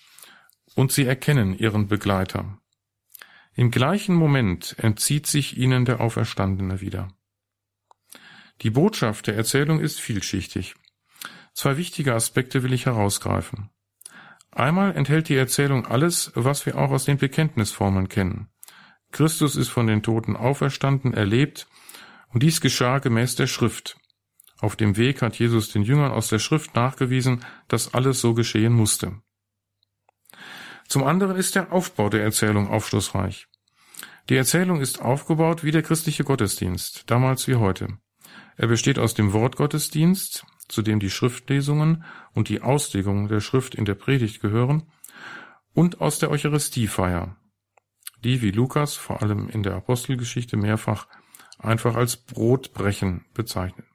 und 0.75 0.91
sie 0.91 1.05
erkennen 1.05 1.57
ihren 1.57 1.87
Begleiter. 1.87 2.59
Im 3.55 3.71
gleichen 3.71 4.15
Moment 4.15 4.75
entzieht 4.79 5.27
sich 5.27 5.57
ihnen 5.57 5.85
der 5.85 6.01
Auferstandene 6.01 6.81
wieder. 6.81 7.07
Die 8.63 8.69
Botschaft 8.69 9.27
der 9.27 9.35
Erzählung 9.35 9.81
ist 9.81 9.99
vielschichtig. 9.99 10.75
Zwei 11.53 11.75
wichtige 11.75 12.13
Aspekte 12.13 12.63
will 12.63 12.71
ich 12.71 12.85
herausgreifen. 12.85 13.69
Einmal 14.51 14.95
enthält 14.95 15.27
die 15.27 15.35
Erzählung 15.35 15.85
alles, 15.85 16.31
was 16.33 16.65
wir 16.65 16.77
auch 16.77 16.91
aus 16.91 17.03
den 17.03 17.17
Bekenntnisformeln 17.17 18.07
kennen. 18.07 18.47
Christus 19.11 19.57
ist 19.57 19.67
von 19.67 19.87
den 19.87 20.01
Toten 20.01 20.37
auferstanden, 20.37 21.13
erlebt, 21.13 21.67
und 22.29 22.41
dies 22.41 22.61
geschah 22.61 22.99
gemäß 22.99 23.35
der 23.35 23.47
Schrift. 23.47 23.97
Auf 24.59 24.77
dem 24.77 24.95
Weg 24.95 25.21
hat 25.21 25.37
Jesus 25.37 25.73
den 25.73 25.83
Jüngern 25.83 26.13
aus 26.13 26.29
der 26.29 26.39
Schrift 26.39 26.73
nachgewiesen, 26.73 27.43
dass 27.67 27.93
alles 27.93 28.21
so 28.21 28.33
geschehen 28.33 28.71
musste. 28.71 29.19
Zum 30.87 31.03
anderen 31.03 31.35
ist 31.35 31.55
der 31.55 31.73
Aufbau 31.73 32.07
der 32.07 32.23
Erzählung 32.23 32.69
aufschlussreich. 32.69 33.47
Die 34.29 34.37
Erzählung 34.37 34.79
ist 34.79 35.01
aufgebaut 35.01 35.65
wie 35.65 35.71
der 35.71 35.83
christliche 35.83 36.23
Gottesdienst, 36.23 37.03
damals 37.11 37.47
wie 37.49 37.55
heute. 37.55 37.97
Er 38.57 38.67
besteht 38.67 38.99
aus 38.99 39.13
dem 39.13 39.33
Wortgottesdienst, 39.33 40.45
zu 40.67 40.81
dem 40.81 40.99
die 40.99 41.09
Schriftlesungen 41.09 42.03
und 42.33 42.49
die 42.49 42.61
Auslegung 42.61 43.27
der 43.27 43.41
Schrift 43.41 43.75
in 43.75 43.85
der 43.85 43.95
Predigt 43.95 44.41
gehören, 44.41 44.83
und 45.73 46.01
aus 46.01 46.19
der 46.19 46.29
Eucharistiefeier, 46.29 47.35
die 48.23 48.41
wie 48.41 48.51
Lukas 48.51 48.95
vor 48.95 49.21
allem 49.21 49.49
in 49.49 49.63
der 49.63 49.75
Apostelgeschichte 49.75 50.55
mehrfach 50.55 51.07
einfach 51.57 51.95
als 51.95 52.17
Brotbrechen 52.17 53.25
bezeichnet. 53.33 53.87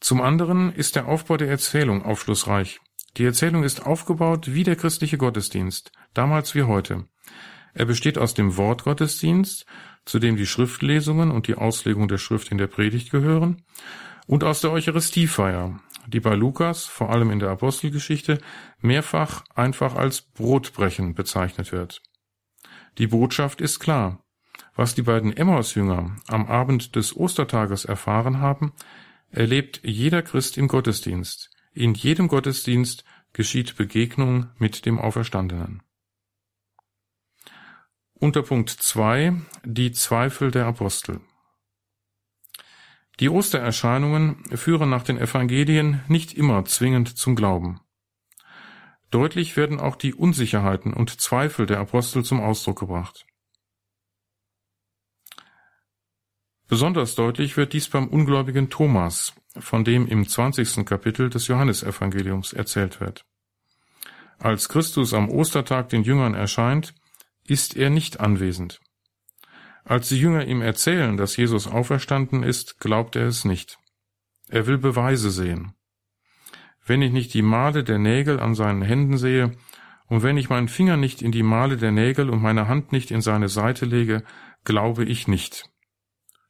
Zum 0.00 0.22
anderen 0.22 0.72
ist 0.72 0.96
der 0.96 1.06
Aufbau 1.06 1.36
der 1.36 1.50
Erzählung 1.50 2.02
aufschlussreich. 2.02 2.80
Die 3.16 3.24
Erzählung 3.24 3.64
ist 3.64 3.84
aufgebaut 3.84 4.54
wie 4.54 4.64
der 4.64 4.76
christliche 4.76 5.18
Gottesdienst, 5.18 5.92
damals 6.14 6.54
wie 6.54 6.62
heute. 6.62 7.06
Er 7.74 7.84
besteht 7.84 8.16
aus 8.16 8.34
dem 8.34 8.56
Wortgottesdienst, 8.56 9.66
zu 10.04 10.18
dem 10.18 10.36
die 10.36 10.46
Schriftlesungen 10.46 11.30
und 11.30 11.46
die 11.46 11.54
Auslegung 11.54 12.08
der 12.08 12.18
Schrift 12.18 12.50
in 12.50 12.58
der 12.58 12.66
Predigt 12.66 13.10
gehören, 13.10 13.62
und 14.26 14.44
aus 14.44 14.60
der 14.60 14.70
Eucharistiefeier, 14.70 15.80
die 16.06 16.20
bei 16.20 16.34
Lukas, 16.34 16.84
vor 16.84 17.10
allem 17.10 17.30
in 17.30 17.40
der 17.40 17.50
Apostelgeschichte, 17.50 18.38
mehrfach 18.80 19.44
einfach 19.54 19.96
als 19.96 20.22
Brotbrechen 20.22 21.14
bezeichnet 21.14 21.72
wird. 21.72 22.00
Die 22.98 23.08
Botschaft 23.08 23.60
ist 23.60 23.80
klar. 23.80 24.22
Was 24.76 24.94
die 24.94 25.02
beiden 25.02 25.36
Emmaus-Jünger 25.36 26.16
am 26.28 26.46
Abend 26.46 26.94
des 26.96 27.16
Ostertages 27.16 27.84
erfahren 27.84 28.38
haben, 28.38 28.72
erlebt 29.30 29.80
jeder 29.82 30.22
Christ 30.22 30.56
im 30.58 30.68
Gottesdienst. 30.68 31.50
In 31.72 31.94
jedem 31.94 32.28
Gottesdienst 32.28 33.04
geschieht 33.32 33.76
Begegnung 33.76 34.50
mit 34.58 34.86
dem 34.86 34.98
Auferstandenen. 34.98 35.82
Unter 38.22 38.42
Punkt 38.42 38.68
2 38.68 39.32
die 39.64 39.92
Zweifel 39.92 40.50
der 40.50 40.66
Apostel. 40.66 41.22
Die 43.18 43.30
Ostererscheinungen 43.30 44.44
führen 44.58 44.90
nach 44.90 45.04
den 45.04 45.16
Evangelien 45.16 46.02
nicht 46.06 46.34
immer 46.34 46.66
zwingend 46.66 47.16
zum 47.16 47.34
Glauben. 47.34 47.80
Deutlich 49.10 49.56
werden 49.56 49.80
auch 49.80 49.96
die 49.96 50.12
Unsicherheiten 50.12 50.92
und 50.92 51.18
Zweifel 51.18 51.64
der 51.64 51.78
Apostel 51.80 52.22
zum 52.22 52.42
Ausdruck 52.42 52.80
gebracht. 52.80 53.24
Besonders 56.68 57.14
deutlich 57.14 57.56
wird 57.56 57.72
dies 57.72 57.88
beim 57.88 58.06
ungläubigen 58.06 58.68
Thomas, 58.68 59.32
von 59.58 59.82
dem 59.82 60.06
im 60.06 60.28
20. 60.28 60.84
Kapitel 60.84 61.30
des 61.30 61.46
Johannesevangeliums 61.46 62.52
erzählt 62.52 63.00
wird. 63.00 63.24
Als 64.38 64.68
Christus 64.68 65.14
am 65.14 65.30
Ostertag 65.30 65.88
den 65.88 66.02
Jüngern 66.02 66.34
erscheint, 66.34 66.94
ist 67.46 67.76
er 67.76 67.90
nicht 67.90 68.20
anwesend. 68.20 68.80
Als 69.84 70.08
die 70.08 70.20
Jünger 70.20 70.46
ihm 70.46 70.62
erzählen, 70.62 71.16
dass 71.16 71.36
Jesus 71.36 71.66
auferstanden 71.66 72.42
ist, 72.42 72.78
glaubt 72.80 73.16
er 73.16 73.26
es 73.26 73.44
nicht. 73.44 73.78
Er 74.48 74.66
will 74.66 74.78
Beweise 74.78 75.30
sehen. 75.30 75.74
Wenn 76.84 77.02
ich 77.02 77.12
nicht 77.12 77.34
die 77.34 77.42
Male 77.42 77.84
der 77.84 77.98
Nägel 77.98 78.40
an 78.40 78.54
seinen 78.54 78.82
Händen 78.82 79.16
sehe, 79.16 79.56
und 80.06 80.24
wenn 80.24 80.36
ich 80.36 80.50
meinen 80.50 80.68
Finger 80.68 80.96
nicht 80.96 81.22
in 81.22 81.30
die 81.30 81.44
Male 81.44 81.76
der 81.76 81.92
Nägel 81.92 82.30
und 82.30 82.42
meine 82.42 82.66
Hand 82.66 82.90
nicht 82.90 83.12
in 83.12 83.20
seine 83.20 83.48
Seite 83.48 83.84
lege, 83.84 84.24
glaube 84.64 85.04
ich 85.04 85.28
nicht. 85.28 85.70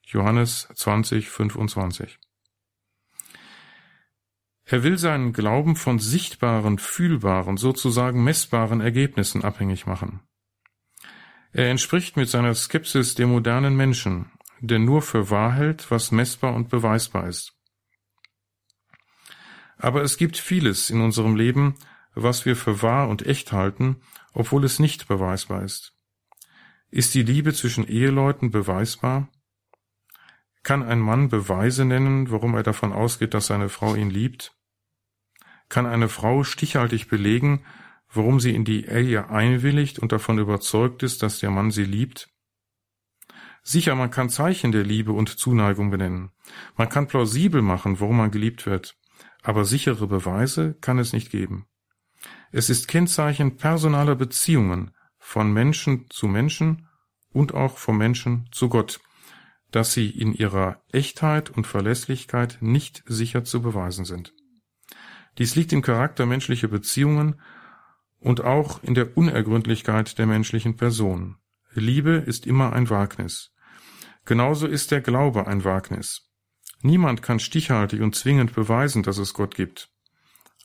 Johannes 0.06 0.66
20, 0.74 1.28
25. 1.28 2.18
Er 4.64 4.82
will 4.82 4.96
seinen 4.96 5.32
Glauben 5.32 5.76
von 5.76 5.98
sichtbaren, 5.98 6.78
fühlbaren, 6.78 7.58
sozusagen 7.58 8.24
messbaren 8.24 8.80
Ergebnissen 8.80 9.44
abhängig 9.44 9.86
machen. 9.86 10.20
Er 11.52 11.68
entspricht 11.68 12.16
mit 12.16 12.28
seiner 12.28 12.54
Skepsis 12.54 13.14
dem 13.16 13.30
modernen 13.30 13.76
Menschen, 13.76 14.30
der 14.60 14.78
nur 14.78 15.02
für 15.02 15.30
wahr 15.30 15.52
hält, 15.52 15.90
was 15.90 16.12
messbar 16.12 16.54
und 16.54 16.68
beweisbar 16.68 17.26
ist. 17.28 17.52
Aber 19.76 20.02
es 20.02 20.16
gibt 20.16 20.36
vieles 20.36 20.90
in 20.90 21.00
unserem 21.00 21.34
Leben, 21.34 21.74
was 22.14 22.44
wir 22.44 22.54
für 22.54 22.82
wahr 22.82 23.08
und 23.08 23.26
echt 23.26 23.52
halten, 23.52 24.02
obwohl 24.32 24.64
es 24.64 24.78
nicht 24.78 25.08
beweisbar 25.08 25.62
ist. 25.64 25.94
Ist 26.90 27.14
die 27.14 27.22
Liebe 27.22 27.52
zwischen 27.52 27.86
Eheleuten 27.86 28.50
beweisbar? 28.50 29.28
Kann 30.62 30.82
ein 30.82 31.00
Mann 31.00 31.28
Beweise 31.28 31.84
nennen, 31.84 32.30
warum 32.30 32.54
er 32.54 32.62
davon 32.62 32.92
ausgeht, 32.92 33.32
dass 33.32 33.46
seine 33.46 33.68
Frau 33.68 33.94
ihn 33.94 34.10
liebt? 34.10 34.54
Kann 35.68 35.86
eine 35.86 36.08
Frau 36.08 36.44
stichhaltig 36.44 37.08
belegen, 37.08 37.64
warum 38.12 38.40
sie 38.40 38.54
in 38.54 38.64
die 38.64 38.84
Ehe 38.86 39.28
einwilligt 39.30 39.98
und 39.98 40.12
davon 40.12 40.38
überzeugt 40.38 41.02
ist, 41.02 41.22
dass 41.22 41.40
der 41.40 41.50
Mann 41.50 41.70
sie 41.70 41.84
liebt? 41.84 42.28
Sicher, 43.62 43.94
man 43.94 44.10
kann 44.10 44.30
Zeichen 44.30 44.72
der 44.72 44.84
Liebe 44.84 45.12
und 45.12 45.38
Zuneigung 45.38 45.90
benennen. 45.90 46.30
Man 46.76 46.88
kann 46.88 47.08
plausibel 47.08 47.62
machen, 47.62 48.00
warum 48.00 48.16
man 48.16 48.30
geliebt 48.30 48.66
wird. 48.66 48.96
Aber 49.42 49.64
sichere 49.64 50.06
Beweise 50.06 50.74
kann 50.80 50.98
es 50.98 51.12
nicht 51.12 51.30
geben. 51.30 51.66
Es 52.52 52.68
ist 52.68 52.88
Kennzeichen 52.88 53.56
personaler 53.56 54.16
Beziehungen 54.16 54.92
von 55.18 55.52
Menschen 55.52 56.06
zu 56.10 56.26
Menschen 56.26 56.88
und 57.32 57.54
auch 57.54 57.78
vom 57.78 57.96
Menschen 57.96 58.48
zu 58.50 58.68
Gott, 58.68 59.00
dass 59.70 59.92
sie 59.92 60.10
in 60.10 60.32
ihrer 60.32 60.82
Echtheit 60.90 61.50
und 61.50 61.66
Verlässlichkeit 61.66 62.58
nicht 62.60 63.02
sicher 63.06 63.44
zu 63.44 63.62
beweisen 63.62 64.04
sind. 64.04 64.34
Dies 65.38 65.54
liegt 65.54 65.72
im 65.72 65.82
Charakter 65.82 66.26
menschlicher 66.26 66.68
Beziehungen 66.68 67.40
und 68.20 68.42
auch 68.42 68.82
in 68.82 68.94
der 68.94 69.16
Unergründlichkeit 69.16 70.18
der 70.18 70.26
menschlichen 70.26 70.76
Person. 70.76 71.36
Liebe 71.72 72.12
ist 72.12 72.46
immer 72.46 72.72
ein 72.72 72.90
Wagnis. 72.90 73.52
Genauso 74.24 74.66
ist 74.66 74.90
der 74.90 75.00
Glaube 75.00 75.46
ein 75.46 75.64
Wagnis. 75.64 76.30
Niemand 76.82 77.22
kann 77.22 77.38
stichhaltig 77.38 78.00
und 78.00 78.14
zwingend 78.14 78.54
beweisen, 78.54 79.02
dass 79.02 79.18
es 79.18 79.34
Gott 79.34 79.54
gibt. 79.54 79.90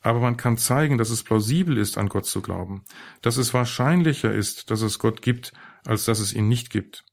Aber 0.01 0.20
man 0.20 0.38
kann 0.38 0.58
zeigen, 0.58 0.97
dass 0.97 1.10
es 1.10 1.24
plausibel 1.24 1.78
ist, 1.78 1.97
an 1.97 2.10
Gott 2.10 2.26
zu 2.26 2.41
glauben, 2.41 2.84
dass 3.22 3.38
es 3.38 3.53
wahrscheinlicher 3.53 4.32
ist, 4.32 4.70
dass 4.70 4.82
es 4.82 4.99
Gott 4.99 5.22
gibt, 5.22 5.51
als 5.84 6.06
dass 6.06 6.20
es 6.20 6.34
ihn 6.34 6.47
nicht 6.47 6.70
gibt. 6.70 7.06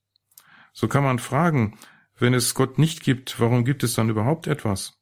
So 0.73 0.89
kann 0.89 1.05
man 1.05 1.19
fragen, 1.19 1.79
wenn 2.19 2.35
es 2.35 2.55
Gott 2.55 2.79
nicht 2.79 3.03
gibt, 3.03 3.41
warum 3.41 3.65
gibt 3.65 3.83
es 3.83 3.95
dann 3.95 4.11
überhaupt 4.11 4.47
etwas? 4.47 5.02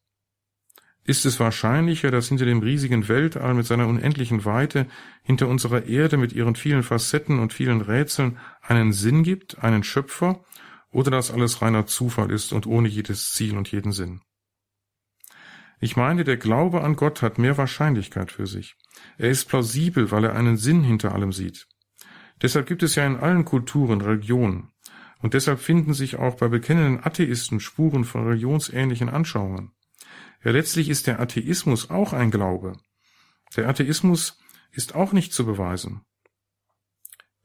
Ist 1.03 1.25
es 1.25 1.39
wahrscheinlicher, 1.39 2.11
dass 2.11 2.27
hinter 2.27 2.45
dem 2.45 2.59
riesigen 2.59 3.07
Weltall 3.07 3.55
mit 3.55 3.65
seiner 3.65 3.87
unendlichen 3.87 4.45
Weite, 4.45 4.85
hinter 5.23 5.47
unserer 5.47 5.85
Erde 5.85 6.17
mit 6.17 6.33
ihren 6.33 6.55
vielen 6.55 6.83
Facetten 6.83 7.39
und 7.39 7.53
vielen 7.53 7.81
Rätseln 7.81 8.37
einen 8.61 8.93
Sinn 8.93 9.23
gibt, 9.23 9.63
einen 9.63 9.83
Schöpfer, 9.83 10.43
oder 10.91 11.09
dass 11.09 11.31
alles 11.31 11.61
reiner 11.61 11.85
Zufall 11.87 12.31
ist 12.31 12.53
und 12.53 12.67
ohne 12.67 12.87
jedes 12.87 13.31
Ziel 13.31 13.57
und 13.57 13.71
jeden 13.71 13.91
Sinn? 13.91 14.21
Ich 15.79 15.95
meine, 15.95 16.23
der 16.23 16.37
Glaube 16.37 16.83
an 16.83 16.95
Gott 16.95 17.23
hat 17.23 17.39
mehr 17.39 17.57
Wahrscheinlichkeit 17.57 18.31
für 18.31 18.45
sich. 18.45 18.75
Er 19.17 19.31
ist 19.31 19.45
plausibel, 19.49 20.11
weil 20.11 20.25
er 20.25 20.35
einen 20.35 20.57
Sinn 20.57 20.83
hinter 20.83 21.15
allem 21.15 21.33
sieht. 21.33 21.67
Deshalb 22.41 22.67
gibt 22.67 22.83
es 22.83 22.93
ja 22.93 23.05
in 23.07 23.17
allen 23.17 23.45
Kulturen 23.45 24.01
Religionen. 24.01 24.71
Und 25.19 25.33
deshalb 25.33 25.59
finden 25.59 25.93
sich 25.93 26.17
auch 26.17 26.35
bei 26.35 26.47
bekennenden 26.47 27.03
Atheisten 27.03 27.59
Spuren 27.59 28.05
von 28.05 28.27
religionsähnlichen 28.27 29.09
Anschauungen. 29.09 29.71
Ja, 30.43 30.51
letztlich 30.51 30.89
ist 30.89 31.07
der 31.07 31.19
Atheismus 31.19 31.89
auch 31.89 32.13
ein 32.13 32.31
Glaube. 32.31 32.73
Der 33.55 33.67
Atheismus 33.67 34.39
ist 34.71 34.95
auch 34.95 35.11
nicht 35.11 35.33
zu 35.33 35.45
beweisen. 35.45 36.01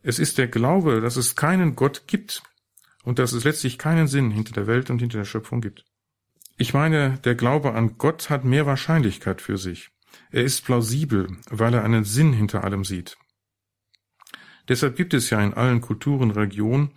Es 0.03 0.19
ist 0.19 0.39
der 0.39 0.49
Glaube, 0.49 1.01
dass 1.01 1.17
es 1.17 1.35
keinen 1.37 1.75
Gott 1.75 2.07
gibt 2.07 2.43
und 3.03 3.19
dass 3.19 3.33
es 3.33 3.45
letztlich 3.45 3.77
keinen 3.77 4.07
Sinn 4.07 4.31
hinter 4.31 4.53
der 4.53 4.67
Welt 4.67 4.89
und 4.89 5.01
hinter 5.01 5.19
der 5.19 5.25
Schöpfung 5.25 5.61
gibt. 5.61 5.85
Ich 6.57 6.73
meine, 6.73 7.19
der 7.19 7.35
Glaube 7.35 7.75
an 7.75 7.99
Gott 7.99 8.31
hat 8.31 8.45
mehr 8.45 8.67
Wahrscheinlichkeit 8.67 9.43
für 9.43 9.59
sich. 9.59 9.91
Er 10.31 10.45
ist 10.45 10.65
plausibel, 10.65 11.37
weil 11.51 11.75
er 11.75 11.85
einen 11.85 12.05
Sinn 12.05 12.33
hinter 12.33 12.65
allem 12.65 12.85
sieht. 12.85 13.19
Deshalb 14.69 14.97
gibt 14.97 15.13
es 15.13 15.31
ja 15.31 15.41
in 15.43 15.55
allen 15.55 15.81
Kulturen 15.81 16.31
Religion 16.31 16.93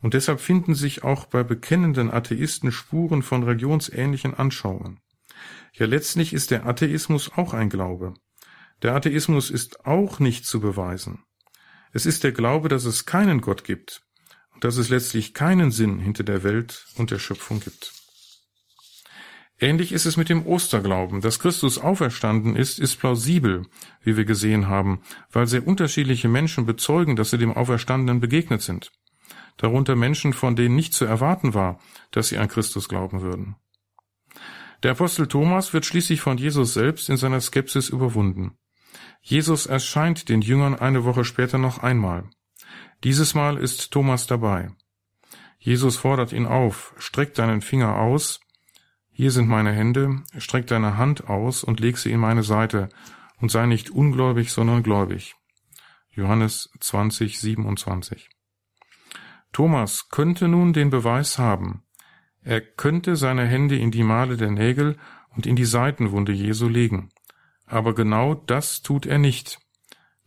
und 0.00 0.14
deshalb 0.14 0.40
finden 0.40 0.74
sich 0.74 1.04
auch 1.04 1.26
bei 1.26 1.44
bekennenden 1.44 2.10
Atheisten 2.10 2.72
Spuren 2.72 3.22
von 3.22 3.42
religionsähnlichen 3.42 4.34
Anschauungen. 4.34 5.00
Ja, 5.74 5.86
letztlich 5.86 6.32
ist 6.32 6.50
der 6.50 6.66
Atheismus 6.66 7.32
auch 7.34 7.54
ein 7.54 7.70
Glaube. 7.70 8.14
Der 8.82 8.94
Atheismus 8.94 9.50
ist 9.50 9.86
auch 9.86 10.18
nicht 10.18 10.44
zu 10.44 10.60
beweisen. 10.60 11.24
Es 11.92 12.04
ist 12.04 12.24
der 12.24 12.32
Glaube, 12.32 12.68
dass 12.68 12.84
es 12.84 13.06
keinen 13.06 13.40
Gott 13.40 13.64
gibt 13.64 14.02
und 14.54 14.64
dass 14.64 14.76
es 14.76 14.88
letztlich 14.88 15.34
keinen 15.34 15.70
Sinn 15.70 15.98
hinter 15.98 16.24
der 16.24 16.42
Welt 16.42 16.86
und 16.96 17.10
der 17.10 17.18
Schöpfung 17.18 17.60
gibt. 17.60 17.92
Ähnlich 19.62 19.92
ist 19.92 20.06
es 20.06 20.16
mit 20.16 20.28
dem 20.28 20.44
Osterglauben. 20.44 21.20
Dass 21.20 21.38
Christus 21.38 21.78
auferstanden 21.78 22.56
ist, 22.56 22.80
ist 22.80 22.96
plausibel, 22.96 23.66
wie 24.02 24.16
wir 24.16 24.24
gesehen 24.24 24.66
haben, 24.66 25.02
weil 25.30 25.46
sehr 25.46 25.66
unterschiedliche 25.66 26.28
Menschen 26.28 26.66
bezeugen, 26.66 27.14
dass 27.14 27.30
sie 27.30 27.38
dem 27.38 27.52
Auferstandenen 27.52 28.20
begegnet 28.20 28.60
sind. 28.60 28.90
Darunter 29.58 29.94
Menschen, 29.94 30.32
von 30.32 30.56
denen 30.56 30.74
nicht 30.74 30.94
zu 30.94 31.04
erwarten 31.04 31.54
war, 31.54 31.78
dass 32.10 32.28
sie 32.28 32.38
an 32.38 32.48
Christus 32.48 32.88
glauben 32.88 33.22
würden. 33.22 33.54
Der 34.82 34.92
Apostel 34.92 35.28
Thomas 35.28 35.72
wird 35.72 35.86
schließlich 35.86 36.20
von 36.20 36.38
Jesus 36.38 36.74
selbst 36.74 37.08
in 37.08 37.16
seiner 37.16 37.40
Skepsis 37.40 37.88
überwunden. 37.88 38.56
Jesus 39.20 39.66
erscheint 39.66 40.28
den 40.28 40.42
Jüngern 40.42 40.74
eine 40.74 41.04
Woche 41.04 41.24
später 41.24 41.58
noch 41.58 41.78
einmal. 41.78 42.28
Dieses 43.04 43.34
Mal 43.34 43.58
ist 43.58 43.92
Thomas 43.92 44.26
dabei. 44.26 44.70
Jesus 45.58 45.96
fordert 45.96 46.32
ihn 46.32 46.46
auf, 46.46 46.94
streck 46.98 47.34
deinen 47.34 47.60
Finger 47.60 47.96
aus, 47.96 48.40
hier 49.12 49.30
sind 49.30 49.46
meine 49.46 49.72
Hände, 49.72 50.22
streck 50.38 50.66
deine 50.66 50.96
Hand 50.96 51.28
aus 51.28 51.62
und 51.62 51.78
leg 51.78 51.98
sie 51.98 52.10
in 52.10 52.18
meine 52.18 52.42
Seite, 52.42 52.88
und 53.40 53.50
sei 53.50 53.66
nicht 53.66 53.90
ungläubig, 53.90 54.52
sondern 54.52 54.82
gläubig. 54.82 55.36
Johannes 56.10 56.70
20, 56.80 57.38
27. 57.38 58.30
Thomas 59.52 60.08
könnte 60.08 60.48
nun 60.48 60.72
den 60.72 60.90
Beweis 60.90 61.38
haben. 61.38 61.84
Er 62.44 62.60
könnte 62.60 63.16
seine 63.16 63.46
Hände 63.46 63.76
in 63.76 63.90
die 63.90 64.02
Male 64.02 64.36
der 64.36 64.50
Nägel 64.50 64.96
und 65.34 65.46
in 65.46 65.56
die 65.56 65.64
Seitenwunde 65.64 66.32
Jesu 66.32 66.68
legen. 66.68 67.10
Aber 67.66 67.94
genau 67.94 68.34
das 68.34 68.82
tut 68.82 69.06
er 69.06 69.18
nicht. 69.18 69.58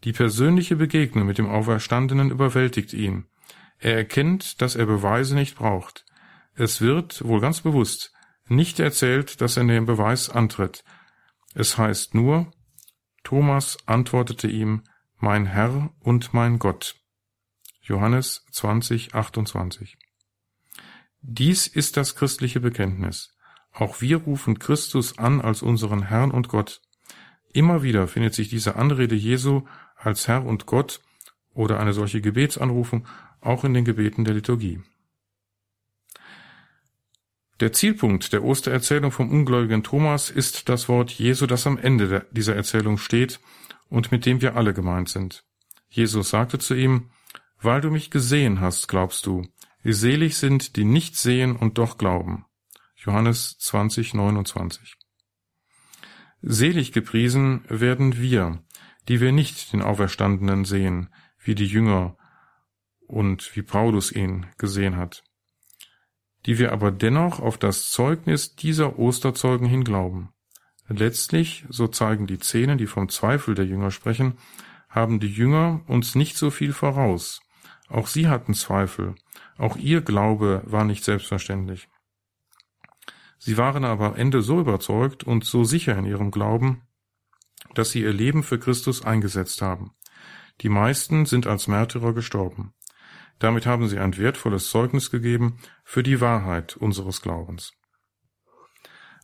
Die 0.03 0.13
persönliche 0.13 0.75
Begegnung 0.75 1.25
mit 1.25 1.37
dem 1.37 1.47
Auferstandenen 1.49 2.31
überwältigt 2.31 2.93
ihn. 2.93 3.25
Er 3.79 3.95
erkennt, 3.95 4.61
dass 4.61 4.75
er 4.75 4.85
Beweise 4.85 5.35
nicht 5.35 5.55
braucht. 5.55 6.05
Es 6.55 6.79
wird, 6.79 7.23
wohl 7.25 7.41
ganz 7.41 7.61
bewusst, 7.61 8.13
nicht 8.47 8.79
erzählt, 8.79 9.41
dass 9.41 9.57
er 9.57 9.65
den 9.65 9.85
Beweis 9.85 10.29
antritt. 10.29 10.83
Es 11.53 11.77
heißt 11.77 12.15
nur, 12.15 12.51
Thomas 13.23 13.77
antwortete 13.85 14.47
ihm, 14.47 14.83
mein 15.17 15.45
Herr 15.45 15.91
und 15.99 16.33
mein 16.33 16.59
Gott. 16.59 16.95
Johannes 17.81 18.45
20, 18.51 19.15
28. 19.15 19.97
Dies 21.27 21.65
ist 21.65 21.97
das 21.97 22.13
christliche 22.13 22.59
Bekenntnis. 22.59 23.35
Auch 23.71 23.99
wir 23.99 24.17
rufen 24.17 24.59
Christus 24.59 25.17
an 25.17 25.41
als 25.41 25.63
unseren 25.63 26.03
Herrn 26.03 26.29
und 26.29 26.49
Gott. 26.49 26.81
Immer 27.51 27.81
wieder 27.81 28.07
findet 28.07 28.35
sich 28.35 28.49
diese 28.49 28.75
Anrede 28.75 29.15
Jesu 29.15 29.63
als 29.95 30.27
Herr 30.27 30.45
und 30.45 30.67
Gott 30.67 31.01
oder 31.55 31.79
eine 31.79 31.93
solche 31.93 32.21
Gebetsanrufung 32.21 33.07
auch 33.41 33.63
in 33.63 33.73
den 33.73 33.85
Gebeten 33.85 34.23
der 34.23 34.35
Liturgie. 34.35 34.83
Der 37.59 37.73
Zielpunkt 37.73 38.31
der 38.31 38.43
Ostererzählung 38.43 39.11
vom 39.11 39.31
ungläubigen 39.31 39.81
Thomas 39.81 40.29
ist 40.29 40.69
das 40.69 40.87
Wort 40.89 41.09
Jesu, 41.09 41.47
das 41.47 41.65
am 41.65 41.79
Ende 41.79 42.27
dieser 42.29 42.55
Erzählung 42.55 42.99
steht 42.99 43.39
und 43.89 44.11
mit 44.11 44.27
dem 44.27 44.41
wir 44.41 44.55
alle 44.55 44.75
gemeint 44.75 45.09
sind. 45.09 45.43
Jesus 45.89 46.29
sagte 46.29 46.59
zu 46.59 46.75
ihm, 46.75 47.09
Weil 47.59 47.81
du 47.81 47.89
mich 47.89 48.11
gesehen 48.11 48.61
hast, 48.61 48.87
glaubst 48.87 49.25
du, 49.25 49.47
selig 49.93 50.37
sind, 50.37 50.75
die 50.75 50.85
nicht 50.85 51.15
sehen 51.15 51.55
und 51.55 51.77
doch 51.77 51.97
glauben. 51.97 52.45
Johannes 52.95 53.57
20, 53.59 54.13
29. 54.13 54.95
Selig 56.41 56.91
gepriesen 56.91 57.63
werden 57.69 58.17
wir, 58.17 58.63
die 59.07 59.21
wir 59.21 59.31
nicht 59.31 59.73
den 59.73 59.81
Auferstandenen 59.81 60.65
sehen, 60.65 61.13
wie 61.39 61.55
die 61.55 61.67
Jünger 61.67 62.17
und 63.07 63.55
wie 63.55 63.61
Paulus 63.61 64.11
ihn 64.11 64.47
gesehen 64.57 64.95
hat, 64.97 65.23
die 66.45 66.57
wir 66.57 66.71
aber 66.71 66.91
dennoch 66.91 67.39
auf 67.39 67.57
das 67.57 67.89
Zeugnis 67.89 68.55
dieser 68.55 68.97
Osterzeugen 68.97 69.67
hin 69.67 69.83
glauben. 69.83 70.33
Letztlich, 70.87 71.65
so 71.69 71.87
zeigen 71.87 72.27
die 72.27 72.37
Szenen, 72.37 72.77
die 72.77 72.87
vom 72.87 73.09
Zweifel 73.09 73.55
der 73.55 73.65
Jünger 73.65 73.91
sprechen, 73.91 74.37
haben 74.89 75.19
die 75.19 75.31
Jünger 75.31 75.81
uns 75.87 76.15
nicht 76.15 76.37
so 76.37 76.51
viel 76.51 76.73
voraus. 76.73 77.41
Auch 77.87 78.07
sie 78.07 78.27
hatten 78.27 78.53
Zweifel, 78.53 79.15
auch 79.57 79.77
ihr 79.77 80.01
Glaube 80.01 80.63
war 80.65 80.83
nicht 80.83 81.03
selbstverständlich. 81.03 81.87
Sie 83.37 83.57
waren 83.57 83.85
aber 83.85 84.07
am 84.07 84.15
Ende 84.15 84.41
so 84.41 84.59
überzeugt 84.59 85.23
und 85.23 85.45
so 85.45 85.63
sicher 85.63 85.97
in 85.97 86.05
ihrem 86.05 86.31
Glauben, 86.31 86.81
dass 87.73 87.91
sie 87.91 88.01
ihr 88.01 88.13
Leben 88.13 88.43
für 88.43 88.57
Christus 88.57 89.05
eingesetzt 89.05 89.61
haben. 89.61 89.91
Die 90.61 90.69
meisten 90.69 91.25
sind 91.25 91.47
als 91.47 91.67
Märtyrer 91.67 92.13
gestorben. 92.13 92.73
Damit 93.39 93.65
haben 93.65 93.87
sie 93.87 93.99
ein 93.99 94.17
wertvolles 94.17 94.69
Zeugnis 94.69 95.11
gegeben 95.11 95.59
für 95.83 96.01
die 96.01 96.21
Wahrheit 96.21 96.77
unseres 96.77 97.21
Glaubens. 97.21 97.73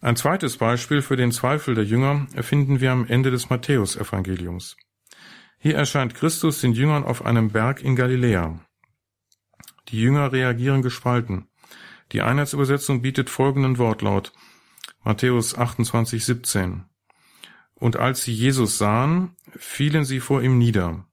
Ein 0.01 0.16
zweites 0.16 0.57
Beispiel 0.57 1.01
für 1.01 1.16
den 1.16 1.32
Zweifel 1.32 1.76
der 1.76 1.86
Jünger 1.86 2.28
finden 2.41 2.82
wir 2.82 2.91
am 2.91 3.05
Ende 3.05 3.32
des 3.32 3.49
Matthäusevangeliums. 3.49 4.76
Hier 5.64 5.76
erscheint 5.76 6.16
Christus 6.16 6.59
den 6.59 6.74
Jüngern 6.74 7.03
auf 7.03 7.24
einem 7.24 7.51
Berg 7.51 7.84
in 7.84 7.95
Galiläa. 7.95 8.59
Die 9.89 10.01
Jünger 10.01 10.32
reagieren 10.32 10.82
gespalten. 10.82 11.49
Die 12.14 12.24
Einheitsübersetzung 12.24 13.03
bietet 13.03 13.30
folgenden 13.30 13.78
Wortlaut. 13.78 14.34
Matthäus 15.03 15.55
28, 15.55 16.26
17. 16.26 16.86
Und 17.76 17.95
als 17.95 18.24
sie 18.24 18.34
Jesus 18.34 18.80
sahen, 18.80 19.36
fielen 19.55 20.03
sie 20.03 20.20
vor 20.20 20.41
ihm 20.41 20.57
nieder. 20.57 21.05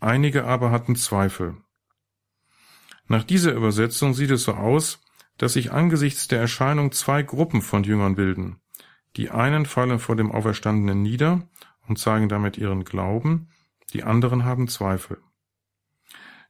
Einige 0.00 0.46
aber 0.46 0.70
hatten 0.70 0.96
Zweifel. 0.96 1.58
Nach 3.06 3.22
dieser 3.22 3.52
Übersetzung 3.52 4.14
sieht 4.14 4.30
es 4.30 4.44
so 4.44 4.54
aus, 4.54 5.02
dass 5.36 5.52
sich 5.52 5.72
angesichts 5.72 6.26
der 6.26 6.40
Erscheinung 6.40 6.92
zwei 6.92 7.22
Gruppen 7.22 7.60
von 7.60 7.84
Jüngern 7.84 8.14
bilden. 8.14 8.62
Die 9.16 9.28
einen 9.28 9.66
fallen 9.66 9.98
vor 9.98 10.16
dem 10.16 10.32
Auferstandenen 10.32 11.02
nieder 11.02 11.46
und 11.86 11.98
zeigen 11.98 12.30
damit 12.30 12.56
ihren 12.56 12.84
Glauben, 12.84 13.50
die 13.90 14.02
anderen 14.02 14.44
haben 14.44 14.68
Zweifel. 14.68 15.18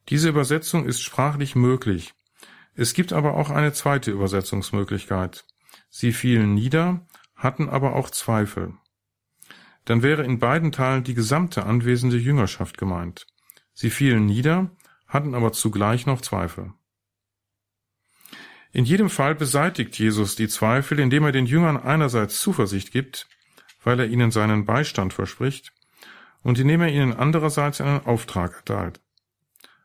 Diese 0.09 0.29
Übersetzung 0.29 0.85
ist 0.85 1.01
sprachlich 1.01 1.55
möglich, 1.55 2.13
es 2.73 2.93
gibt 2.93 3.11
aber 3.11 3.35
auch 3.35 3.49
eine 3.49 3.73
zweite 3.73 4.11
Übersetzungsmöglichkeit. 4.11 5.45
Sie 5.89 6.13
fielen 6.13 6.53
nieder, 6.53 7.05
hatten 7.35 7.69
aber 7.69 7.95
auch 7.95 8.09
Zweifel. 8.09 8.73
Dann 9.85 10.03
wäre 10.03 10.23
in 10.23 10.39
beiden 10.39 10.71
Teilen 10.71 11.03
die 11.03 11.13
gesamte 11.13 11.65
anwesende 11.65 12.17
Jüngerschaft 12.17 12.77
gemeint. 12.77 13.27
Sie 13.73 13.89
fielen 13.89 14.25
nieder, 14.25 14.71
hatten 15.07 15.35
aber 15.35 15.51
zugleich 15.51 16.05
noch 16.05 16.21
Zweifel. 16.21 16.73
In 18.71 18.85
jedem 18.85 19.09
Fall 19.09 19.35
beseitigt 19.35 19.99
Jesus 19.99 20.37
die 20.37 20.47
Zweifel, 20.47 20.99
indem 20.99 21.25
er 21.25 21.33
den 21.33 21.45
Jüngern 21.45 21.75
einerseits 21.75 22.39
Zuversicht 22.39 22.91
gibt, 22.91 23.27
weil 23.83 23.99
er 23.99 24.07
ihnen 24.07 24.31
seinen 24.31 24.65
Beistand 24.65 25.13
verspricht, 25.13 25.73
und 26.43 26.59
indem 26.59 26.81
er 26.81 26.89
ihnen 26.89 27.13
andererseits 27.13 27.81
einen 27.81 28.05
Auftrag 28.05 28.55
erteilt. 28.57 28.99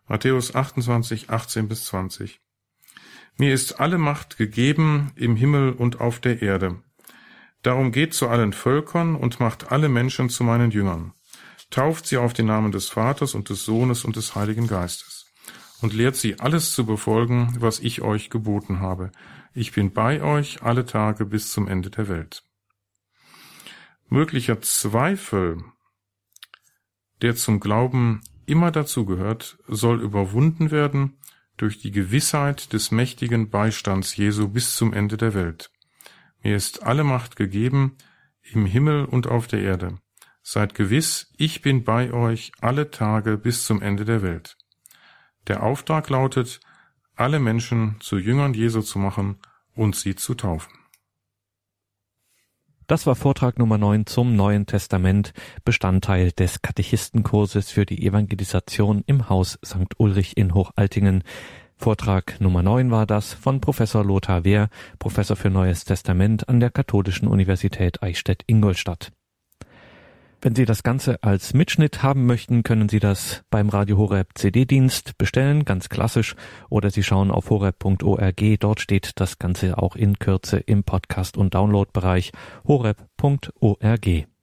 Matthäus 0.08 0.54
28, 0.54 1.30
18 1.30 1.68
bis 1.68 1.86
20. 1.86 2.40
Mir 3.36 3.52
ist 3.52 3.80
alle 3.80 3.98
Macht 3.98 4.36
gegeben 4.38 5.12
im 5.16 5.36
Himmel 5.36 5.72
und 5.72 6.00
auf 6.00 6.20
der 6.20 6.40
Erde. 6.42 6.82
Darum 7.62 7.92
geht 7.92 8.14
zu 8.14 8.28
allen 8.28 8.52
Völkern 8.52 9.16
und 9.16 9.40
macht 9.40 9.72
alle 9.72 9.88
Menschen 9.88 10.30
zu 10.30 10.44
meinen 10.44 10.70
Jüngern. 10.70 11.12
Tauft 11.70 12.06
sie 12.06 12.16
auf 12.16 12.32
den 12.32 12.46
Namen 12.46 12.72
des 12.72 12.88
Vaters 12.88 13.34
und 13.34 13.48
des 13.48 13.64
Sohnes 13.64 14.04
und 14.04 14.16
des 14.16 14.36
Heiligen 14.36 14.68
Geistes. 14.68 15.26
Und 15.82 15.92
lehrt 15.92 16.16
sie 16.16 16.38
alles 16.38 16.72
zu 16.72 16.86
befolgen, 16.86 17.56
was 17.58 17.80
ich 17.80 18.00
euch 18.00 18.30
geboten 18.30 18.80
habe. 18.80 19.10
Ich 19.52 19.72
bin 19.72 19.92
bei 19.92 20.22
euch 20.22 20.62
alle 20.62 20.86
Tage 20.86 21.26
bis 21.26 21.50
zum 21.50 21.66
Ende 21.68 21.90
der 21.90 22.08
Welt. 22.08 22.44
Möglicher 24.08 24.60
Zweifel, 24.62 25.64
der 27.22 27.36
zum 27.36 27.60
Glauben 27.60 28.20
immer 28.46 28.70
dazugehört, 28.70 29.58
soll 29.66 30.00
überwunden 30.00 30.70
werden 30.70 31.18
durch 31.56 31.78
die 31.78 31.90
Gewissheit 31.90 32.72
des 32.72 32.90
mächtigen 32.90 33.50
Beistands 33.50 34.16
Jesu 34.16 34.48
bis 34.48 34.76
zum 34.76 34.92
Ende 34.92 35.16
der 35.16 35.34
Welt. 35.34 35.70
Mir 36.42 36.56
ist 36.56 36.82
alle 36.82 37.04
Macht 37.04 37.36
gegeben, 37.36 37.96
im 38.42 38.66
Himmel 38.66 39.04
und 39.04 39.26
auf 39.26 39.46
der 39.46 39.60
Erde. 39.60 39.98
Seid 40.42 40.74
gewiss, 40.74 41.32
ich 41.36 41.62
bin 41.62 41.82
bei 41.82 42.12
euch 42.12 42.52
alle 42.60 42.90
Tage 42.90 43.36
bis 43.36 43.64
zum 43.64 43.82
Ende 43.82 44.04
der 44.04 44.22
Welt. 44.22 44.56
Der 45.48 45.62
Auftrag 45.62 46.08
lautet, 46.08 46.60
alle 47.16 47.40
Menschen 47.40 47.96
zu 48.00 48.18
Jüngern 48.18 48.54
Jesu 48.54 48.82
zu 48.82 48.98
machen 48.98 49.38
und 49.74 49.96
sie 49.96 50.14
zu 50.14 50.34
taufen. 50.34 50.72
Das 52.86 53.04
war 53.04 53.16
Vortrag 53.16 53.58
Nummer 53.58 53.78
9 53.78 54.06
zum 54.06 54.36
Neuen 54.36 54.66
Testament, 54.66 55.32
Bestandteil 55.64 56.30
des 56.30 56.62
Katechistenkurses 56.62 57.68
für 57.68 57.84
die 57.84 58.06
Evangelisation 58.06 59.02
im 59.06 59.28
Haus 59.28 59.58
St. 59.64 59.98
Ulrich 59.98 60.36
in 60.36 60.54
Hochaltingen. 60.54 61.24
Vortrag 61.76 62.40
Nummer 62.40 62.62
9 62.62 62.92
war 62.92 63.04
das 63.04 63.32
von 63.32 63.60
Professor 63.60 64.04
Lothar 64.04 64.44
Wehr, 64.44 64.68
Professor 65.00 65.36
für 65.36 65.50
Neues 65.50 65.84
Testament 65.84 66.48
an 66.48 66.60
der 66.60 66.70
Katholischen 66.70 67.26
Universität 67.26 68.04
Eichstätt-Ingolstadt. 68.04 69.10
Wenn 70.42 70.54
Sie 70.54 70.66
das 70.66 70.82
Ganze 70.82 71.22
als 71.22 71.54
Mitschnitt 71.54 72.02
haben 72.02 72.26
möchten, 72.26 72.62
können 72.62 72.88
Sie 72.88 73.00
das 73.00 73.42
beim 73.50 73.68
Radio 73.68 73.96
Horeb 73.96 74.28
CD-Dienst 74.34 75.16
bestellen, 75.18 75.64
ganz 75.64 75.88
klassisch, 75.88 76.36
oder 76.68 76.90
Sie 76.90 77.02
schauen 77.02 77.30
auf 77.30 77.50
horeb.org, 77.50 78.42
dort 78.60 78.80
steht 78.80 79.12
das 79.16 79.38
Ganze 79.38 79.78
auch 79.78 79.96
in 79.96 80.18
Kürze 80.18 80.58
im 80.58 80.84
Podcast- 80.84 81.36
und 81.36 81.54
Download-Bereich 81.54 82.32
horeb.org. 82.66 84.26